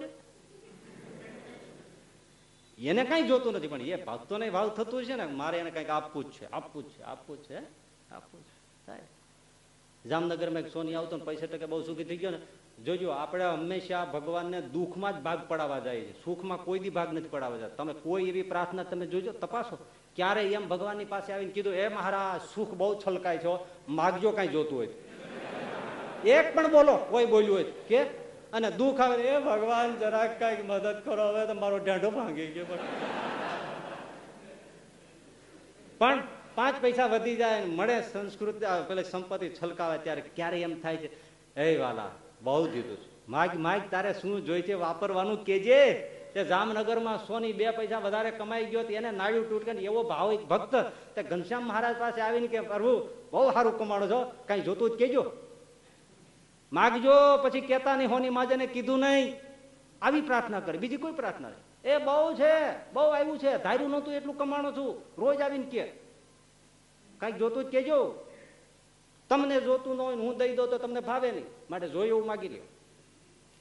[2.91, 6.25] એને કઈ જોતું નથી, પણ એ ભક્તોને ભાવ થતું છે ને, મારે એને કંઈક આપવું
[6.25, 7.57] જ છે, આપવું જ છે, આપવું જ છે
[8.11, 8.52] આપવું છે.
[10.09, 12.37] જામનગરમાં એક સોની આવતો ને પૈસા ટકે બહુ સુખી થઈ ગયો ને,
[12.83, 16.25] જોજો, આપણે હંમેશા ભગવાનને દુઃખમાં જ ભાગ પડાવવા જાય છે.
[16.25, 17.69] સુખમાં કોઈ દી ભાગ નથી પડાવવા જાય.
[17.69, 19.77] તમે કોઈ એવી પ્રાર્થના તમે જોજો, તપાસો.
[20.15, 24.77] ક્યારે એમ ભગવાનની પાસે આવીને કીધું, એ મહારાજ, સુખ બહુ છલકાય છો માગજો કઈ જોતું
[24.77, 24.87] હોય.
[26.29, 28.03] એક પણ બોલો, કોઈ બોલ્યું હોય કે?
[28.53, 32.65] અને દુઃખ આવે એ ભગવાન, જરાક કંઈક મદદ કરો, હવે તો મારો ઢાંઢો ભાંગી ગયો.
[35.97, 36.21] પણ
[36.55, 41.09] પાંચ પૈસા વધી જાય મળે સંસ્કૃત પેલી સંપત્તિ છલકાવે ત્યારે ક્યારે એમ થાય છે?
[41.59, 42.09] એ વાલા,
[42.41, 43.09] બહુ દીધું છે.
[43.27, 44.73] માગ માગ તારે શું જોઈ છે?
[44.73, 45.79] વાપરવાનું કેજે
[46.33, 50.75] તે જામનગરમાં સોની બે પૈસા વધારે કમાઈ ગયો એને નાડ્યું તૂટકે એવો ભાવ ભક્ત
[51.15, 54.19] તે ઘનશ્યામ મહારાજ પાસે આવીને કે, પ્રભુ, બહુ સારું કમાણો છો.
[54.47, 55.23] કઈ જોતું જ કેજો
[56.73, 59.35] માગજો, પછી કેતા નહીં, હોની માજે કીધું નહીં.
[60.01, 60.77] આવી પ્રાર્થના કરી.
[60.77, 61.61] બીજી કોઈ પ્રાર્થના નહીં.
[61.83, 62.55] એ બહુ છે,
[62.93, 63.57] બહુ આવ્યું છે.
[63.57, 65.01] ધાર્યું નહોતું એટલું કમાણો છું.
[65.17, 66.02] રોજ આવીને કે
[67.23, 68.15] કંઈક જોતું જ કેજો
[69.29, 71.45] તમને જોતું ન હોય હું દઈ દઉં તો તમને ભાવે નહીં.
[71.69, 72.67] માટે જોયું એવું માગી લ્યો.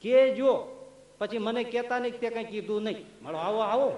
[0.01, 0.53] કેજો
[1.19, 3.05] પછી મને કેતા નહીં તે કઈ કીધું નહીં.
[3.21, 3.89] મારો આવો આવો.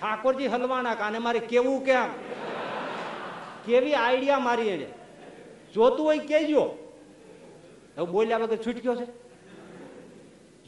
[0.00, 2.10] ઠાકોરજી હલવાના કાને મારે કેવું કેમ
[3.66, 4.88] કેવી આઈડિયા મારી એને?
[5.74, 6.78] જોતું હોય કેજો
[7.96, 9.06] હવે બોલ્યા વગર છૂટક્યો છે.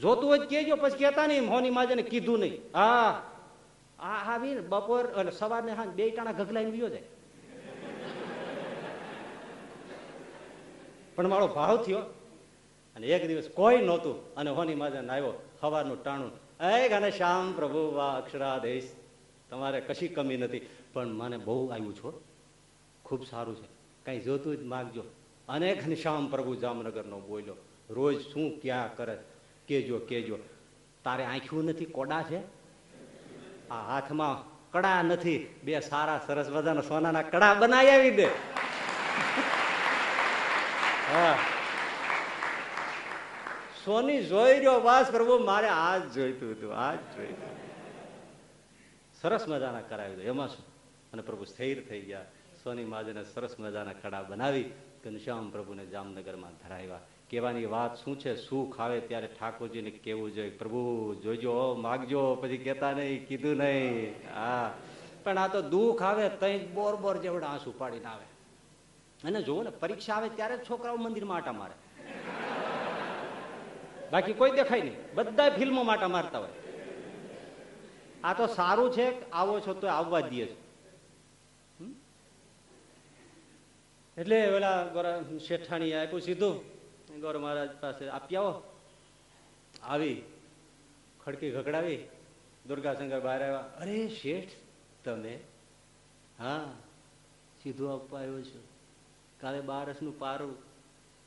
[0.01, 2.62] જોતું હોય કેજો પછી કેતા નહીં હોની માજે કીધું નહીં.
[2.74, 3.22] હા.
[3.98, 7.19] આ આવી ને બપોર એટલે સવારને હા બે ટાણા ગગલાઈને વિયો જાય.
[11.20, 11.98] પણ મારો ભાવ થયો.
[12.96, 14.34] અને એક દિવસ કોઈ નહોતું.
[14.34, 16.30] અને હોની માજન આવ્યો હવાનું ટાણું.
[16.66, 18.88] એ ગાને શ્યામ પ્રભુ વા અક્ષરાદેશ
[19.50, 20.60] તમારે કશી કમી નથી.
[20.92, 22.20] પણ મને બહુ આવ્યું છો
[23.04, 23.68] ખૂબ સારું છે.
[24.06, 25.02] કઈ જોતું જ માગજો.
[25.48, 27.54] અનેક શ્યામ પ્રભુ જામનગરનો બોલ્યો,
[27.90, 29.18] રોજ શું ક્યાં કરે?
[29.68, 30.38] કેજો કેજો.
[31.04, 31.84] તારે આંખ્યું નથી?
[31.84, 32.38] કોડા છે?
[33.70, 34.36] આ હાથમાં
[34.70, 35.54] કડા નથી.
[35.64, 38.28] બે સારા સરસ મજાના સોનાના કડા બનાવી આવી દે.
[41.12, 41.38] હા.
[43.84, 47.61] સોની જોઈ રહ્યો વાસ, પ્રભુ, મારે આ જ જોઈતું હતું આ જ જોઈતું
[49.22, 50.22] સરસ મજાના કરાવી દો.
[50.22, 50.64] એમાં શું?
[51.12, 52.24] અને પ્રભુ સ્થિર થઈ ગયા.
[52.64, 54.62] સોની માજને સરસ મજાના કડા બનાવી,
[55.04, 56.98] ઘનશ્યામ પ્રભુને જામનગરમાં ધરાવ્યા.
[57.30, 58.36] કહેવાની વાત શું છે?
[58.36, 60.50] સુખ આવે ત્યારે ઠાકોરજીને કેવું જોઈએ.
[60.50, 62.34] પ્રભુ, જોજો, માગજો.
[62.34, 64.14] પછી કેતા નહીં, કીધું નહીં.
[64.34, 64.74] હા.
[65.24, 68.29] પણ આ તો દુઃખ આવે, તઈ બોર બોર જેવડા આંસુ પાડીને આવે.
[69.24, 71.74] અને જુઓ ને, પરીક્ષા આવે ત્યારે જ છોકરાઓ મંદિરમાં આટા મારે.
[74.10, 75.14] બાકી કોઈ દેખાય નહીં.
[75.14, 76.48] બધા ફિલ્મો માટા મારતા હોય.
[78.24, 80.60] આ તો સારું છે આવો છો તો આવવા દે છે.
[84.16, 86.64] એટલે પેલા ગોરા શેઠાણી આપ્યું સીધું.
[87.20, 88.62] ગૌર મહારાજ પાસે આપી આવો
[89.82, 90.22] આવી.
[91.24, 92.08] ખડકી ઘકડાવી
[92.66, 93.58] દુર્ગાશંકર બહાર આવ્યા.
[93.58, 94.48] અરે શેઠ,
[95.04, 95.40] તમે?
[96.38, 96.72] હા,
[97.62, 98.69] સીધું આપવા આવ્યો છું.
[99.41, 100.57] કાલે બારસનું પારું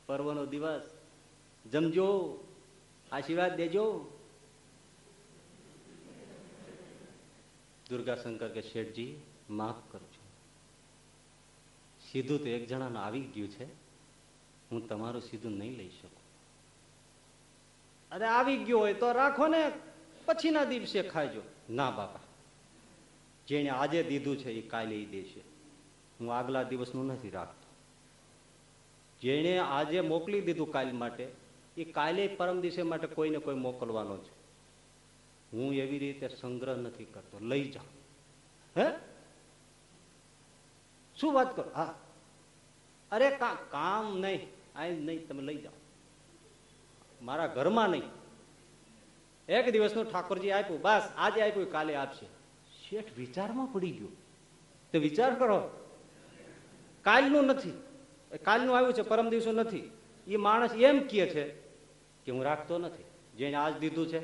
[0.06, 0.82] પર્વનો દિવસ.
[1.70, 2.38] જમજો
[3.12, 4.10] આશીર્વાદ દેજો.
[7.90, 10.22] દુર્ગાશંકર કે શેઠજી માફ કરજો.
[12.10, 13.64] સીધું તો એક જણાનું આવી ગયું છે.
[14.70, 16.24] હું તમારું સીધું નહીં લઈ શકું.
[18.10, 19.72] અરે આવી ગયો હોય તો રાખો ને
[20.26, 21.42] પછીના દિવસે ખાજો.
[21.70, 22.20] ના બાપા.
[23.48, 25.40] જેને આજે દીધું છે એ કાલે દેશે.
[26.20, 27.63] હું આગલા દિવસનું નથી રાખતો.
[29.24, 31.28] જેણે આજે મોકલી દીધું કાલ માટે,
[31.76, 34.44] એ કાલે પરમ દિવસે માટે કોઈને કોઈ મોકલવાનો છે.
[35.52, 37.38] હું એવી રીતે સંગ્રહ નથી કરતો.
[37.40, 37.88] લઈ જાઉં
[38.80, 38.92] હે?
[41.20, 41.70] શું વાત કરો?
[41.70, 41.98] હા.
[43.12, 43.30] અરે
[43.70, 44.46] કામ નહીં.
[44.78, 45.28] આ નહીં.
[45.28, 45.72] તમે લઈ જાઓ.
[47.22, 48.02] મારા ઘરમાં નહીં.
[49.48, 50.80] એક દિવસનું ઠાકોરજી આપ્યું.
[50.80, 52.26] બસ, આજે આપ્યું, કાલે આપશે.
[52.88, 54.08] શેઠ વિચારમાં પડી ગયો.
[54.92, 55.88] તો વિચાર કરો.
[57.02, 57.70] કાલનું નથી.
[58.38, 59.90] કાલનું આવ્યું છે, પરમ દિવસો નથી.
[60.26, 61.50] એ માણસ એમ કહે છે
[62.24, 63.04] કે હું રાખતો નથી.
[63.36, 64.20] જેને આજ દીધું છે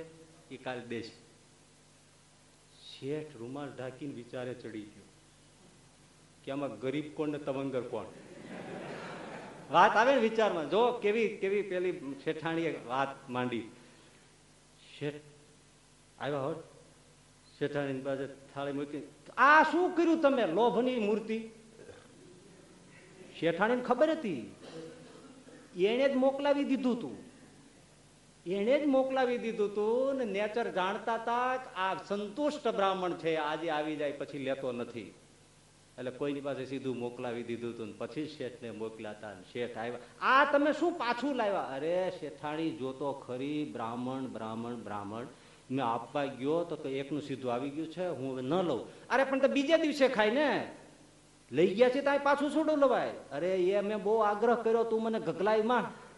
[0.48, 1.12] એ કાલે દેશે
[2.90, 5.02] શેઠ રૂમાલ ઢાંકીને વિચારે ચડી ગયો.
[6.44, 8.04] કે આમાં ગરીબ કોણ ને તવંગર કોણ?
[9.70, 10.70] વાત આવે ને વિચારમાં.
[10.70, 13.70] જો કેવી કેવી પેલી શેઠાણીએ વાત માંડી.
[14.98, 15.14] શેઠ,
[16.18, 16.56] આવ્યા હોત?
[17.58, 20.46] શેઠાણી પાસે થાળી મૂકી આ શું કર્યું તમે?
[20.46, 21.50] લોભની મૂર્તિ?
[23.40, 24.54] શેઠાણીને ખબર હતી.
[25.86, 27.16] એને જ મોકલાવી દીધું તું.
[28.46, 33.96] એને જ મોકલાવી દીધું તું ને નેચર જાણતા હતા આ સંતુષ્ટ બ્રાહ્મણ છે, આજે આવી
[33.96, 35.14] જાય પછી લેતો નથી.
[35.98, 39.98] એટલે કોઈની પાસે સીધું મોકલાવી દીધું હતું પછી શેઠને મોકલ્યા હતા શેઠ આવ્યા.
[40.20, 41.60] આ તમે શું પાછું લાવ્યા?
[41.60, 45.26] અરે શેઠાણી જોતો ખરી, બ્રાહ્મણ બ્રાહ્મણ બ્રાહ્મણ.
[45.70, 49.08] મેં આપવા ગયો તો એકનું સીધું આવી ગયું છે, હું હવે ન લઉં.
[49.08, 50.70] અરે પણ તો બીજે દિવસે ખાય ને.
[51.52, 53.10] લઈ ગયા છે ત્યાં પાછું છોડો લવાય.
[53.10, 56.10] અરે, એ મેં બહુ આગ્રહ કર્યો, તું મને ગગલાઈ માં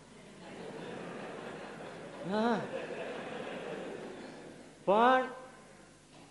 [4.84, 5.28] પણ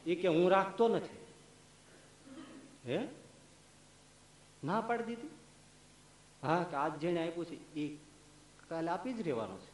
[0.05, 1.17] એ કે હું રાખતો નથી.
[2.91, 3.07] હે?
[4.63, 5.29] ના પાડી દીધી?
[6.43, 7.97] હા, કે આજ જેને આપ્યું છે, એ
[8.69, 9.71] કાલે આપી જ રહેવાનો છે.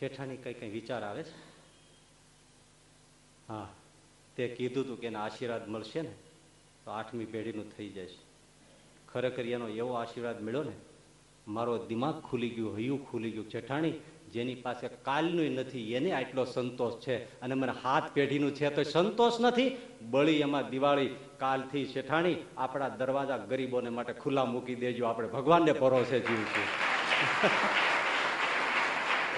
[0.00, 1.50] શેઠાની કઈ કઈ વિચાર આવે છે?
[3.48, 3.68] હા,
[4.36, 6.12] તે કીધું તું કે એના આશીર્વાદ મળશે ને.
[6.84, 8.18] તો આઠમી પેઢીનું થઈ જશે
[9.08, 10.72] ખરેખર એનો એવો આશીર્વાદ મળ્યો ને,
[11.48, 13.48] મારો દિમાગ ખુલી ગયું, હૈયું ખુલી ગયું.
[13.48, 13.92] જેઠાણી,
[14.32, 17.40] જેની પાસે કાલનું નથી, એને આટલો સંતોષ છે.
[17.40, 19.76] અને મને હાથ પેઢીનું છે તો સંતોષ નથી.
[20.02, 25.04] બળી એમાં દિવાળી કાલથી શેઠાણી આપણા દરવાજા ગરીબોને માટે ખુલ્લા મૂકી દેજો.
[25.04, 26.66] આપણે ભગવાનને ભરોસે જીવશું.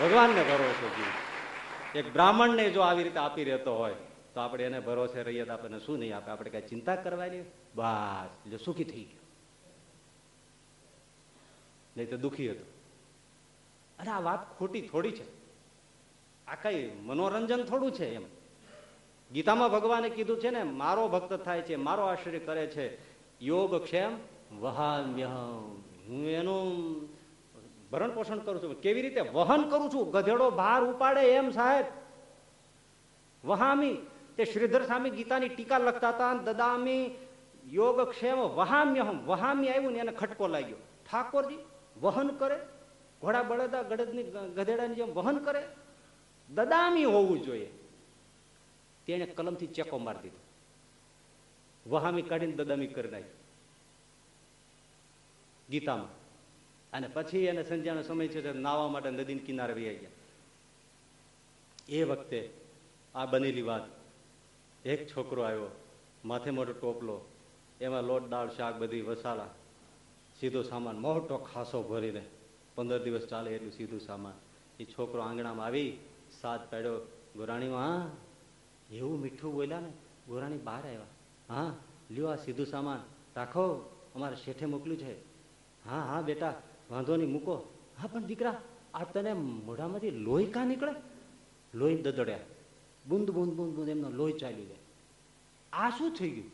[0.01, 3.95] ભગવાનને ભરોસે જીવ એક બ્રાહ્મણને જો આવી રીતે આપી રહેતો હોય
[4.35, 6.31] તો આપણે એને ભરોસે રહીએ તો આપણને શું નહીં આપે?
[6.31, 7.41] આપણે કઈ ચિંતા કરવાની
[7.75, 8.29] બસ.
[8.47, 9.21] એટલે સુખી થઈ ગયો.
[11.97, 12.65] નહીં તો દુઃખી હતો.
[13.99, 15.25] અને આ વાત ખોટી થોડી છે.
[16.47, 18.23] આ કઈ મનોરંજન થોડું છે એમ.
[19.33, 22.99] ગીતામાં ભગવાને કીધું છે ને, મારો ભક્ત થાય છે, મારો આશ્રય કરે છે.
[23.45, 24.19] યોગ ક્ષેમ
[24.61, 27.01] વહામ્યહમ હું એનું
[27.91, 28.81] ભરણ પોષણ કરું છું.
[28.81, 30.11] કેવી રીતે વહન કરું છું?
[30.11, 31.85] ગધેડો ભાર ઉપાડે એમ સાહેબ.
[33.45, 33.97] વહામી.
[34.37, 37.11] તે શ્રીધર સ્વામી ગીતાની ટીકા લખતા હતા દદામી
[37.71, 40.77] યોગ ક્ષેમ વહામ્યહમ, વહામી આવ્યું ને એને ખટકો લાગ્યો.
[41.11, 41.59] ઠાકોરજી,
[42.01, 42.59] વહન કરે,
[43.21, 44.23] ઘોડા બળદા ગળદની
[44.55, 45.69] ગધેડાની જેમ વહન કરે,
[46.51, 47.73] દદામી હોવું જોઈએ.
[49.07, 50.41] તેણે કલમથી ચેકો મારી દીધો.
[51.91, 53.31] વહામી કાઢીને દદામી કરી નાખી.
[55.71, 56.23] ગીતામાં.
[56.93, 60.11] અને પછી એને સંધ્યાનો સમય છે નાવા માટે નદીની કિનારે રહી ગયા.
[61.89, 62.51] એ વખતે
[63.15, 64.02] આ બનેલી વાત
[64.85, 65.71] એક છોકરો આવ્યો,
[66.25, 67.29] માથે મોટો ટોપલો,
[67.81, 69.47] એમાં લોટ, દાળ, શાક બધી વસાલા.
[70.41, 72.25] સીધો સામાન, મોટો ખાસો ભરીને.
[72.75, 74.33] પંદર દિવસ ચાલે એટલું સીધું સામાન.
[74.81, 75.99] એ છોકરો આંગણામાં આવી
[76.41, 76.97] સાત પાડ્યો
[77.37, 78.11] ગોરાણીમાં હા,
[78.91, 79.93] એવું મીઠું બોલ્યા ને,
[80.29, 81.11] ગોરાણી બહાર આવ્યા.
[81.49, 81.75] હા,
[82.11, 83.01] લ્યો આ સીધું સામાન.
[83.37, 85.15] રાખો, અમારે શેઠે મોકલ્યું છે.
[85.85, 86.55] હા હા, બેટા,
[86.91, 87.73] વાંધો નહીં, મૂકો.
[88.01, 88.61] હા, પણ દીકરા,
[88.95, 90.95] આ તને મોઢામાંથી લોહી કાં નીકળે?
[91.75, 92.39] લોહી દદડ્યા.
[93.09, 94.79] બુંદ બુંદ બુંદ બુંદ એમનો લોહી ચાલ્યું જાય.
[95.73, 96.51] આ શું થઈ ગયું?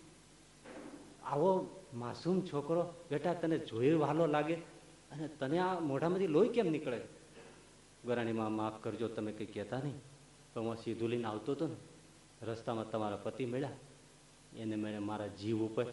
[1.23, 7.01] આવો માસૂમ છોકરો, બેટા, તને જોઈ વાલો લાગે અને તને આ મોઢામાંથી લોહી કેમ નીકળે?
[8.05, 9.95] ગરાણીમાં માફ કરજો, તમે કંઈ કહેતા નહીં.
[10.55, 11.77] તો હું સીધું લઈને આવતો હતો ને,
[12.43, 13.71] રસ્તામાં તમારા પતિ મળ્યા.
[14.57, 15.87] એને મને મારા જીવ ઉપર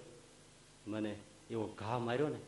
[0.88, 2.40] મને એવો ઘા માર્યો ને,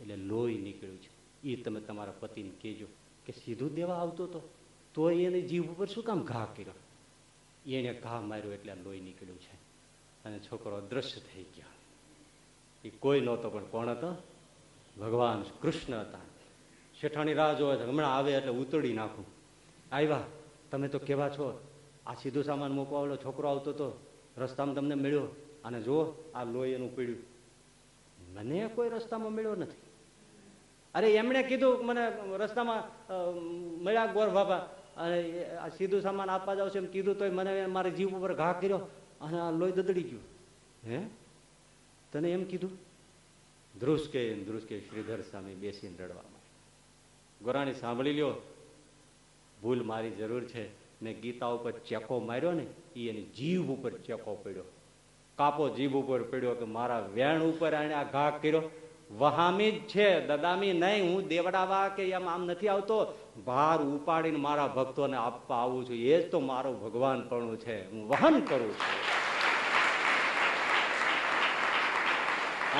[0.00, 1.14] એટલે લોહી નીકળ્યું છે.
[1.46, 2.86] એ તમે તમારા પતિને કહેજો
[3.26, 4.48] કે સીધું દેવા આવતો હતો.
[4.94, 6.72] તો એને જીવ ઉપર શું કામ ઘા કર્યો?
[7.66, 9.54] એને ઘા માર્યો એટલે આ લોહી નીકળ્યું છે.
[10.24, 11.64] અને છોકરો અદ્રશ્ય થઈ ગયો.
[12.84, 14.22] એ કોઈ નહોતો પણ કોણ હતો?
[15.00, 16.18] ભગવાન કૃષ્ણ હતા.
[17.00, 17.84] શેઠાણી રાહ જોવે છે.
[17.84, 19.24] હમણાં આવે એટલે ઉતડી નાખું.
[19.92, 20.22] આવ્યા.
[20.70, 21.66] તમે તો કેવા છો?
[22.06, 24.06] આ સીધું સામાન મૂકવા આવેલો છોકરો આવતો હતો
[24.36, 25.36] રસ્તામાં તમને મળ્યો.
[25.64, 27.34] અને જુઓ, આ લોહી એનું પીડ્યું
[28.34, 29.90] મને કોઈ રસ્તામાં મળ્યો નથી.
[30.94, 33.08] અરે, એમણે કીધું, મને રસ્તામાં
[33.84, 35.44] મળ્યા ગોર બાબા અને
[35.76, 38.78] સીધું સામાન આપવા જાવ છે એમ કીધું તોય મને મારા જીવ ઉપર ઘા કર્યો
[39.20, 40.22] અને આ લોહી દદડી ગયું.
[40.86, 41.04] હે?
[42.12, 42.70] તને એમ કીધું?
[43.78, 46.22] ધ્રુસકે ધ્રુસકે શ્રીધર સ્વામી બેસીને રડવા
[47.42, 48.34] ગોરાણી, સાંભળી લ્યો.
[49.62, 50.84] ભૂલ મારી જરૂર છે.
[51.02, 52.66] ને ગીતા ઉપર ચેકો માર્યો ને
[52.96, 54.64] એ એની જીભ ઉપર ચેકો પડ્યો.
[55.36, 58.62] કાપો જીભ ઉપર પડ્યો કે મારા વેણ ઉપર એને આ ઘા કર્યો.
[59.10, 63.18] વહામી જ છે, દદામી નહીં, હું દેવડાવા કે એમ આમ નથી આવતો.
[63.40, 65.96] ભાર ઉપાડીને મારા ભક્તોને આપવા આવું છું.
[65.96, 67.90] એ જ તો મારો ભગવાન પણ છે.
[67.90, 69.24] હું વહન કરું છું.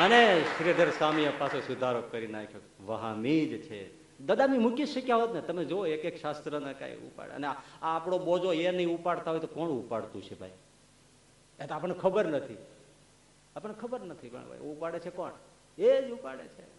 [0.03, 2.61] અને શ્રીધર સ્વામીએ પાછો સુધારો કરી નાખ્યો.
[2.87, 4.05] વહામી જ છે.
[4.27, 7.29] દાદામી મૂકી શક્યા હોત ને, તમે જો એક એક શાસ્ત્રને કાંઈ ઉપાડ.
[7.29, 10.51] અને આ આપણો બોજો એ નહીં ઉપાડતા હોય તો કોણ ઉપાડતું છે ભાઈ?
[11.61, 12.57] એ તો આપણને ખબર નથી.
[13.57, 15.31] આપણને ખબર નથી પણ ભાઈ, ઉપાડે છે કોણ?
[15.79, 16.74] એ જ ઉપાડે છે.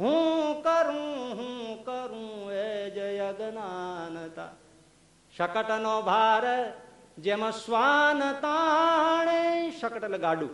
[0.00, 4.48] હું કરું હું કરું એ જય જ્ઞાનતા
[5.36, 6.72] શકટનો ભાર
[7.18, 10.48] જેમાં શ્વાન તાણે શકટ એટલે ગાડું.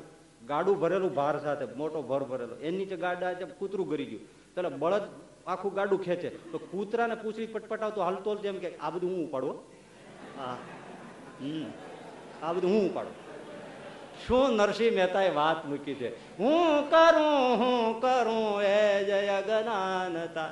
[0.47, 2.57] ગાડું ભરેલું ભાર સાથે, મોટો ભર ભરેલો.
[2.57, 4.21] એની નીચે ગાડા છે, કૂતરું ગરી ગયું.
[4.23, 5.03] એટલે બળદ
[5.47, 6.29] આખું ગાડું ખેંચે.
[6.29, 9.55] તો કૂતરાને પૂછડી પટપટાવતો હાલતો જેમ કે, આ બધું હું ઉપાડું.
[10.39, 10.57] હા.
[11.41, 11.65] હમ.
[12.43, 13.22] આ બધું હું ઉપાડું.
[14.27, 16.09] શું નરસિંહ મહેતાએ વાત મૂકી છે?
[16.39, 20.51] હું કરું હું કરું એ જય જ્ઞાનતા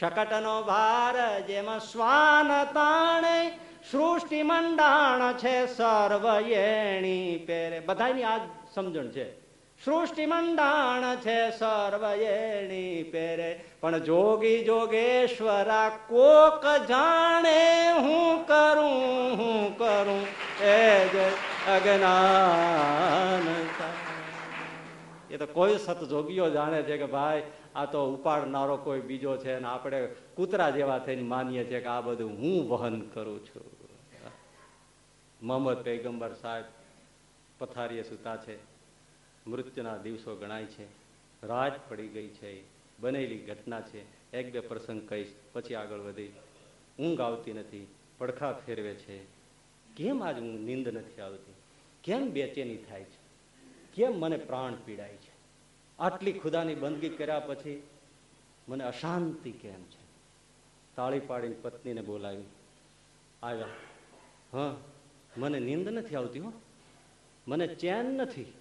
[0.00, 1.14] શકટનો ભાર
[1.48, 3.52] જેમાં શ્વાન તાણે,
[3.90, 8.40] સૃષ્ટિ મંડાણ છે સર્વ એણી પેરે બધાની આ
[8.74, 9.26] સમજણ છે.
[9.84, 17.60] સૃષ્ટિ મંડાણ છે સર્વ એણી પેરે પણ જોગી જોગેશ્વરા કોક જાણે
[17.98, 20.26] હું કરું હું કરું
[20.64, 21.16] એ જ
[21.68, 23.66] અજ્ઞાન
[25.30, 27.42] એ તો કોઈ સતજોગીઓ જાણે છે કે ભાઈ,
[27.74, 32.00] આ તો ઉપાડનારો કોઈ બીજો છે અને આપણે કૂતરા જેવા થઈને માનીએ છીએ કે આ
[32.00, 33.62] બધું હું વહન કરું છું.
[35.42, 36.64] મોહમ્મદ પૈગંબર સાહેબ
[37.58, 38.56] પથારીએ સૂતા છે.
[39.46, 40.84] મૃત્યુના દિવસો ગણાય છે.
[41.46, 42.64] રાત પડી ગઈ છે.
[42.98, 44.32] બનેલી ઘટના છે.
[44.36, 46.32] એક બે પ્રસંગ કહીશ, પછી આગળ વધી.
[46.98, 47.86] ઊંઘ આવતી નથી.
[48.18, 49.24] પડખા ફેરવે છે.
[49.96, 51.51] કેમ આજ હું નીંદ નથી આવતી?
[52.04, 53.22] કેમ બેચેની થાય છે?
[53.94, 55.32] કેમ મને પ્રાણ પીડાય છે?
[55.98, 57.82] આટલી ખુદાની બંદગી કર્યા પછી
[58.68, 60.02] મને અશાંતિ કેમ છે?
[60.96, 62.44] તાળી પાડીને પત્નીને બોલાવી.
[63.42, 63.66] આવ્યા
[64.52, 64.76] હા,
[65.36, 66.52] મને નીંદ નથી આવતી હો.
[67.48, 68.52] મને ચેન નથી.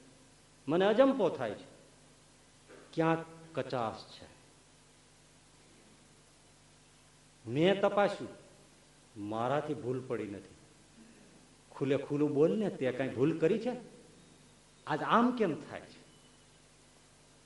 [0.67, 1.71] મને અજંપો થાય છે.
[2.93, 3.25] ક્યાંક
[3.59, 4.27] કચાશ છે.
[7.49, 8.29] મેં તપાસ્યું.
[9.29, 10.50] મારાથી ભૂલ પડી નથી.
[11.81, 13.71] ખુલે ખુલ્લું બોલ ને તે કઈ ભૂલ કરી છે?
[14.87, 16.01] આજ આમ કેમ થાય છે?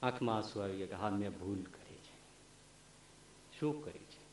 [0.02, 2.16] આંખમાં આંસુ આવી ગયા કે હા, મેં ભૂલ કરી છે.
[3.60, 4.26] શું કરી છે?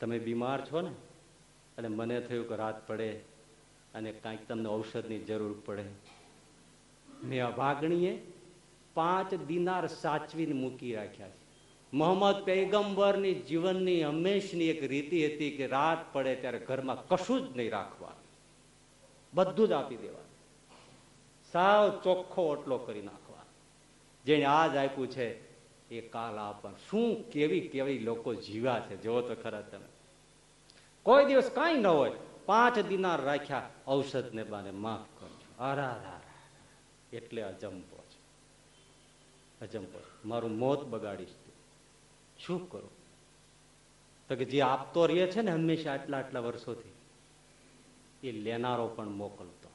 [0.00, 0.90] તમે બીમાર છો ને,
[1.78, 3.12] અને મને થયું કે રાત પડે
[3.94, 5.84] અને કાંઈક તમને ઔષધની જરૂર પડે.
[7.24, 8.32] મેં અભાગણીએ
[8.94, 11.46] પાંચ દિનાર સાચવીને મૂકી રાખ્યા છે.
[11.92, 17.70] મોહમ્મદ પૈગંબરની જીવનની હંમેશની એક રીતિ હતી કે રાત પડે ત્યારે ઘરમાં કશું જ નહીં
[17.70, 18.15] રાખવાનું.
[19.36, 20.26] બધું જ આપી દેવાનું.
[21.52, 23.52] સાવ ચોખ્ખો ઓટલો કરી નાખવાનો.
[24.24, 25.46] જેને આજ આપ્યું છે,
[25.88, 29.86] એ કાલ આપવાનું શું કેવી કેવી લોકો જીવ્યા છે, જોવો તો ખરા તમે.
[31.02, 32.12] કોઈ દિવસ કાંઈ ન હોય,
[32.46, 35.62] પાંચ દિનાર રાખ્યા, ઔષધ ને બાને માફ કરજો.
[35.62, 36.20] આરા
[37.12, 38.18] એટલે અજંપો છે.
[39.60, 41.54] અજંપો મારું મોત બગાડીશ તું.
[42.46, 42.90] શું કરું?
[44.28, 46.92] તો કે જે આપતો રહે છે ને હંમેશા આટલા આટલા વર્ષોથી
[48.28, 49.68] એ લેનારો પણ મોકલતો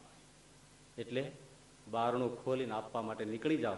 [0.97, 1.31] એટલે
[1.87, 3.75] બારણું ખોલીને આપવા માટે નીકળી જાઓ.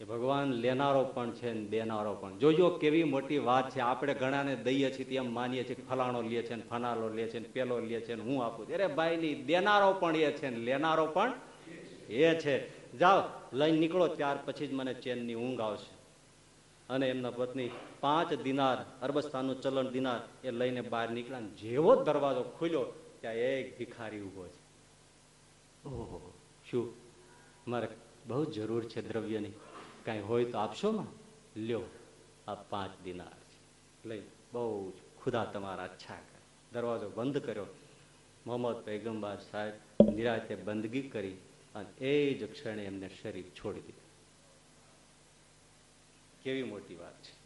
[0.00, 2.38] એ ભગવાન લેનારો પણ છે ને દેનારો પણ.
[2.38, 3.80] જોજો કેવી મોટી વાત છે.
[3.80, 7.48] આપણે ઘણાને દઈએ છીએ તેમ માનીએ છીએ ફલાણો લે છે ને ફનાલો લે છે ને
[7.48, 11.06] પેલો લે છે ને હું આપું અરે ભાઈ ની દેનારો પણ એ છે ને લેનારો
[11.06, 11.32] પણ
[12.08, 12.82] એ છે.
[12.98, 13.22] જાઓ,
[13.52, 16.02] લઈને નીકળો, ત્યાર પછી જ મને ચેનની ઊંઘ આવશે.
[16.92, 17.70] અને એમના પત્ની
[18.00, 24.20] પાંચ દિનાર અરબસ્તાનનું ચલણ દિનાર એ લઈને બહાર નીકળ્યા જેવો દરવાજો ખુલ્યો ત્યાં એક ભિખારી
[24.20, 24.62] ઊભો છે.
[25.88, 26.32] ઓહો.
[26.70, 26.94] શું?
[27.68, 27.88] મારે
[28.26, 29.50] બહુ જરૂર છે દ્રવ્યની.
[30.04, 31.06] કાંઈ હોય તો આપશો માં
[31.56, 31.82] લ્યો
[32.48, 33.60] આ પાંચ દિનાર છે.
[34.08, 36.40] લઈ બહુ ખુદા તમારા અચ્છા કરે.
[36.72, 37.66] દરવાજો બંધ કર્યો.
[38.46, 41.32] મોહમ્મદ પૈગંબર સાહેબ નિરાતે બંદગી કરી
[41.74, 44.02] અને એ જ ક્ષણે એમને શરીર છોડી દીધું.
[46.42, 47.42] કેવી મોટી વાત છે.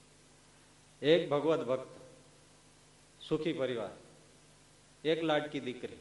[1.06, 1.88] એક ભગવત ભક્ત
[3.28, 4.05] સુખી પરિવાર
[5.04, 5.96] એક લાડકી દીકરી.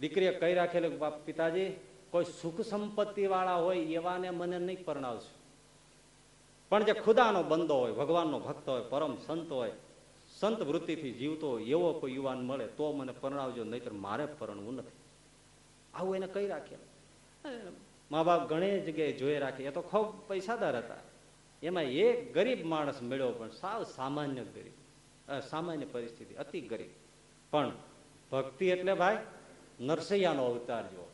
[0.00, 1.76] દીકરીએ કહી રાખેલું બાપ પિતાજી,
[2.10, 5.40] કોઈ સુખ સંપત્તિ વાળા હોય એવાને મને નહીં પરણાવશું.
[6.68, 9.72] પણ જે ખુદાનો બંદો હોય, ભગવાનનો ભક્ત હોય, પરમ સંત હોય,
[10.38, 14.98] સંત વૃત્તિથી જીવતો હોય, એવો કોઈ યુવાન મળે, તો મને પરણાવજો, નહીતર મારે પરણવું નથી.
[15.94, 16.88] આવું એને કહી રાખેલું.
[18.10, 19.64] મા બાપ ઘણી જગ્યાએ જોઈ રાખે.
[19.64, 21.02] એ તો ખૂબ પૈસાદાર હતા.
[21.62, 24.76] એમાં એક ગરીબ માણસ મળ્યો, પણ સાવ સામાન્ય ગરીબ.
[25.50, 26.99] સામાન્ય પરિસ્થિતિ, અતિ ગરીબ.
[27.50, 27.72] પણ
[28.32, 29.18] ભક્તિ એટલે ભાઈ
[29.80, 31.10] નરસૈયાનો અવતાર જો.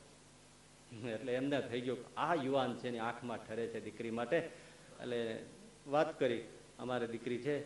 [1.09, 4.37] એટલે એમને થઈ ગયું આ યુવાન છે એની આંખમાં ઠરે છે દીકરી માટે.
[4.37, 5.43] એટલે
[5.87, 6.45] વાત કરી,
[6.79, 7.65] અમારે દીકરી છે,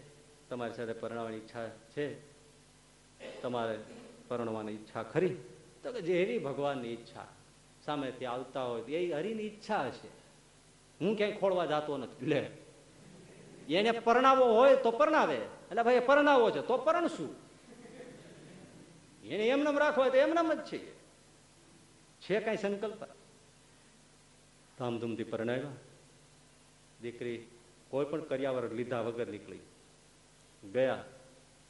[0.49, 2.31] તમારી સાથે પરણવાની ઈચ્છા છે.
[3.43, 3.79] તમારે
[4.29, 5.37] પરણવાની ઈચ્છા ખરી?
[5.83, 7.27] તો કે જેવી ભગવાનની ઈચ્છા.
[7.85, 10.09] સામેથી આવતા હોય એ હરિની ઈચ્છા હશે.
[11.05, 12.27] હું ક્યાંય ખોળવા જતો નથી.
[12.27, 12.51] લે.
[13.68, 15.37] એને પરણાવો હોય તો પરણાવે.
[15.37, 17.39] એટલે ભાઈ પરણાવો છે તો પરણશું.
[19.31, 20.93] એને એમનેમ રાખવા હોય તો એમનામ જ છે
[22.20, 23.05] છે કઈ સંકલ્પ?
[24.78, 25.70] ધામધૂમથી પરણાવ્યા.
[27.03, 27.47] દીકરી
[27.89, 29.59] કોઈ પણ કર્યાવર લીધા વગર નીકળી.
[30.72, 31.05] ગયા,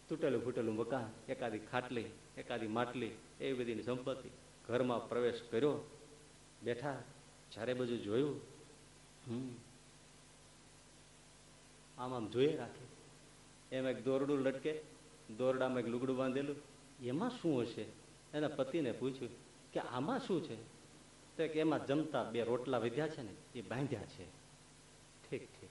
[0.08, 2.04] તૂટેલું ફૂટેલું મકાન, એકાદી ખાટલી,
[2.36, 4.28] એકાદી માટલી, એવી બધીની સંપત્તિ.
[4.68, 5.90] ઘરમાં પ્રવેશ કર્યો.
[6.62, 7.02] બેઠા
[7.52, 8.40] ચારે બાજુ જોયું,
[9.28, 9.54] હમ,
[11.98, 12.86] આમ આમ જોઈએ રાખે.
[13.76, 14.80] એમ એક દોરડું લટકે,
[15.36, 16.69] દોરડામાં એક લુગડું બાંધેલું.
[17.08, 17.84] એમાં શું હશે?
[18.34, 19.30] એના પતિને પૂછ્યું
[19.72, 20.56] કે આમાં શું છે?
[21.36, 24.24] તો કે એમાં જમતા બે રોટલા વધ્યા છે ને, એ બાંધ્યા છે.
[25.30, 25.70] ઠીક ઠીક.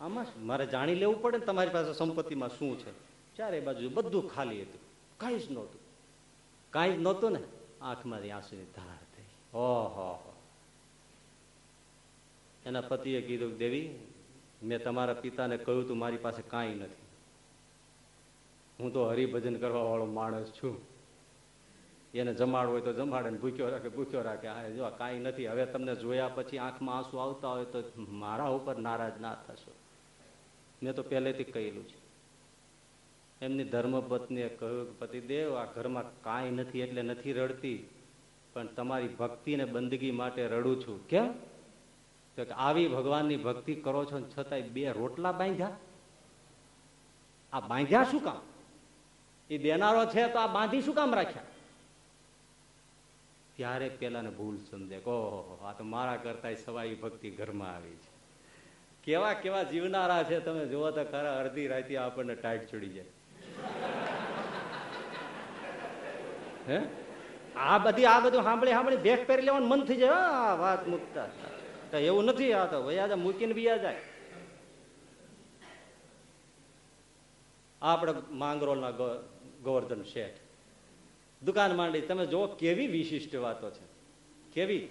[0.00, 2.90] આમાં મારે જાણી લેવું પડે ને તમારી પાસે સંપત્તિમાં શું છે?
[3.36, 4.80] ચારે બાજુ બધું ખાલી હતું.
[5.18, 5.80] કાંઈ જ નહોતું.
[6.70, 7.38] કાંઈ જ નહોતું ને?
[7.80, 9.22] આંખમાંથી આંસુની ધાર થઈ.
[9.58, 10.34] ઓહો.
[12.66, 13.98] એના પતિએ કીધું દેવી,
[14.62, 17.07] મેં તમારા પિતાને કહ્યું તું મારી પાસે કાંઈ નથી.
[18.78, 20.76] હું તો હરિભજન કરવા વાળો માણસ છું.
[22.14, 24.48] એને જમાડ હોય તો જમાડે ને ભૂખ્યો રાખે ભૂખ્યો રાખે.
[24.48, 25.46] હા જો કાંઈ નથી.
[25.46, 27.78] હવે તમને જોયા પછી આંખમાં આંસુ આવતા હોય તો
[28.22, 29.72] મારા ઉપર નારાજ ના થશો.
[30.82, 31.98] મેં તો પહેલેથી કહેલું છે.
[33.40, 37.78] એમની ધર્મપત્નીએ કહ્યું પતિદેવ આ ઘરમાં કાંઈ નથી એટલે નથી રડતી,
[38.52, 40.98] પણ તમારી ભક્તિ ને બંદગી માટે રડું છું.
[41.08, 41.26] કેમ
[42.38, 45.76] તો કે આવી ભગવાનની ભક્તિ કરો છો ને છતાંય બે રોટલા બાંધ્યા.
[47.52, 48.40] આ બાંધ્યા શું કામ?
[49.50, 51.46] એ દેનારો છે તો આ બાંધી શું કામ રાખ્યા?
[53.56, 58.10] ત્યારે પેલાને ભૂલ સમજે ઓહો આ તો મારા કરતા સવાઈ ભક્તિ ઘરમાં આવી છે.
[59.04, 63.10] કેવા કેવા જીવનારા છે તમે જુઓ તો ખરા, અડધી રાતે આપણને ટાઈટ ચડી જાય.
[67.56, 70.10] આ બધી, આ બધું સાંભળી સાંભળી ભેટ પહેરી લેવાનું મન થઈ જાય.
[70.10, 71.26] આ વાત મૂકતા
[71.98, 74.00] એવું નથી, આ તો વયા મૂકીને બીયા જાય.
[77.82, 78.92] આપણે માંગરોળના
[79.68, 80.36] ગોવર્ધન શેઠ.
[81.44, 83.86] દુકાન માંડી, તમે જો કેવી વિશિષ્ટ વાતો છે.
[84.52, 84.88] કેવી?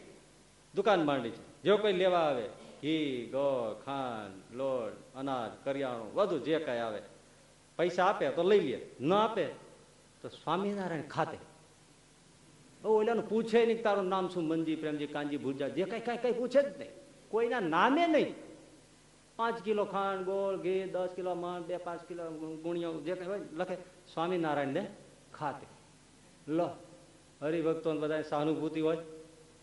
[0.76, 1.64] દુકાન માંડી છે.
[1.64, 2.46] જો કોઈ લેવા આવે,
[2.82, 7.02] ઘી ગોળ ખાંડ, લોટ, અનાજ, કરિયાણું, બધું જે કઈ આવે,
[7.78, 8.80] પૈસા આપે તો લઈ લે.
[9.00, 9.46] ન આપે
[10.22, 11.38] તો સ્વામિનારાયણ ખાતે.
[12.88, 16.62] ઓલાનું પૂછે નહીં તારું નામ શું, મંજી, પ્રેમજી કાંજી ભુજા જે કઈ કઈ કઈ પૂછે
[16.62, 16.90] જ નહીં.
[17.30, 18.36] કોઈના નામે નહીં.
[19.36, 22.24] પાંચ કિલો ખાંડ, ગોળ, ઘી, દસ કિલો માંડ, બે, પાંચ કિલો
[22.64, 23.97] ગુણિયો, જે કઈ હોય, લખે.
[24.14, 24.88] સ્વામિનારાયણ ને
[25.34, 25.68] ખાતે.
[26.52, 26.70] લો
[27.42, 28.98] હરિભક્તો બધા સહાનુભૂતિ હોય.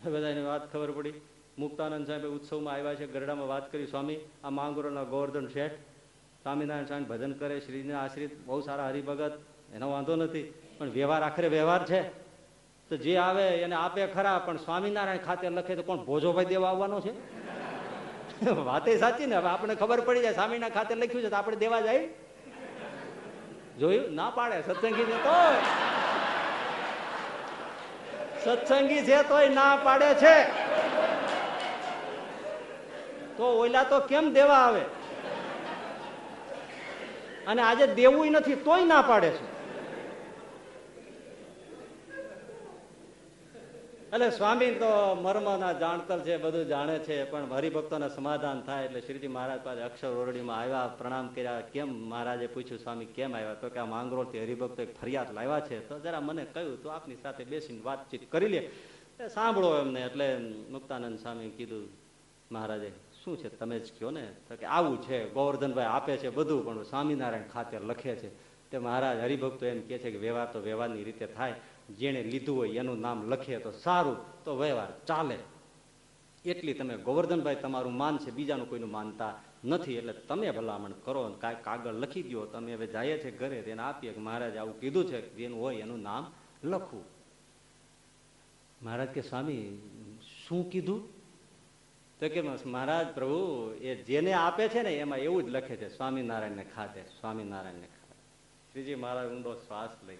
[0.04, 1.12] બધાને વાત ખબર પડી.
[1.58, 5.72] મુક્તાનંદ સાહેબ ઉત્સવમાં આવ્યા છે, ગરડામાં વાત કરી, સ્વામી, આ માંગરોળના ગોવર્ધન શેઠ,
[6.42, 9.38] સ્વામિનારાયણ સ્વામી ભજન કરે, શ્રીને આશ્રિત બહુ સારા હરિભગત.
[9.74, 12.02] એનો વાંધો નથી, પણ વ્યવહાર આખરે વ્યવહાર છે.
[12.88, 16.04] તો જે આવે એને આપે ખરા, પણ સ્વામિનારાયણ ખાતે લખે તો કોણ?
[16.04, 17.12] ભોજોભાઈ દેવા આવવાનો છે?
[18.50, 21.80] વાતે સાચી ને, હવે આપણે ખબર પડી જાય, સ્વામીના ખાતે લખ્યું છે તો આપણે દેવા
[21.80, 22.08] જાય.
[23.78, 24.14] જોયું?
[24.14, 24.62] ના પાડે.
[24.62, 25.56] સત્સંગી છે તોય.
[28.44, 30.44] સત્સંગી છે તોય ના પાડે છે.
[33.36, 34.80] તો ઓલા તો કેમ દેવા આવે?
[37.46, 39.53] અને આજે દેવું નથી, તોય ના પાડે છે.
[44.14, 49.26] એટલે સ્વામી તો મર્મના જાણતર છે, બધું જાણે છે, પણ હરિભક્તોને સમાધાન થાય એટલે શ્રીજી
[49.26, 51.60] મહારાજ પાસે અક્ષર ઓરડીમાં આવ્યા, પ્રણામ કર્યા.
[51.60, 53.54] કેમ મહારાજે પૂછ્યું, સ્વામી, કેમ આવ્યા?
[53.54, 55.88] તો કે આ માંગરોળથી હરિભક્તો એક ફરિયાદ લાવ્યા છે.
[55.88, 58.70] તો જરા મને કહ્યું, તો આપની સાથે બેસીને વાતચીત કરી લે.
[59.28, 60.38] સાંભળો એમને, એટલે
[60.70, 61.88] મુક્તાનંદ સ્વામી કીધું,
[62.52, 62.92] મહારાજે,
[63.24, 63.48] શું છે?
[63.58, 64.26] તમે જ કહો ને?
[64.48, 68.54] તો કે, આવું છે, ગોવર્ધનભાઈ આપે છે બધું, પણ સ્વામિનારાયણ ખાતે લખે છે.
[68.70, 71.54] તે મહારાજ હરિભક્તો એમ કે છે કે વ્યવહાર તો વ્યવહારની રીતે થાય.
[71.90, 75.38] જેણે લીધું હોય એનું નામ લખીએ તો સારું, તો વ્યવહાર ચાલે.
[76.44, 81.56] એટલી તમે ગોવર્ધનભાઈ તમારું માન છે, બીજાનું કોઈનું માનતા નથી, એટલે તમે ભલામણ કરો કાંઈ
[81.62, 85.34] કાગળ લખી દો તમે હવે જઈએ છે ઘરે તેને આપીએ કે મહારાજ આવું કીધું છે,
[85.34, 86.32] જેનું હોય એનું નામ
[86.64, 87.04] લખવું.
[88.82, 89.78] મહારાજ કે, સ્વામી,
[90.48, 91.08] શું કીધું?
[92.20, 96.66] તો કે, મહારાજ પ્રભુ, એ જેને આપે છે ને, એમાં એવું જ લખે છે, સ્વામિનારાયણને
[96.74, 98.14] ખાતે સ્વામિનારાયણને ખાતે.
[98.72, 100.16] શ્રીજી મહારાજ ઊંડો શ્વાસ લઈ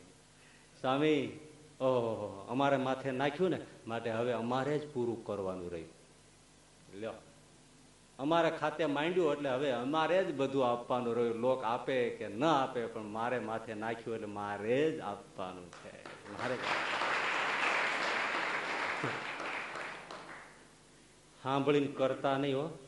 [0.80, 1.40] સ્વામી
[1.84, 5.88] ઓહો, અમારે માથે નાખ્યું ને, માટે હવે અમારે જ પૂરું કરવાનું રહ્યું.
[7.00, 7.12] લ્યો.
[8.18, 11.34] અમારે ખાતે માંડ્યું એટલે હવે અમારે જ બધું આપવાનું રહ્યું.
[11.34, 16.04] લોક આપે કે ન આપે, પણ મારે માથે નાખ્યું એટલે મારે જ આપવાનું છે.
[16.32, 16.54] મારે
[21.42, 22.78] સાંભળીને કરતા નહીં હો.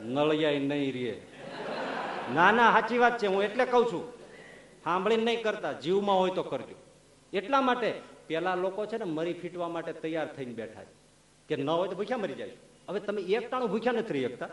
[0.00, 1.22] નળિયાય નહીં રે
[2.34, 4.13] ના ના, સાચી વાત છે, હું એટલે કઉ છું.
[4.84, 6.74] સાંભળીને નહીં કરતા, જીવમાં હોય તો કરજો.
[7.32, 11.04] એટલા માટે પેલા લોકો છે ને મરી ફીટવા માટે તૈયાર થઈને બેઠા છે.
[11.48, 12.50] કે ન હોય તો ભૂખ્યા મરી જાય
[12.88, 14.48] હવે તમે એક ટાણું ભૂખ્યા નથી રહી શકતા.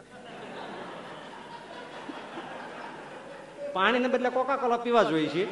[3.73, 5.47] પાણીને બદલે કોકા કોલા પીવા જોઈએ છીએ.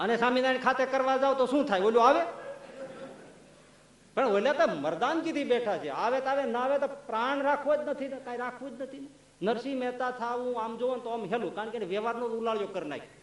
[0.00, 1.80] અને સ્વામિનારાયણ ખાતે કરવા જાવ તો શું થાય?
[1.80, 2.20] ઓલું આવે?
[4.14, 5.88] પણ ઓલા તો મરદાનગીથી બેઠા છે.
[5.88, 9.08] આવે તો આવે, ના આવે તો પ્રાણ રાખવો જ નથી ને, કાંઈ રાખવું જ નથી
[9.42, 11.54] નરસિંહ મહેતા થાવું, આમ જોવો તો આમ હેલું.
[11.54, 13.21] કારણ કે વ્યવહારનો ઉલાળ્યો કરી નાખી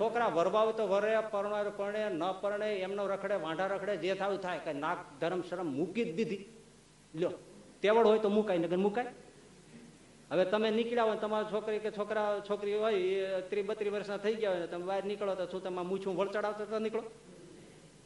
[0.00, 4.58] છોકરા વરબાવ તો વરે પરણે પરણે, ન પરણે, એમનો રખડે, વાંઢા રખડે, જે થાવું થાય,
[4.58, 6.44] કઈ નાક ધરમ શરમ મૂકી જ દીધી.
[7.14, 7.30] લ્યો,
[7.82, 9.06] તેવડ હોય તો મુકાય નગર મુકાય.
[10.30, 14.34] હવે તમે નીકળ્યા હોય તમારા છોકરી કે છોકરા, છોકરી હોય, એ ત્રી બત્રીસ વર્ષના થઈ
[14.34, 17.02] ગયા હોય તમે બહાર નીકળો તો શું તમે મૂછું વળચડાવતા તો નીકળો?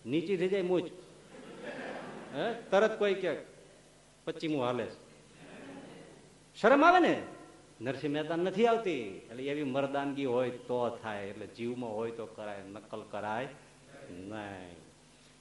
[0.07, 0.83] નીચી થઈ જાય મૂછ.
[2.35, 2.53] હે?
[2.71, 3.37] તરત કોઈ કે
[4.25, 4.87] પચીમું હાલે
[6.61, 7.23] શરમ આવે ને?
[7.81, 9.29] નરસિંહ મહેતા નથી આવતી.
[9.31, 13.49] એટલે એવી મરદાનગી હોય તો થાય, એટલે જીવમાં હોય તો કરાય, નકલ કરાય
[14.11, 14.77] નહીં.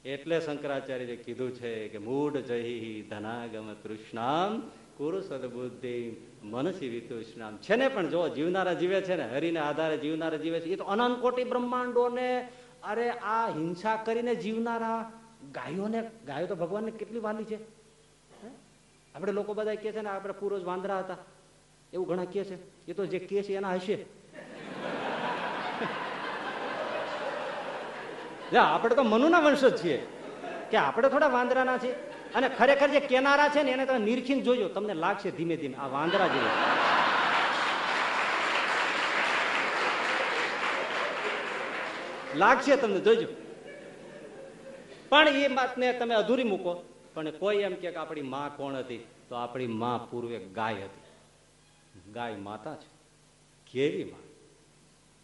[0.05, 4.61] એટલે શંકરાચાર્યએ કીધું છે કે મૂઢ જહી ધનાગમ તૃષ્ણામ,
[4.97, 7.57] કુરુ સદબુદ્ધિ મનસી વિતૃષ્ણામ.
[7.57, 10.84] છે ને પણ જો જીવનારા જીવે છે ને, હરિને આધારે જીવનારા જીવે છે, એ તો
[10.84, 12.49] અનંત કોટી બ્રહ્માંડોને,
[12.84, 15.11] અરે આ હિંસા કરીને જીવનારા
[15.51, 17.59] ગાયોને, ગાયો તો ભગવાનને કેટલી વાલી છે?
[19.15, 21.17] આપણે લોકો બધા કહે છે ને, આપણે પૂર્વજ વાંદરા હતા.
[21.93, 22.87] એવું ઘણા કે છે.
[22.87, 24.05] એ તો જે કે છે એના હશે.
[28.57, 30.07] આપણે તો મનુના વંશ જ છીએ.
[30.71, 31.91] કે આપણે થોડા વાંદરાના છીએ.
[32.35, 35.73] અને ખરેખર જે કેનારા છે ને, એને તમે નિરખીને જોજો, તમને લાગશે ધીમે ધીમે.
[35.73, 36.49] આ વાંદરા જેવો.
[42.35, 43.27] લાગશે તમને, જોજો.
[45.09, 46.83] પણ એ વાતને તમે અધૂરી મૂકો.
[47.13, 49.05] પણ કોઈ એમ કે આપણી માં કોણ હતી?
[49.29, 51.03] તો આપણી માં પૂર્વે ગાય હતી.
[52.13, 53.03] ગાય માતા છે.
[53.71, 54.21] કેવી માં.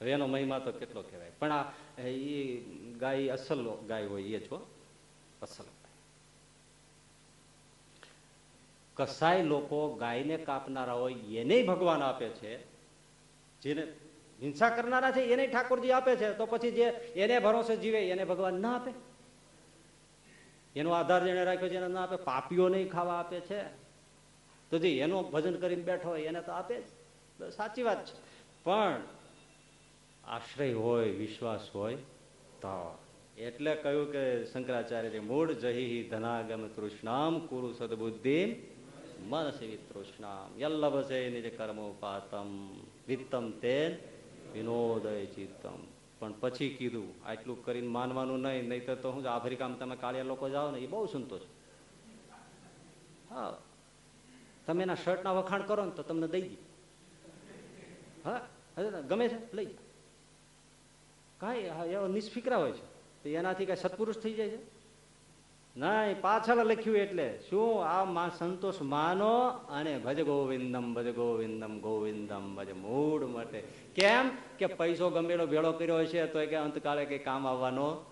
[0.01, 1.31] હવે એનો મહિમા તો કેટલો કહેવાય?
[1.39, 2.57] પણ આ, એ
[2.99, 4.67] ગાય અસલ ગાય હોય એ જો
[5.41, 5.63] અસલ
[8.95, 12.63] કસાય લોકો ગાયને કાપનારા હોય એને ભગવાન આપે છે.
[13.61, 13.81] જેને
[14.41, 16.33] હિંસા કરનારા છે એને ઠાકોરજી આપે છે.
[16.33, 16.83] તો પછી જે
[17.15, 18.91] એને ભરોસે જીવે એને ભગવાન ના આપે?
[20.75, 22.15] એનો આધાર જેને રાખ્યો છે એને ના આપે?
[22.15, 23.78] પાપીઓ નહીં ખાવા આપે છે.
[24.71, 27.51] તો જે એનો ભજન કરીને બેઠો હોય એને તો આપે જ.
[27.51, 28.17] સાચી વાત છે.
[28.63, 29.01] પણ
[30.23, 31.95] આશ્રય હોય, વિશ્વાસ હોય,
[32.61, 32.97] તો
[33.37, 38.55] એટલે કહ્યું કે શંકરાચાર્ય મૂળ જહી ધનાગમ તૃષ્ણામ કુરુ સદબુદ્ધિ
[39.19, 42.73] મનસી તૃષ્ણામ યલ્લભ છે નિજ કર્મ પાતમ
[43.07, 43.97] વિત્તમ તેન
[44.53, 45.79] વિનોદય ચિત્તમ.
[46.19, 50.71] પણ પછી કીધું, આટલું કરીને માનવાનું નહીં નહીં તો હું આફ્રિકામાં તમે કાળિયા લોકો જાઓ
[50.71, 51.41] ને, એ બહુ સંતોષ.
[53.29, 53.57] હા.
[54.69, 56.57] તમે એના શર્ટના વખાણ કરો ને તો તમને દઈ દે
[58.25, 58.47] હા
[59.07, 59.55] ગમે છે?
[59.55, 59.75] લઈ જાય
[61.37, 63.29] કાંઈ એવો નિષ્ફિકરા હોય છે.
[63.29, 64.57] એનાથી કાંઈ સત્પુરુષ થઈ જાય છે?
[65.77, 67.85] નહીં, પાછળ લખ્યું એટલે શું?
[67.85, 73.63] આ સંતોષ માનો અને ભજ ગોવિંદમ ભજ ગોવિંદમ ગોવિંદમ, ભજ મૂળ માટે.
[73.95, 74.29] કેમ?
[74.57, 78.05] કે પૈસો ગમેલો ભેળો કર્યો છે તો કે અંતકાળે કઈ કામ આવવાનો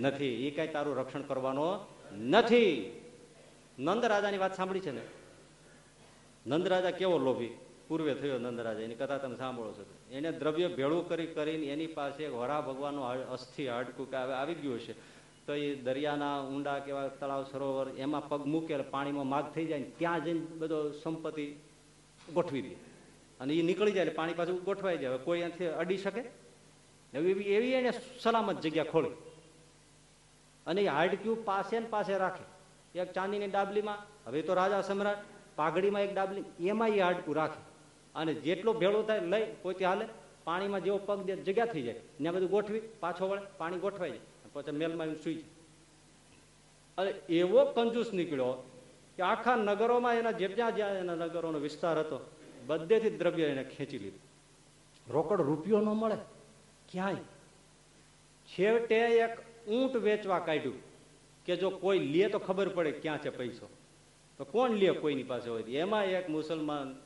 [0.00, 0.46] નથી.
[0.46, 1.86] એ કઈ તારું રક્ષણ કરવાનો
[2.18, 3.00] નથી.
[3.78, 5.02] નંદ રાજાની વાત સાંભળી છે ને?
[6.46, 7.54] નંદ રાજા કેવો લોભી?
[7.88, 9.84] પૂર્વે થયો નંદરાજા, એની કથા તમે સાંભળો છો.
[10.10, 14.80] એને દ્રવ્ય ભેળું કરી કરીને એની પાસે વરા ભગવાનનું અસ્થિ હાડકું કે હવે આવી ગયું
[14.80, 14.94] છે
[15.46, 20.24] તો એ દરિયાના ઊંડા કેવા તળાવ સરોવર, એમાં પગ મૂકે પાણીમાં માગ થઈ જાય ત્યાં
[20.24, 21.46] જઈને બધો સંપત્તિ
[22.34, 22.74] ગોઠવી દે.
[23.40, 25.18] અને એ નીકળી જાય પાણી પાછું ગોઠવાઈ જાય.
[25.18, 26.22] કોઈ એનાથી અડી શકે?
[27.12, 27.92] એવી એવી એને
[28.22, 29.14] સલામત જગ્યા ખોલી
[30.66, 32.44] અને એ હાડક્યું પાસે ને પાસે રાખે.
[33.00, 37.60] એક ચાંદીની ડાબલીમાં, હવે તો રાજા સમ્રાટ પાઘડીમાં એક ડાબલી, એમાં એ હાડકું રાખે.
[38.14, 40.08] અને જેટલો ભેળો થાય લઈ, પોતે હાલે,
[40.44, 42.00] પાણીમાં જેવો પગ દે, જગ્યા થઈ જાય.
[42.20, 44.20] ને બધું ગોઠવી, પાછો વળે, પાણી ગોઠવાઈ જાય.
[44.52, 45.44] પછી મેલમાં સુઈ જાય.
[46.98, 48.70] અને એવો કંજૂસ નીકળ્યો
[49.16, 52.30] કે આખા નગરોમાં એના જે જ્યાં જ્યાં એના નગરોનો વિસ્તાર હતો,
[52.66, 54.20] બધેથી દ્રવ્ય એને ખેંચી લીધું.
[55.12, 56.16] રોકડ રૂપિયો ન મળે.
[56.92, 57.16] ક્યાંય?
[58.46, 59.38] છેવટે એક
[59.68, 60.74] ઊંટ વેચવા કાઢ્યું
[61.44, 63.68] કે જો કોઈ લે તો ખબર પડે ક્યાં છે પૈસો.
[64.38, 65.62] તો કોણ લે કોઈની પાસે હોય?
[65.62, 66.96] એમાં એક મુસલમાન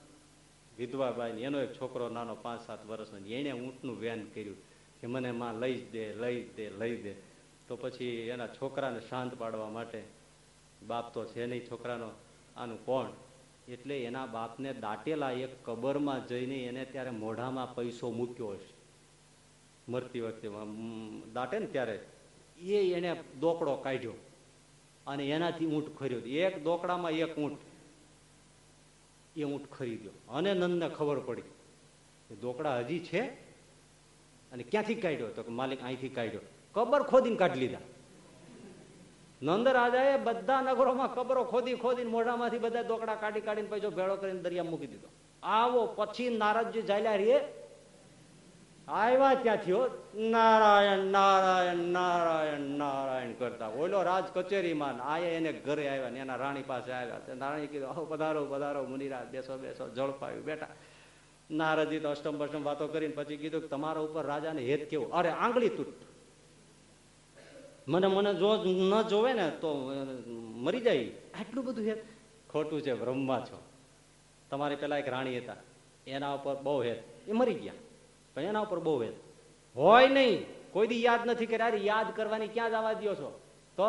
[0.79, 4.57] વિધવાબાઈ એનો એક છોકરો નાનો પાંચ સાત વર્ષનો એને ઊંટનું વેન કર્યું
[5.01, 7.15] કે મને માં લઈ જ દે, લઈ દે લઈ દે.
[7.69, 10.03] તો પછી એના છોકરાને શાંત પાડવા માટે
[10.87, 12.11] બાપ તો છે નહીં છોકરાનો.
[12.57, 13.11] આનું કોણ?
[13.69, 18.73] એટલે એના બાપને દાટેલા એક કબરમાં જઈને એને ત્યારે મોઢામાં પૈસો મૂક્યો હશે.
[19.89, 20.49] મરતી વખતે
[21.35, 22.01] દાટે ને ત્યારે.
[22.59, 23.11] એ એને
[23.41, 24.13] દોકડો કાઢ્યો.
[25.11, 27.61] અને એનાથી ઊંટ ખર્યો એક દોકડામાં એક ઊંટ.
[29.37, 31.51] એ ઊંટ ખરીદ્યો અને નંદને ખબર પડી
[32.29, 33.23] કે દોકડા હજી છે
[34.53, 36.45] અને ક્યાંથી કાઢ્યો તો કે માલિક અહીંથી કાઢ્યો.
[36.75, 37.87] કબર ખોદીને કાઢી લીધા.
[39.43, 44.43] નંદ રાજાએ બધા નગરોમાં કબરો ખોદી ખોદીને મોઢામાંથી બધા દોકડા કાઢી કાઢીને પૈસો ભેળો કરીને
[44.45, 45.09] દરિયા મૂકી દીધો.
[45.43, 47.35] આવો પછી નારદજી જાયલા રે
[48.89, 53.69] આવ્યા ત્યાંથી હો નારાયણ નારાયણ નારાયણ નારાયણ કરતા.
[53.69, 57.19] ઓલો રાજ કચેરીમાં આયા એને ઘરે આવ્યા ને એના રાણી પાસે આવ્યા.
[57.19, 60.67] તે રાણી કીધું, આવો, પધારો પધારો મુનિરાજ બેસો બેસો, જળપાયું, બેટા.
[61.51, 65.13] નારદજી તો અષ્ટમ બષ્ટમ વાતો કરીને પછી કીધું કે, તમારા ઉપર રાજાને હેત કેવું?
[65.13, 65.87] અરે, આંગળી તૂટ.
[67.89, 69.91] મને મને જો ન જોવે ને તો
[70.37, 71.11] મરી જાય.
[71.41, 72.05] આટલું બધું હેત?
[72.51, 73.63] ખોટું છે, બ્રહ્મા છો.
[74.51, 75.57] તમારી પેલા એક રાણી હતા.
[76.07, 77.29] એના ઉપર બહુ હેત.
[77.29, 77.73] એ મરી ગયા.
[78.35, 79.13] પણ એના ઉપર બહુ વેદ.
[79.77, 80.47] હોય નહીં.
[80.73, 81.67] કોઈ દી યાદ નથી કર્યા?
[81.67, 83.41] અરે યાદ કરવાની ક્યાં જવા દો છો?
[83.77, 83.83] તો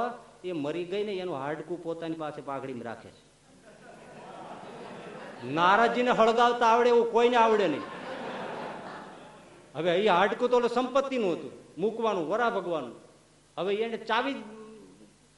[0.44, 3.30] એ મરી ગઈ ને એનું હાડકું પોતાની પાસે પાઘડીમાં રાખે છે.
[5.46, 7.82] નારાજીને હળગાવતા આવડે એવું કોઈને આવડે નહીં.
[9.76, 12.96] હવે એ હાડકું તો સંપત્તિનું હતું મૂકવાનું વરા ભગવાનું
[13.58, 14.38] હવે એને ચાવી જ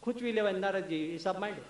[0.04, 1.64] ખૂંચવી લેવાય નારાજી હિસાબ માંડ્યો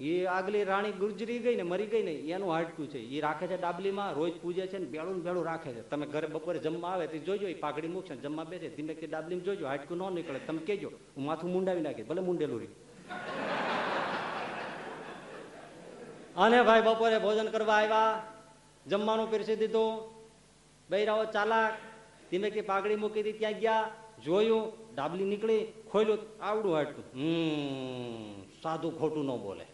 [0.00, 3.00] એ આગલી રાણી ગુજરી ગઈ ને મરી ગઈ ને એનું હાડકું છે.
[3.16, 5.82] એ રાખે છે ડાબલીમાં, રોજ પૂજે છે ને ભેળું બેળું રાખે છે.
[5.90, 9.44] તમે ઘરે બપોરે જમવા આવે તો જોજો એ પાઘડી મૂકશે જમવા બેસે, ધીમે કે ડાબલીમાં
[9.44, 10.40] જોજો, હાડકું ન નીકળે.
[10.46, 12.74] તમે કેજો હું માથું મુંડાવી નાખી ભલે મુંડેલું રહી.
[16.36, 18.12] અને ભાઈ બપોરે ભોજન કરવા આવ્યા,
[18.86, 19.92] જમવાનું પીરસી દીધું,
[20.90, 21.74] બૈરાઓ ચાલાક,
[22.30, 23.90] ધીમે કે પાઘડી મૂકી હતી ત્યાં ગયા,
[24.24, 24.64] જોયું,
[24.94, 27.04] ડાબલી નીકળી ખોલ્યું આવડું હાડકું.
[27.14, 28.32] હમ
[28.62, 29.66] સાદું ખોટું ન બોલે.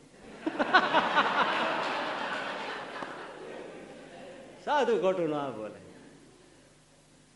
[4.64, 5.80] સાદું ખોટું ના બોલે.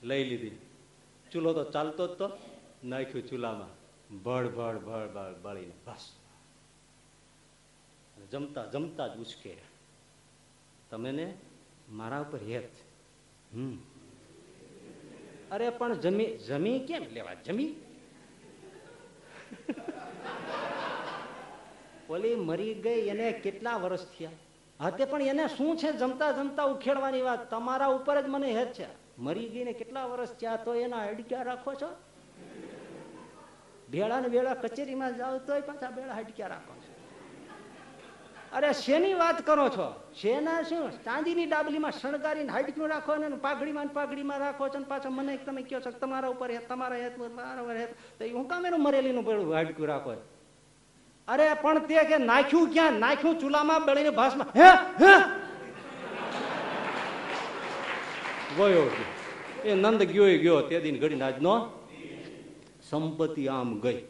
[0.02, 0.58] લઈ લીધી.
[1.32, 2.30] ચૂલો તો ચાલતો જ તો.
[2.84, 3.68] નાખ્યું ચૂલામાં.
[4.22, 5.72] ભળ ભળ ભળ ભળ બળીને.
[5.86, 6.12] બસ.
[8.30, 9.56] જમતા જમતા જ ઉચકે
[10.90, 11.34] તમે ને
[11.88, 12.70] મારા ઉપર હેત
[13.54, 13.78] હમ.
[15.50, 17.34] અરે પણ જમી જમી કેમ લેવા?
[17.34, 17.74] જમી?
[22.10, 24.30] ઓલી મરી ગઈ એને કેટલા વર્ષ થયા?
[24.80, 27.50] હા તે પણ એને શું છે જમતા જમતા ઉખેડવાની વાત?
[27.50, 28.86] તમારા ઉપર જ મને હેત છે.
[29.18, 31.90] મરી ગઈ ને કેટલા વર્ષ થયા તો એના હડક્યા રાખો છો?
[33.90, 36.90] ભેળા ને ભેળા કચેરીમાં જાવ તોય પાછા ભેળા હડક્યા રાખો છો.
[38.52, 39.94] અરે શેની વાત કરો છો?
[40.20, 40.90] શેના શું?
[41.04, 45.80] ચાંદીની ડાબલીમાં શણગારીને હાડક્યું રાખો ને પાઘડીમાં પાઘડીમાં રાખો છો ને પાછા મને તમે કહો
[45.80, 47.90] છો તમારા ઉપર હેત, તમારા હેત, મારા હેત.
[48.18, 50.39] તો હું કામ એનું મરેલીનું પેલું હાડક્યું રાખો છો?
[51.28, 52.92] અરે, પણ તે કે નાખ્યું ક્યાં?
[52.92, 54.68] નાખ્યું ચૂલામાં બળીને ભાષમાં હે?
[55.04, 55.40] હે?
[58.56, 58.90] ગયો.
[59.64, 60.60] એ નંદ ગયો ગયો.
[60.60, 61.70] તે દિન ઘડીને આજનો
[62.90, 64.02] સંપત્તિ આમ ગઈ.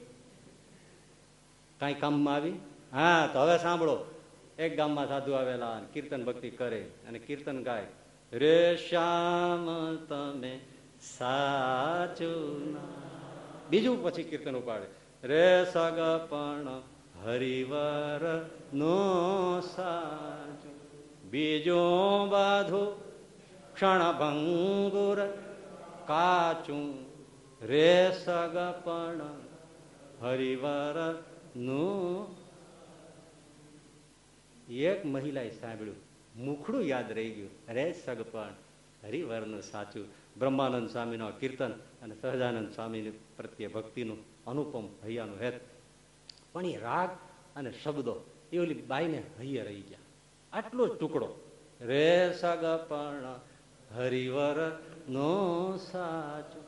[1.80, 2.52] કઈ કામમાં આવી?
[2.92, 4.14] હા, તો હવે સાંભળો.
[4.58, 7.86] એક ગામમાં સાધુ આવેલા કીર્તન ભક્તિ કરે અને કીર્તન ગાય.
[8.32, 10.60] રે શ્યામ, તમે
[11.02, 12.76] સાચું
[13.70, 14.86] બીજું પછી કીર્તન ઉપાડે.
[15.26, 16.80] રે સગપણ
[17.24, 20.72] હરિવર નો સાચું
[21.30, 22.88] બીજો બાધું
[23.74, 25.18] ક્ષણભંગુર
[26.06, 27.06] કાચું
[27.66, 29.20] રે સગપણ
[30.20, 32.36] હરિવરનું.
[34.68, 35.97] એક મહિલાએ સાંભળ્યું,
[36.36, 38.55] મુખડું યાદ રહી ગયું રે સગપણ
[39.02, 40.06] હરિવરનું સાચું.
[40.38, 41.72] બ્રહ્માનંદ સ્વામીનો કીર્તન
[42.02, 45.69] અને સહજાનંદ સ્વામી પ્રત્યે ભક્તિનું અનુપમ હૈયાનું હેત
[46.52, 47.09] પણ એ રાગ
[47.56, 48.20] અને શબ્દો,
[48.52, 49.98] એ ઓલી બાઈને હૈયે રહી ગયા.
[50.52, 51.28] આટલો જ ટુકડો.
[51.81, 53.40] રે સગપણ
[53.97, 56.64] હરિવર નો સાચો.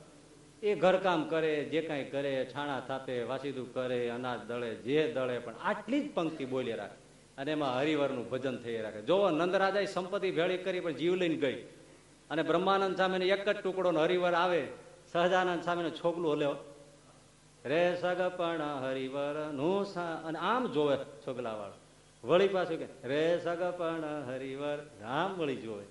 [0.62, 5.54] એ ઘરકામ કરે, જે કાંઈ કરે, છાણા થાપે, વાસીદું કરે, અનાજ દળે, જે દળે, પણ
[5.62, 7.02] આટલી જ પંક્તિ બોલી રાખે.
[7.38, 9.02] અને એમાં હરિવરનું ભજન થઈ રાખે.
[9.02, 11.62] જો નંદરાજાએ સંપત્તિ ભેળી કરી, પણ જીવ લઈને ગઈ.
[12.30, 14.68] અને બ્રહ્માનંદ સામેનો એક જ ટુકડો ને હરિવર આવે,
[15.12, 16.71] સહજાનંદ સામેનો છોકલું હલ્યો
[17.64, 19.86] રે સગપણ હરિવરનું
[20.24, 21.78] અને આમ જોવે છોકલા વાળો.
[22.24, 25.84] વળી પાછું કે રે સગપણ હરિવર, આમ વળી જોવે.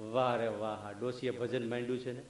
[0.00, 2.22] વાહ રે વાહ ડોસીએ ભજન માંડ્યું છે ને.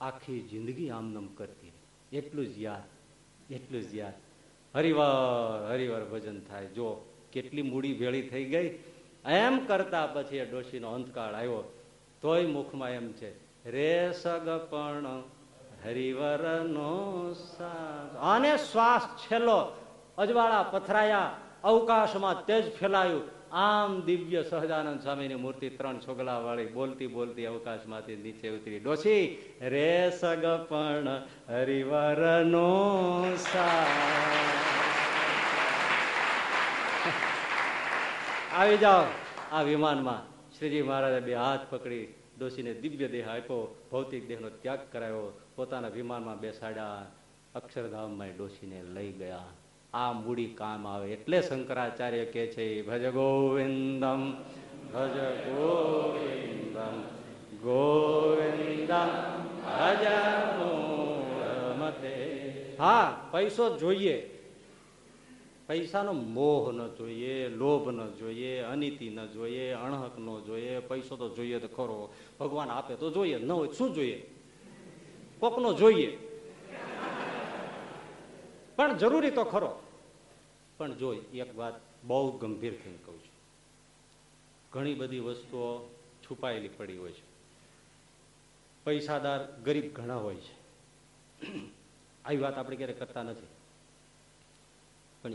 [0.00, 1.72] આખી જિંદગી આમનમ કરતી
[2.12, 4.16] એટલું જ યાદ, એટલું જ યાદ.
[4.74, 6.66] હરિવાર, હરિવર ભજન થાય.
[6.66, 6.88] જો
[7.32, 8.78] કેટલી મૂડી ભેળી થઈ ગઈ,
[9.24, 11.62] એમ કરતા પછી એ ડોશીનો અંતકાળ આવ્યો.
[12.22, 13.30] તોય મુખમાં એમ છે,
[13.70, 15.22] રે સગપણ
[15.84, 16.92] હરિવર નો
[18.22, 19.60] અને શ્વાસ છેલ્લો
[20.18, 23.22] અજવાળા પથરાયા, અવકાશમાં તેજ ફેલાયું.
[23.52, 28.80] આમ દિવ્ય સહજાનંદ સ્વામીની મૂર્તિ ત્રણ છોગલા વાળી બોલતી બોલતી અવકાશમાંથી નીચે ઉતરી.
[28.80, 29.20] ડોસી
[29.60, 31.08] રે સગપણ
[31.48, 32.70] હરિવર નો
[38.52, 39.04] આવી જાઓ
[39.52, 40.20] આ વિમાનમાં.
[40.58, 42.04] શ્રીજી મહારાજે બે હાથ પકડી
[42.38, 43.74] ડોશીને દિવ્ય દેહ આપ્યો.
[43.90, 45.32] ભૌતિક દેહનો ત્યાગ કરાયો.
[45.56, 47.06] પોતાના વિમાનમાં બેસાડ્યા,
[47.54, 49.44] અક્ષરધામમાં ડોસીને લઈ ગયા.
[49.94, 54.32] આ મૂડી કામ આવે એટલે શંકરાચાર્ય કે છે, ભજ ગોવિંદમ
[54.94, 55.16] ભજ
[55.48, 57.02] ગોવિંદમ
[57.56, 59.08] ગોવિંદમ,
[59.64, 60.06] ભજ
[62.78, 64.30] હા, પૈસો જોઈએ.
[65.66, 70.78] પૈસાનો મોહ ન જોઈએ, લોભ ન જોઈએ, અનિતિ ન જોઈએ, અણહક ન જોઈએ.
[70.78, 72.12] પૈસો તો જોઈએ તો ખરો.
[72.40, 74.33] ભગવાન આપે તો જોઈએ, ન હોય શું જોઈએ?
[75.38, 76.16] કોકનો જોઈએ.
[78.76, 79.82] પણ જરૂરી તો ખરો.
[80.76, 81.74] પણ જોઈ એક વાત
[82.04, 83.34] બહુ ગંભીર થઈને કહું છું.
[84.72, 85.88] ઘણી બધી વસ્તુઓ
[86.24, 87.34] છુપાયેલી પડી હોય છે.
[88.84, 90.64] પૈસાદાર ગરીબ ઘણા હોય છે.
[92.24, 93.46] આવી વાત આપણે ક્યારેય કરતા નથી.
[95.22, 95.32] પણ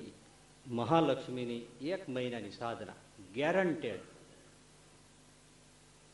[0.67, 2.93] મહાલક્ષ્મીની એક મહિનાની સાધના
[3.33, 3.99] ગેરંટેડ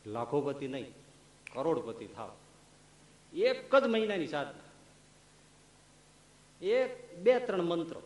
[0.06, 0.90] લાખોપતિ નહીં,
[1.52, 2.36] કરોડપતિ થાવ.
[3.36, 4.66] એક જ મહિનાની સાધના
[6.66, 8.02] એક, બે, ત્રણ મંત્રો.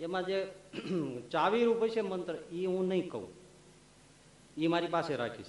[0.00, 0.54] એમાં જે
[1.30, 3.28] ચાવી રૂપ મંત્ર એ હું નહીં કહું.
[4.56, 5.46] એ મારી પાસે રાખીશ.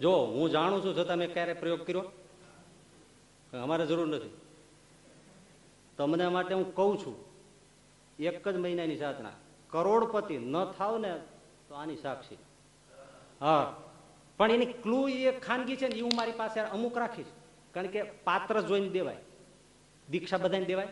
[0.00, 2.00] જો, હું જાણું છું છતાં મેં ક્યારે પ્રયોગ કર્યો?
[3.58, 4.36] અમારે જરૂર નથી.
[5.96, 7.24] તમને માટે હું કહું છું,
[8.18, 9.30] એક જ મહિનાની સાધના.
[9.68, 11.20] કરોડપતિ ન થાવ ને
[11.68, 12.36] તો આની સાક્ષી.
[13.40, 13.76] હા.
[14.38, 17.26] પણ એની ક્લુ એ ખાનગી છે ને એ હું મારી પાસે અમુક રાખીશ.
[17.74, 19.16] કારણ કે પાત્ર જોઈને દેવાય.
[20.10, 20.88] દીક્ષા બધાને દેવાય.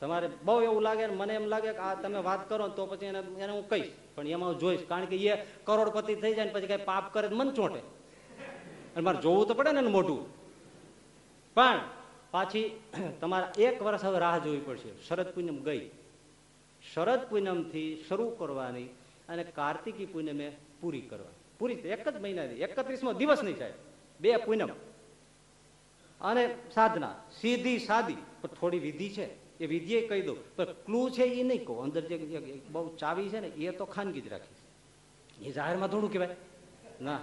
[0.00, 3.18] તમારે બહુ એવું લાગે મને એમ લાગે કે આ તમે વાત કરો તો પછી એને
[3.18, 3.90] એને હું કહીશ.
[4.14, 4.80] પણ એમાં હું જોઈશ.
[4.88, 7.78] કારણ કે એ કરોડપતિ થઈ જાય ને પછી કઈ પાપ કરે મન ચોંટે.
[8.96, 10.20] અને મારે જોવું તો પડે ને મોટું
[11.54, 11.80] પણ
[12.30, 12.80] પાછી
[13.20, 14.90] તમારે એક વર્ષ હવે રાહ જોવી પડશે.
[15.08, 15.90] શરદ પૂનમ ગઈ.
[16.94, 18.88] શરદ પૂનમથી શરૂ કરવાની
[19.28, 20.48] અને કાર્તિકી પૂનમે
[20.80, 23.72] પૂરી કરવાની પૂરી એક જ મહિનાની, એકત્રીસમો દિવસ નહીં થાય.
[24.20, 24.68] બે પૂનમ.
[26.20, 29.58] અને સાધના, સીધી સાદી, પણ થોડી વિધિ છે.
[29.58, 30.56] એ વિધિએ કહી દઉં.
[30.56, 31.82] પણ ક્લુ છે એ નહીં કહું.
[31.82, 34.58] અંદર જે બહુ ચાવી છે ને, એ તો ખાનગી જ રાખીશ
[35.46, 36.36] એ જાહેરમાં થોડું કહેવાય.
[37.00, 37.20] ના.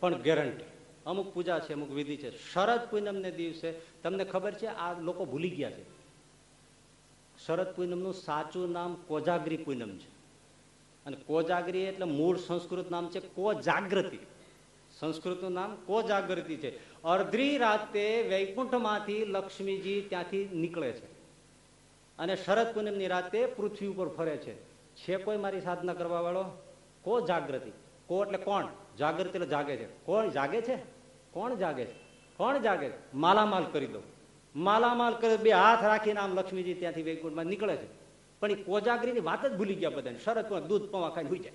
[0.00, 0.64] પણ ગેરંટી.
[1.06, 2.52] અમુક પૂજા છે, અમુક વિધિ છે.
[2.52, 5.82] શરદ પૂનમને દિવસે તમને ખબર છે, આ લોકો ભૂલી ગયા છે.
[7.46, 10.19] શરદ પૂનમનું સાચું નામ કોજાગરી પૂનમ છે.
[11.06, 14.18] અને કોજાગરી એટલે મૂળ સંસ્કૃત નામ છે કોજાગૃતિ
[14.98, 17.02] સંસ્કૃતનું નામ કોજાગૃતિ છે.
[17.02, 21.06] અર્ધી રાતે વૈકુંઠમાંથી લક્ષ્મીજી ત્યાંથી નીકળે છે.
[22.18, 24.54] અને શરદ પૂનમની રાતે પૃથ્વી ઉપર ફરે છે.
[24.94, 26.44] છે કોઈ મારી સાધના કરવા વાળો
[27.04, 27.70] કો જાગૃતિ.
[28.06, 28.66] કો એટલે કોણ?
[28.98, 30.04] જાગૃતિ એટલે જાગે છે.
[30.04, 30.76] કોણ જાગે છે?
[31.30, 31.92] કોણ જાગે છે?
[32.36, 33.14] કોણ જાગે છે?
[33.14, 34.02] માલામાલ કરી દો
[34.56, 37.99] માલામાલ કરી બે હાથ રાખીને આમ લક્ષ્મીજી ત્યાંથી વૈકુંઠમાં નીકળે છે.
[38.40, 40.18] પણ એ કોજાગરીની વાત જ ભૂલી ગયા બધાને.
[40.18, 41.52] પૂનમ દૂધ, પવા ખાઈને હોઈ જાય.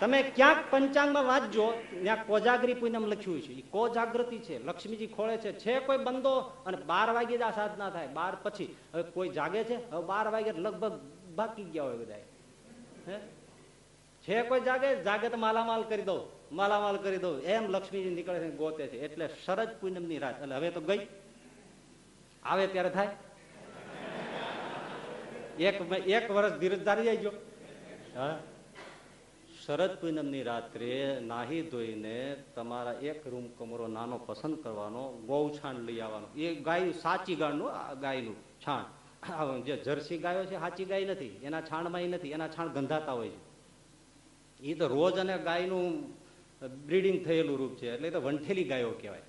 [0.00, 1.72] તમે ક્યાંક પંચાંગમાં વાંચજો,
[2.02, 3.52] ત્યાં કોજાગરી પૂનમ લખ્યું છે.
[3.52, 7.90] એ કોજાગૃતિ છે, લક્ષ્મીજી ખોળે છે છે કોઈ બંદો અને બાર વાગે જ આ સાધના
[7.90, 8.06] થાય.
[8.06, 9.90] બાર પછી, હવે કોઈ જાગે છે?
[9.90, 11.00] હવે બાર વાગે લગભગ
[11.34, 12.14] બાકી ગયા હોય બધા
[14.28, 15.02] છે કોઈ જાગે?
[15.02, 16.54] જાગે તો માલામાલ કરી દઉં.
[16.56, 17.40] માલામાલ કરી દઉં.
[17.40, 19.00] એમ લક્ષ્મીજી નીકળે છે ગોતે છે.
[19.00, 20.42] એટલે શરદ પૂનમની રાત.
[20.42, 21.06] એટલે હવે તો ગઈ.
[22.44, 23.08] આવે ત્યારે થાય.
[25.58, 27.16] એક એક વર્ષ ધીરજ ધારી જાય
[28.16, 28.38] હા.
[29.66, 36.00] શરદ પૂનમની રાત્રે નાહી ધોઈને તમારા એક રૂમ કમરો નાનો પસંદ કરવાનો ગૌ છાણ લઈ
[36.00, 36.28] આવવાનો.
[36.36, 37.68] એ ગાય સાચી ગાયનું
[38.00, 38.36] ગાયનું
[38.66, 38.84] છાણ.
[39.62, 41.30] જે જર્સી ગાયો છે, સાચી ગાય નથી.
[41.42, 42.30] એના છાણમાં નથી.
[42.30, 43.40] એના છાણ ગંધાતા હોય છે.
[44.60, 45.86] એ તો રોજ અને ગાયનું
[46.86, 47.94] બ્રીડિંગ થયેલું રૂપ છે.
[47.94, 49.22] એટલે તો વંઠેલી ગાયો કહેવાય.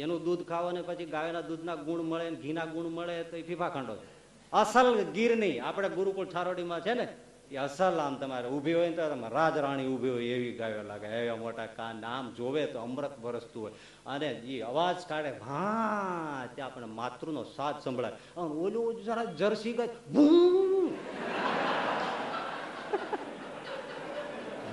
[0.00, 3.68] એનું દૂધ ખાવો ને પછી ગાયના દૂધના ગુણ મળે ઘીના ગુણ મળે તો એ ફીફા
[3.68, 4.06] ખાંડો છે.
[4.52, 5.64] અસલ ગીર નહીં.
[5.64, 7.06] આપણે ગુરુકુળ છારોડીમાં છે ને,
[7.50, 11.06] એ અસલ આમ તમારે ઊભી હોય ને તો રાજ રાણી ઊભી હોય એવી ગાયો લાગે.
[11.18, 13.74] એવા મોટા કાન આમ જોવે તો અમૃત વરસતું હોય.
[14.06, 18.40] અને એ અવાજ કાઢે હા ત્યાં આપણે માતૃનો સાથ સંભળાય.
[18.64, 20.90] ઓલું જરા જર્સી ગાય, ભૂ.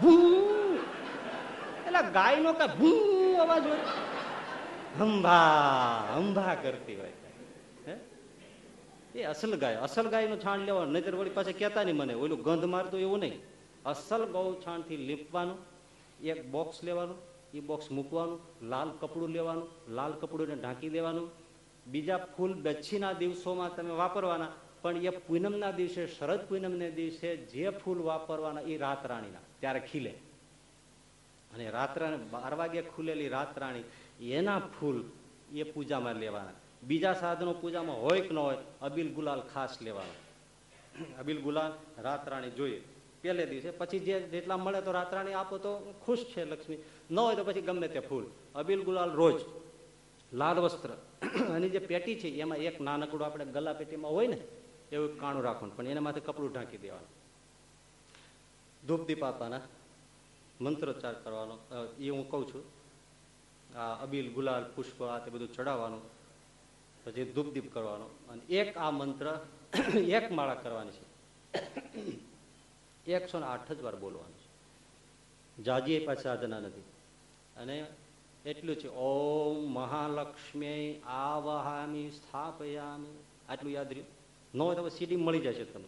[0.01, 0.75] ભૂ.
[1.87, 2.93] એટલે ગાય નો કઈ ભૂ
[3.43, 3.83] અવાજ હોય.
[4.99, 7.15] હંભા હંભા કરતી હોય
[9.15, 12.67] એ અસલ ગાય, અસલ ગાયનું છાણ લેવાનું, નહીતર વળી પાસે કહેતા નહીં મને, ઓલું ગંધ
[12.73, 13.39] મારતું એવું નહીં.
[13.91, 15.59] અસલ ગૌ છાણથી લીપવાનું,
[16.31, 17.17] એક બોક્સ લેવાનું,
[17.57, 18.39] એ બોક્સ મૂકવાનું,
[18.71, 19.67] લાલ કપડું લેવાનું,
[19.97, 21.27] લાલ કપડુંને ઢાંકી દેવાનું.
[21.91, 24.51] બીજા ફૂલ દચ્છીના દિવસોમાં તમે વાપરવાના,
[24.81, 30.13] પણ એ પૂનમના દિવસે, શરદ પૂનમને દિવસે જે ફૂલ વાપરવાના એ રાતરાણીના, ત્યારે ખીલે.
[31.53, 33.85] અને રાત્રાણી, બાર વાગે ખુલેલી રાત રાણી
[34.19, 35.03] એના ફૂલ
[35.53, 36.51] એ પૂજામાં લેવાના.
[36.83, 40.25] બીજા સાધનો પૂજામાં હોય કે ન હોય, અબીલ ગુલાલ ખાસ લેવાના.
[41.19, 42.83] અબીલ ગુલાલ રાતરાણી જોઈએ.
[43.21, 46.77] પહેલે દિવસે, પછી જે જેટલા મળે તો રાતરાણી આપો તો ખુશ છે લક્ષ્મી.
[47.11, 48.25] ન હોય તો પછી ગમે તે ફૂલ.
[48.55, 49.41] અબીલ ગુલાલ રોજ.
[50.33, 50.89] લાલ વસ્ત્ર.
[51.49, 54.41] અને જે પેટી છે, એમાં એક નાનકડું આપણે ગલા પેટીમાં હોય ને,
[54.91, 55.77] એવું કાણું રાખવાનું.
[55.77, 57.07] પણ એના માથે કપડું ઢાંકી દેવાનું.
[58.87, 59.61] ધૂપ દીપ આપવાના.
[60.61, 61.57] મંત્રોચ્ચાર કરવાનો.
[61.99, 62.74] એ હું કહું છું.
[63.75, 66.01] આ અબીલ, ગુલાલ, પુષ્પ, આ તે બધું ચડાવવાનું,
[67.03, 68.05] પછી ધૂપદીપ કરવાનો.
[68.05, 69.45] અને એક આ મંત્ર
[69.95, 71.15] એક માળા કરવાની છે.
[73.11, 74.45] એકસો ને આઠ જ વાર બોલવાનું છે.
[75.63, 76.81] જાજી પાછી સાધના નથી.
[77.57, 77.87] અને
[78.45, 83.23] એટલું છે, ઓમ મહાલક્ષ્મી આવહામી સ્થાપયામી.
[83.49, 84.07] આટલું યાદ રહ્યું?
[84.55, 85.87] ન હોય તો સીડી મળી જશે તમને.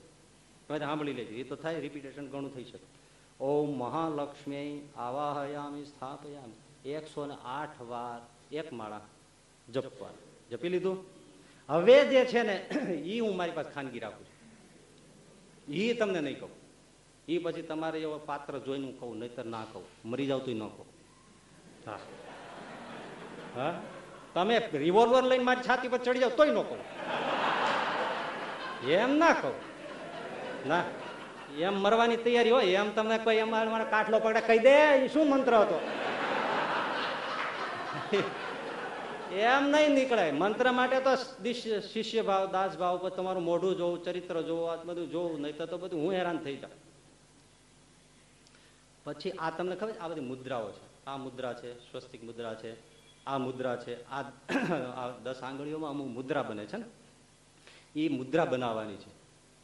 [0.68, 1.36] તમે સાંભળી લેજો.
[1.36, 2.98] એ તો થાય રિપીટેશન ઘણું થઈ શકે.
[3.44, 6.67] ઓમ મહાલક્ષ્મી આવાહયામી સ્થાપયામી.
[6.88, 8.22] એકસો ને આઠ વાર
[8.56, 9.02] એક માળા
[9.74, 10.50] જપવાનું.
[10.50, 11.06] જપી લીધું?
[11.70, 12.56] હવે જે છે ને
[12.92, 15.74] એ હું મારી પાસે ખાનગી રાખું છું.
[15.74, 16.50] એ તમને નહીં કહું.
[17.28, 19.84] એ પછી તમારે એવો પાત્ર જોઈને હું કહું નહીતર ના કહું.
[20.06, 20.86] મરી જાવ તો ન કહું.
[21.88, 22.00] હા.
[23.56, 23.82] હા?
[24.34, 26.80] તમે રિવોલ્વર લઈને મારી છાતી પર ચડી જાવ તોય ન કહું.
[28.90, 29.54] એમ ના કહું.
[30.68, 30.84] ના.
[31.58, 35.56] એમ મરવાની તૈયારી હોય એમ તમને કોઈ એમ મારા કાટલો પકડે કહી દે શું મંત્ર
[35.56, 35.97] હતો?
[39.32, 40.32] એમ નહીં નીકળે.
[40.32, 41.16] મંત્ર માટે તો
[41.80, 45.78] શિષ્ય ભાવ દાસ ભાવ પર તમારું મોઢું જોવું, ચરિત્ર જોવું, આ બધું જોવું, નહીં તો
[45.78, 46.88] બધું હું હેરાન થઈ જાઉં.
[49.04, 51.06] પછી આ તમને ખબર આ બધી મુદ્રાઓ છે.
[51.06, 52.76] આ મુદ્રા છે, સ્વસ્તિક મુદ્રા છે,
[53.26, 56.86] આ મુદ્રા છે, આ દસ આંગળીઓમાં અમુક મુદ્રા બને છે ને.
[57.96, 59.18] એ મુદ્રા બનાવવાની છે.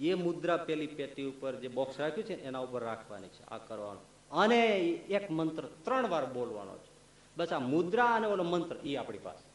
[0.04, 4.32] એ મુદ્રા પેલી પેટી ઉપર જે બોક્સ રાખ્યું છે એના ઉપર રાખવાની છે આ કરવાનું.
[4.38, 4.68] અને
[5.10, 6.93] એક મંત્ર ત્રણ વાર બોલવાનો છે.
[7.38, 9.54] બસ આ મુદ્રા અને ઓલો મંત્ર એ આપણી પાસે.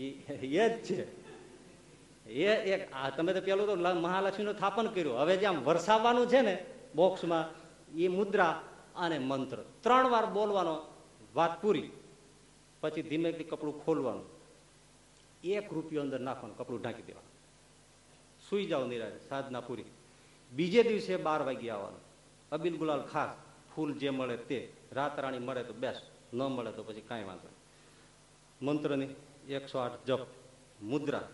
[0.00, 1.28] એ જ છે.
[2.30, 5.18] એ એક, આ તમે તો પેલું તો મહાલક્ષ્મીનું સ્થાપન કર્યું.
[5.18, 7.44] હવે જે આમ વરસાવવાનું છે ને બોક્સમાં
[7.98, 8.62] એ મુદ્રા
[8.96, 9.56] અને મંત્ર.
[9.80, 10.94] ત્રણ વાર બોલવાનો
[11.34, 11.90] વાત પૂરી.
[12.80, 14.26] પછી ધીમેથી કપડું ખોલવાનું.
[15.44, 17.30] એક રૂપિયો અંદર નાખવાનું, કપડું ઢાંકી દેવાનું.
[18.50, 19.84] સુઈ જાઓ નિરાજ સાધના પૂરી.
[20.52, 22.00] બીજે દિવસે બાર વાગે આવવાનું.
[22.52, 23.30] અબીલ ગુલાલ ખાસ,
[23.74, 27.48] ફૂલ જે મળે તે રાત રાણી મળે તો બેસ્ટ ન મળે તો પછી કાંઈ વાંધો.
[28.62, 29.08] મંત્રની
[29.48, 30.26] એકસો આઠ જપ,
[30.82, 31.28] મુદ્રા,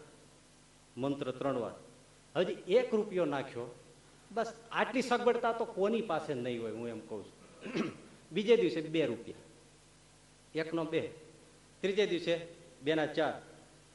[0.96, 1.72] મંત્ર ત્રણ વાર.
[2.36, 3.74] હજી એક રૂપિયો નાખ્યો,
[4.32, 7.92] બસ આટલી સગવડતા તો કોની પાસે નહીં હોય હું એમ કહું છું.
[8.32, 9.36] બીજે દિવસે બે રૂપિયા.
[10.54, 11.12] એકનો બે.
[11.80, 12.46] ત્રીજે દિવસે
[12.82, 13.34] બેના ચાર.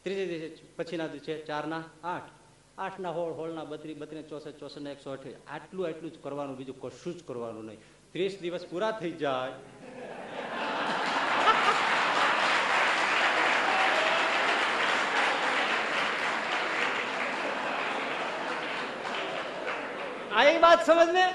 [0.03, 2.29] ત્રીજે દિવસે પછીના દિવસે ચારના આઠ.
[2.77, 5.47] આઠના હોળ, હોળના બત્રી બત્રી ચોસઠ ચોસઠ ને એકસો અઠ્યાવીસ.
[5.47, 7.79] આટલું આટલું જ કરવાનું, બીજું કશું જ કરવાનું નહીં.
[8.11, 9.51] ત્રીસ દિવસ પૂરા થઈ જાય.
[20.39, 21.25] આઈ વાત સમજ ને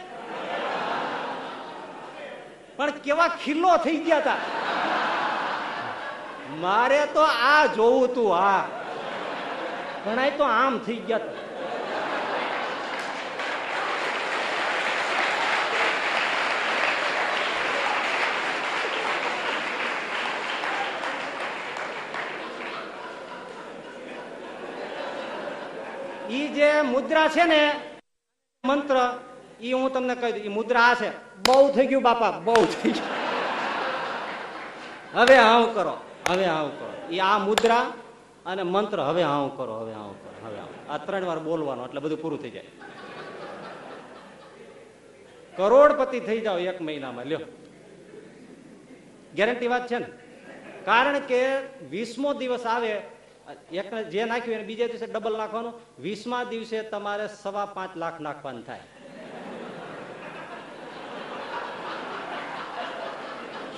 [2.77, 4.41] પણ કેવા ખીલ્લો થઈ ગયા હતા
[6.63, 8.63] મારે તો આ જોવું તું, આ.
[10.05, 11.41] ઘણા તો આમ થઈ ગયા તા.
[26.31, 27.63] ઈ જે મુદ્રા છે ને
[28.65, 28.97] મંત્ર,
[29.61, 31.11] ઈ હું તમને કહી દઉં એ મુદ્રા આ છે.
[31.47, 33.11] બહુ થઈ ગયું બાપા, બહુ થઈ ગયું.
[35.15, 35.97] હવે હાવ કરો,
[36.29, 36.93] હવે હાવ કરો.
[37.11, 37.93] એ આ મુદ્રા
[38.47, 42.01] અને મંત્ર, હવે હાવ કરો, હવે હાવ કરો, હવે હાવ આ ત્રણ વાર બોલવાનું, એટલે
[42.01, 42.65] બધું પૂરું થઈ જાય.
[45.57, 47.39] કરોડપતિ થઈ જાઓ એક મહિનામાં, લ્યો.
[49.35, 50.07] ગેરંટી વાત છે ને?
[50.85, 51.41] કારણ કે
[51.91, 53.14] વીસમો દિવસ આવે
[53.73, 55.75] એક જે નાખ્યું એને બીજા દિવસે ડબલ નાખવાનું.
[56.05, 58.85] વીસમા દિવસે તમારે સવા પાંચ લાખ નાખવાનું થાય.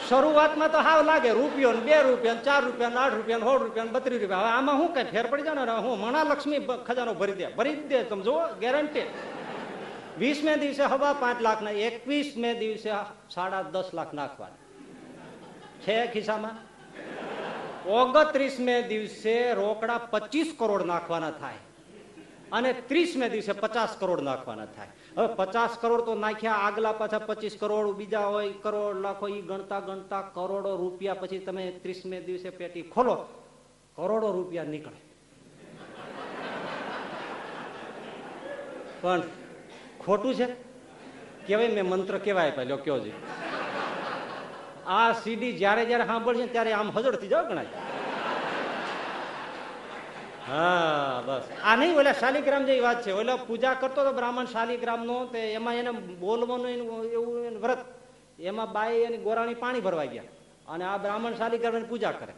[0.09, 4.45] શરૂઆતમાં તો હાવ લાગે, રૂપિયો બે રૂપિયા ચાર રૂપિયા આઠ રૂપિયા સોળ રૂપિયા બત્રીસ રૂપિયા.
[4.45, 5.75] હવે આમાં શું કઈ ફેર પડી જાય ને?
[5.87, 7.47] હું મણા લક્ષ્મી ખજાનો ભરી દે.
[7.59, 9.07] ભરી દે, તમે જુઓ ગેરંટી
[10.21, 12.91] વીસ મે દિવસે હવા પાંચ લાખ ના એકવીસ મે દિવસે
[13.35, 14.63] સાડા દસ લાખ નાખવાના.
[15.85, 16.57] છે ખિસ્સામાં?
[17.87, 21.55] ઓગત્રીસમે દિવસે રોકડા પચીસ કરોડ નાખવાના થાય.
[22.53, 24.89] અને ત્રીસમે દિવસે પચાસ કરોડ નાખવાના થાય.
[25.17, 29.81] હવે પચાસ કરોડ તો નાખ્યા, આગલા પાછા પચીસ કરોડ, બીજા હોય, કરોડ લાખો એ ગણતા
[29.81, 33.15] ગણતા કરોડો રૂપિયા પછી તમે ત્રીસમે દિવસે પેટી ખોલો,
[33.97, 35.01] કરોડો રૂપિયા નીકળે.
[39.03, 39.23] પણ
[40.01, 40.47] ખોટું છે?
[41.47, 43.13] કેવાય મેં મંત્ર કેવાય પહેલો કયો છે?
[44.87, 47.67] આ સીડી જ્યારે જ્યારે સાંભળશે ત્યારે આમ હજળ થઈ જાવ ગણાય.
[50.49, 51.43] હા, બસ.
[51.65, 53.13] આ નહીં, ઓલા શાલિગ્રામ જેવી વાત છે.
[53.13, 57.79] ઓલા પૂજા કરતો હતો બ્રાહ્મણ શાલિગ્રામ નો તે એમાં એને બોલવાનું એવું વ્રત.
[58.41, 60.23] એમાં બાઈ અને ગોરાણી પાણી ભરવા ગયા.
[60.69, 62.35] અને આ બ્રાહ્મણ શાલિગ્રામ પૂજા કરે.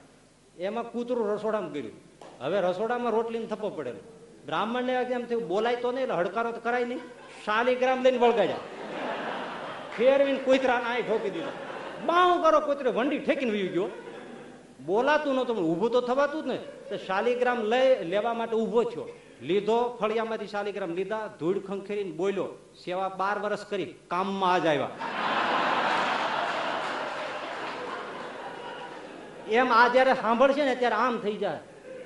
[0.59, 1.93] એમાં કૂતરું રસોડામાં ગયું
[2.41, 4.01] હવે રસોડામાં રોટલીને થપ્પો પડેલો.
[4.47, 5.49] બ્રાહ્મણને એમ થયું?
[5.49, 7.01] બોલાય તો નહીં, એટલે હડકારો તો કરાય નહીં.
[7.45, 8.57] શાલિગ્રામ લઈને વળગાડ્યા.
[9.97, 11.68] ફેરવીને કુતરાને આ ઠોકી દીધો.
[12.07, 13.89] બાઉ કરો કૂતરે વંડી ઠેકીને વી ગયો?
[14.87, 16.57] બોલાતું પણ ઊભું તો થવાતું જ ને.
[16.57, 19.09] તો શાલિગ્રામ લઈ લેવા માટે ઊભો થયો.
[19.43, 22.45] લીધો, ફળિયામાંથી શાલિગ્રામ લીધા, ધૂળ ખંખેરીને બોલ્યો,
[22.85, 24.91] સેવા બાર વર્ષ કરી, કામમાં આજ આવ્યા.
[29.49, 31.59] એમ આ જયારે સાંભળશે ને, ત્યારે આમ થઈ જાય.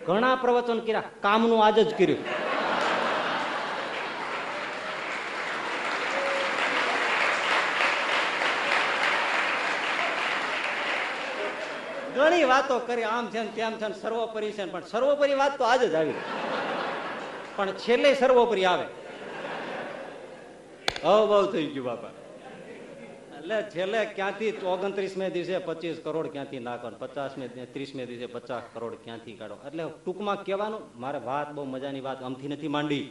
[0.07, 2.52] ઘણા પ્રવચન કર્યા, કામનું આજ જ કર્યું.
[12.43, 15.95] ઘણી વાતો કરી, આમ છે તેમ છે સર્વોપરી છે પણ સર્વોપરી વાત તો આજ જ
[15.95, 16.19] આવી
[17.57, 18.87] પણ છેલ્લે સર્વોપરી આવે.
[21.31, 22.13] બહુ થઈ ગયું, બાપા.
[23.39, 29.35] એટલે છેલ્લે ક્યાંથી ઓગણત્રીસમે દિવસે પચીસ કરોડ ક્યાંથી નાખો પચાસમે ત્રીસમે દિવસે પચાસ કરોડ ક્યાંથી
[29.35, 29.59] કાઢો?
[29.67, 33.05] એટલે ટૂંકમાં કહેવાનું, મારે વાત બહુ મજાની વાત આમથી નથી માંડી.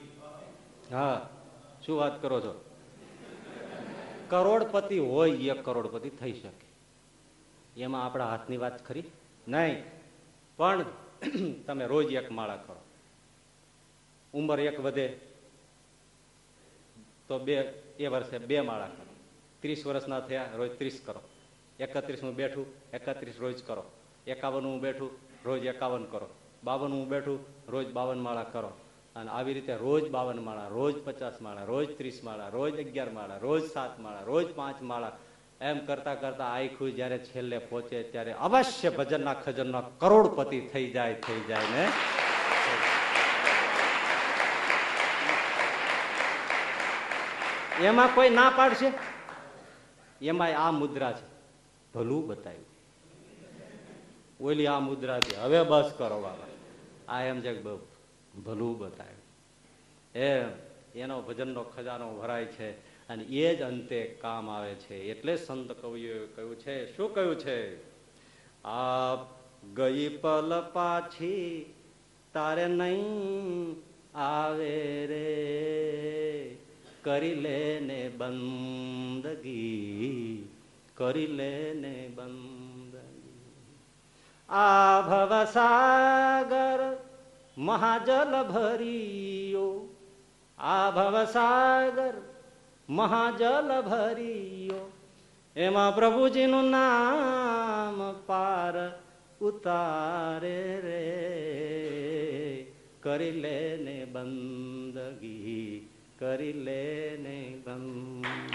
[0.91, 1.15] હા,
[1.85, 2.53] શું વાત કરો છો?
[4.29, 6.67] કરોડપતિ હોય, એક કરોડપતિ થઈ શકે.
[7.77, 9.03] એમાં આપણા હાથની વાત ખરી?
[9.47, 9.83] નહીં.
[10.57, 10.85] પણ
[11.67, 12.83] તમે રોજ એક માળા કરો.
[14.33, 15.19] ઉંમર એક વધે
[17.27, 17.57] તો બે,
[17.99, 19.15] એ વર્ષે બે માળા કરો.
[19.61, 21.21] ત્રીસ વર્ષના થયા, રોજ ત્રીસ કરો.
[21.79, 23.83] એકત્રીસ હું બેઠું, એકત્રીસ રોજ કરો.
[24.27, 25.11] એકાવન હું બેઠું,
[25.45, 26.29] રોજ એકાવન કરો.
[26.63, 28.71] બાવન હું બેઠું, રોજ બાવન માળા કરો.
[29.15, 33.37] અને આવી રીતે રોજ બાવન માળા, રોજ પચાસ માળા, રોજ ત્રીસ માળા, રોજ અગિયાર માળા,
[33.37, 35.11] રોજ સાત માળા, રોજ પાંચ માળા
[35.61, 41.41] એમ કરતા કરતા આખું જયારે છેલ્લે પહોંચે ત્યારે અવશ્ય ભજનના ખજનના કરોડપતિ થઈ જાય થઈ
[41.47, 41.85] જાય ને?
[47.85, 48.91] એમાં કોઈ ના પાડશે?
[50.21, 51.27] એમાં આ મુદ્રા છે.
[51.93, 52.65] ભલું બતાવ્યું
[54.41, 55.35] ઓલી આ મુદ્રા છે.
[55.37, 56.49] હવે બસ કરો બાબા.
[57.13, 59.21] આ એમ છે ભલું બતાવ્યું
[60.15, 60.49] એમ,
[60.95, 62.90] એનો ભજનનો ખજાનો ભરાય છે.
[63.11, 64.95] અને એ જ અંતે કામ આવે છે.
[65.11, 67.59] એટલે સંત કવિઓએ કહ્યું છે, શું કહ્યું છે?
[68.63, 69.15] આ
[69.75, 71.73] ગઈ પલ પાછી
[72.33, 73.75] તારે નહીં
[74.15, 76.55] આવે રે.
[77.03, 79.69] કરી લેને બંદગી,
[80.93, 83.41] કરી લેને બંદગી.
[84.49, 86.81] આ ભવસાગર
[87.57, 89.95] મહાજલ ભરિયો
[90.57, 92.13] આ ભવસાગર
[92.91, 94.85] મહાજલ ભરિયો
[95.55, 98.75] એમાં પ્રભુજીનું નામ પાર
[99.41, 101.05] ઉતારે રે.
[102.99, 105.89] કરી લેને બંદગી
[106.19, 108.50] કરી લેને બંદ